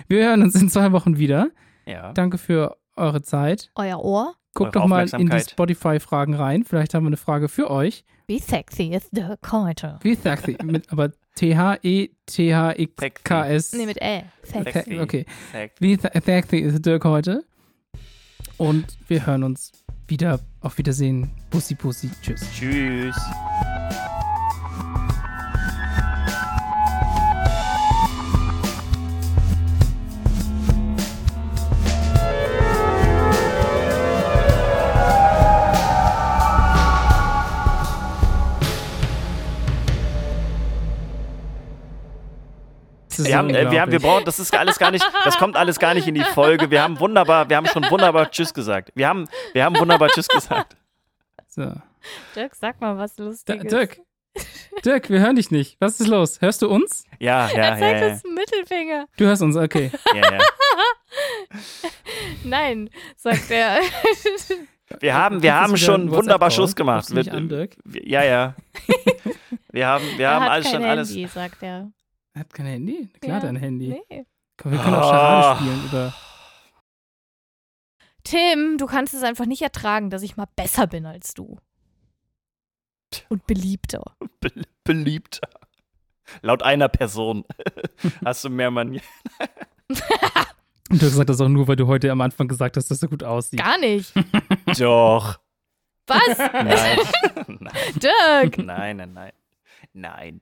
Wir 0.08 0.26
hören 0.26 0.42
uns 0.42 0.56
in 0.56 0.70
zwei 0.70 0.92
Wochen 0.92 1.18
wieder. 1.18 1.50
Ja. 1.86 2.14
Danke 2.14 2.38
für 2.38 2.78
eure 2.96 3.22
Zeit. 3.22 3.72
Euer 3.76 4.00
Ohr? 4.04 4.36
Guckt 4.54 4.76
doch 4.76 4.86
mal 4.86 5.08
in 5.08 5.30
die. 5.30 5.52
Spotify-Fragen 5.52 6.34
rein. 6.34 6.64
Vielleicht 6.64 6.94
haben 6.94 7.04
wir 7.04 7.08
eine 7.10 7.18
Frage 7.18 7.48
für 7.48 7.70
euch. 7.72 8.04
Wie 8.28 8.40
sexy 8.40 8.94
ist 8.94 9.10
der 9.12 9.38
heute? 9.52 10.00
Wie 10.02 10.16
sie? 10.16 10.58
Mit, 10.64 10.92
aber 10.92 11.12
T-H-E-T-H-X-K-S. 11.36 11.94
Nee, 13.74 13.86
mit 13.86 14.02
Ä. 14.02 14.24
Sexy. 14.44 14.72
Sexy. 14.72 15.00
Okay. 15.00 15.26
Sexy. 15.52 15.76
Wie 15.80 15.96
sexy 15.96 16.58
ist 16.58 16.86
Dirk 16.86 17.06
heute? 17.06 17.44
Und 18.58 18.98
wir 19.08 19.26
hören 19.26 19.44
uns 19.44 19.72
wieder. 20.08 20.40
Auf 20.60 20.78
Wiedersehen. 20.78 21.32
Bussi, 21.50 21.76
Bussi. 21.76 22.10
Tschüss. 22.22 22.46
Tschüss. 22.54 23.16
Das 43.22 43.28
ist 43.28 43.32
Wir 43.32 43.38
haben, 43.38 43.50
äh, 43.50 43.72
wir 43.72 43.82
haben, 43.82 43.92
wir 43.92 44.00
brauchen, 44.00 44.26
das 44.26 44.40
ist 44.40 44.56
alles 44.56 44.80
gar 44.80 44.92
nicht, 44.92 45.06
das 45.24 45.38
kommt 45.38 45.56
alles 45.56 45.80
gar 45.80 45.94
nicht 45.94 46.08
in 46.08 46.16
die 46.16 46.24
Folge. 46.24 46.72
Wir 46.72 46.82
haben 46.82 47.00
wunderbar, 47.00 47.50
wir 47.50 47.58
haben 47.58 47.68
schon 47.68 47.84
wunderbar 47.90 48.30
Tschüss 48.32 48.54
gesagt. 48.54 48.92
Wir 48.96 49.08
haben, 49.08 49.28
wir 49.54 49.64
haben 49.64 49.78
wunderbar 49.78 50.10
Tschüss 50.10 50.28
gesagt. 50.28 50.76
So. 51.48 51.72
Dirk, 52.36 52.56
sag 52.56 52.82
mal 52.82 52.98
was 52.98 53.16
Da, 53.16 53.24
Lustiges. 53.26 53.70
Dirk. 53.70 54.00
Dirk, 54.86 55.10
wir 55.10 55.20
hören 55.20 55.36
dich 55.36 55.52
nicht. 55.52 55.76
Was 55.80 56.00
ist 56.00 56.08
los? 56.08 56.40
Hörst 56.42 56.62
du 56.62 56.70
uns? 56.70 57.04
Ja, 57.20 57.48
ja, 57.50 57.54
Er 57.54 57.64
ja, 57.74 57.78
zeigt 57.78 58.02
ja, 58.02 58.08
uns 58.08 58.26
einen 58.26 58.34
Mittelfinger. 58.34 59.06
Du 59.18 59.26
hörst 59.26 59.42
uns, 59.42 59.56
okay. 59.58 59.92
ja, 60.16 60.32
ja. 60.32 60.40
Nein, 62.44 62.90
sagt 63.18 63.52
er. 63.52 63.80
Wir 65.00 65.14
haben, 65.14 65.42
wir 65.42 65.56
haben 65.56 65.78
schon 65.78 66.12
wunderbar? 66.12 66.52
Schluss 66.52 66.76
gemacht. 66.76 67.16
Wir- 67.16 67.34
an, 67.34 67.48
Dirk? 67.48 67.78
Ja, 68.04 68.26
ja. 68.26 68.56
Wir 69.72 69.88
haben, 69.88 70.04
wir 70.18 70.26
er 70.26 70.32
haben 70.36 70.44
hat 70.44 70.52
alles 70.52 70.66
kein 70.66 70.82
schon 70.82 70.84
alles. 70.84 71.10
Handy, 71.12 71.28
sagt 71.28 71.64
er. 71.64 71.92
Er 72.34 72.42
hat 72.42 72.54
kein 72.54 72.66
Handy? 72.66 73.10
Klar, 73.20 73.36
Ja, 73.38 73.40
dein 73.40 73.56
Handy. 73.58 74.02
Nee. 74.10 74.26
Komm, 74.58 74.72
wir 74.74 74.80
können 74.80 74.96
auch 74.96 75.12
Ah. 75.12 75.56
Charade 75.56 75.60
spielen 75.60 75.86
über. 75.86 76.14
Tim, 78.24 78.78
du 78.78 78.86
kannst 78.86 79.14
es 79.14 79.24
einfach 79.24 79.46
nicht 79.46 79.62
ertragen, 79.62 80.10
dass 80.10 80.22
ich 80.22 80.38
mal 80.38 80.48
besser 80.56 80.88
bin 80.88 81.06
als 81.06 81.34
du. 81.34 81.58
Und 83.30 83.46
beliebter. 83.48 84.16
Be 84.40 84.52
beliebter. 84.84 85.50
Laut 86.42 86.64
einer 86.64 86.88
Person. 86.88 87.44
Hast 88.26 88.44
du 88.46 88.50
mehr 88.50 88.72
Manieren? 88.72 89.04
Und 90.90 91.02
du 91.02 91.06
hast 91.06 91.12
gesagt 91.14 91.30
das 91.30 91.40
auch 91.40 91.48
nur, 91.48 91.68
weil 91.70 91.78
du 91.78 91.88
heute 91.88 92.12
am 92.12 92.20
Anfang 92.20 92.50
gesagt 92.50 92.76
hast, 92.76 92.92
dass 92.92 93.00
du 93.00 93.08
gut 93.08 93.24
aussieht. 93.24 93.60
Gar 93.60 93.78
nicht. 93.80 94.14
Doch. 94.78 95.40
Was? 96.08 96.38
Nein. 96.38 96.98
nein. 97.48 97.94
Dirk. 97.96 98.58
Nein, 98.58 98.98
nein, 98.98 99.14
nein. 99.14 99.32
Nein. 99.94 100.42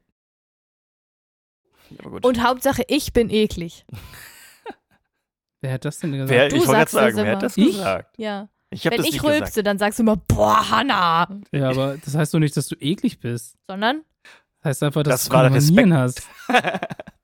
Aber 2.00 2.12
gut. 2.12 2.26
Und 2.26 2.44
Hauptsache, 2.44 2.84
ich 2.88 3.14
bin 3.14 3.30
eklig. 3.30 3.86
Wer 5.62 5.74
hat 5.74 5.84
das 5.86 6.00
denn 6.00 6.14
gesagt? 6.14 6.30
wer, 6.30 6.48
du 6.48 6.56
ich 6.56 6.62
wollte 6.68 6.74
gerade 6.74 6.92
sagen, 6.92 7.18
wer 7.18 7.32
hat 7.36 7.44
das 7.44 7.58
Ich? 7.58 7.66
gesagt? 7.74 8.18
Ja. 8.18 8.48
Ich 8.70 8.86
Wenn 8.86 8.98
das 8.98 9.08
ich 9.08 9.22
rülpse, 9.24 9.40
gesagt. 9.46 9.68
dann 9.68 9.78
sagst 9.78 10.00
du 10.00 10.04
immer, 10.04 10.16
boah, 10.16 10.70
Hanna. 10.70 11.28
Ja, 11.52 11.70
aber 11.70 11.98
das 11.98 12.16
heißt 12.16 12.34
doch 12.34 12.40
nicht, 12.40 12.56
dass 12.56 12.68
du 12.68 12.76
eklig 12.80 13.20
bist. 13.20 13.58
Sondern, 13.68 14.04
Das 14.62 14.70
heißt 14.70 14.84
einfach, 14.84 15.04
dass 15.04 15.14
Das 15.24 15.26
du 15.26 15.34
war 15.34 15.50
Manieren 15.50 15.94
hast. 15.94 16.22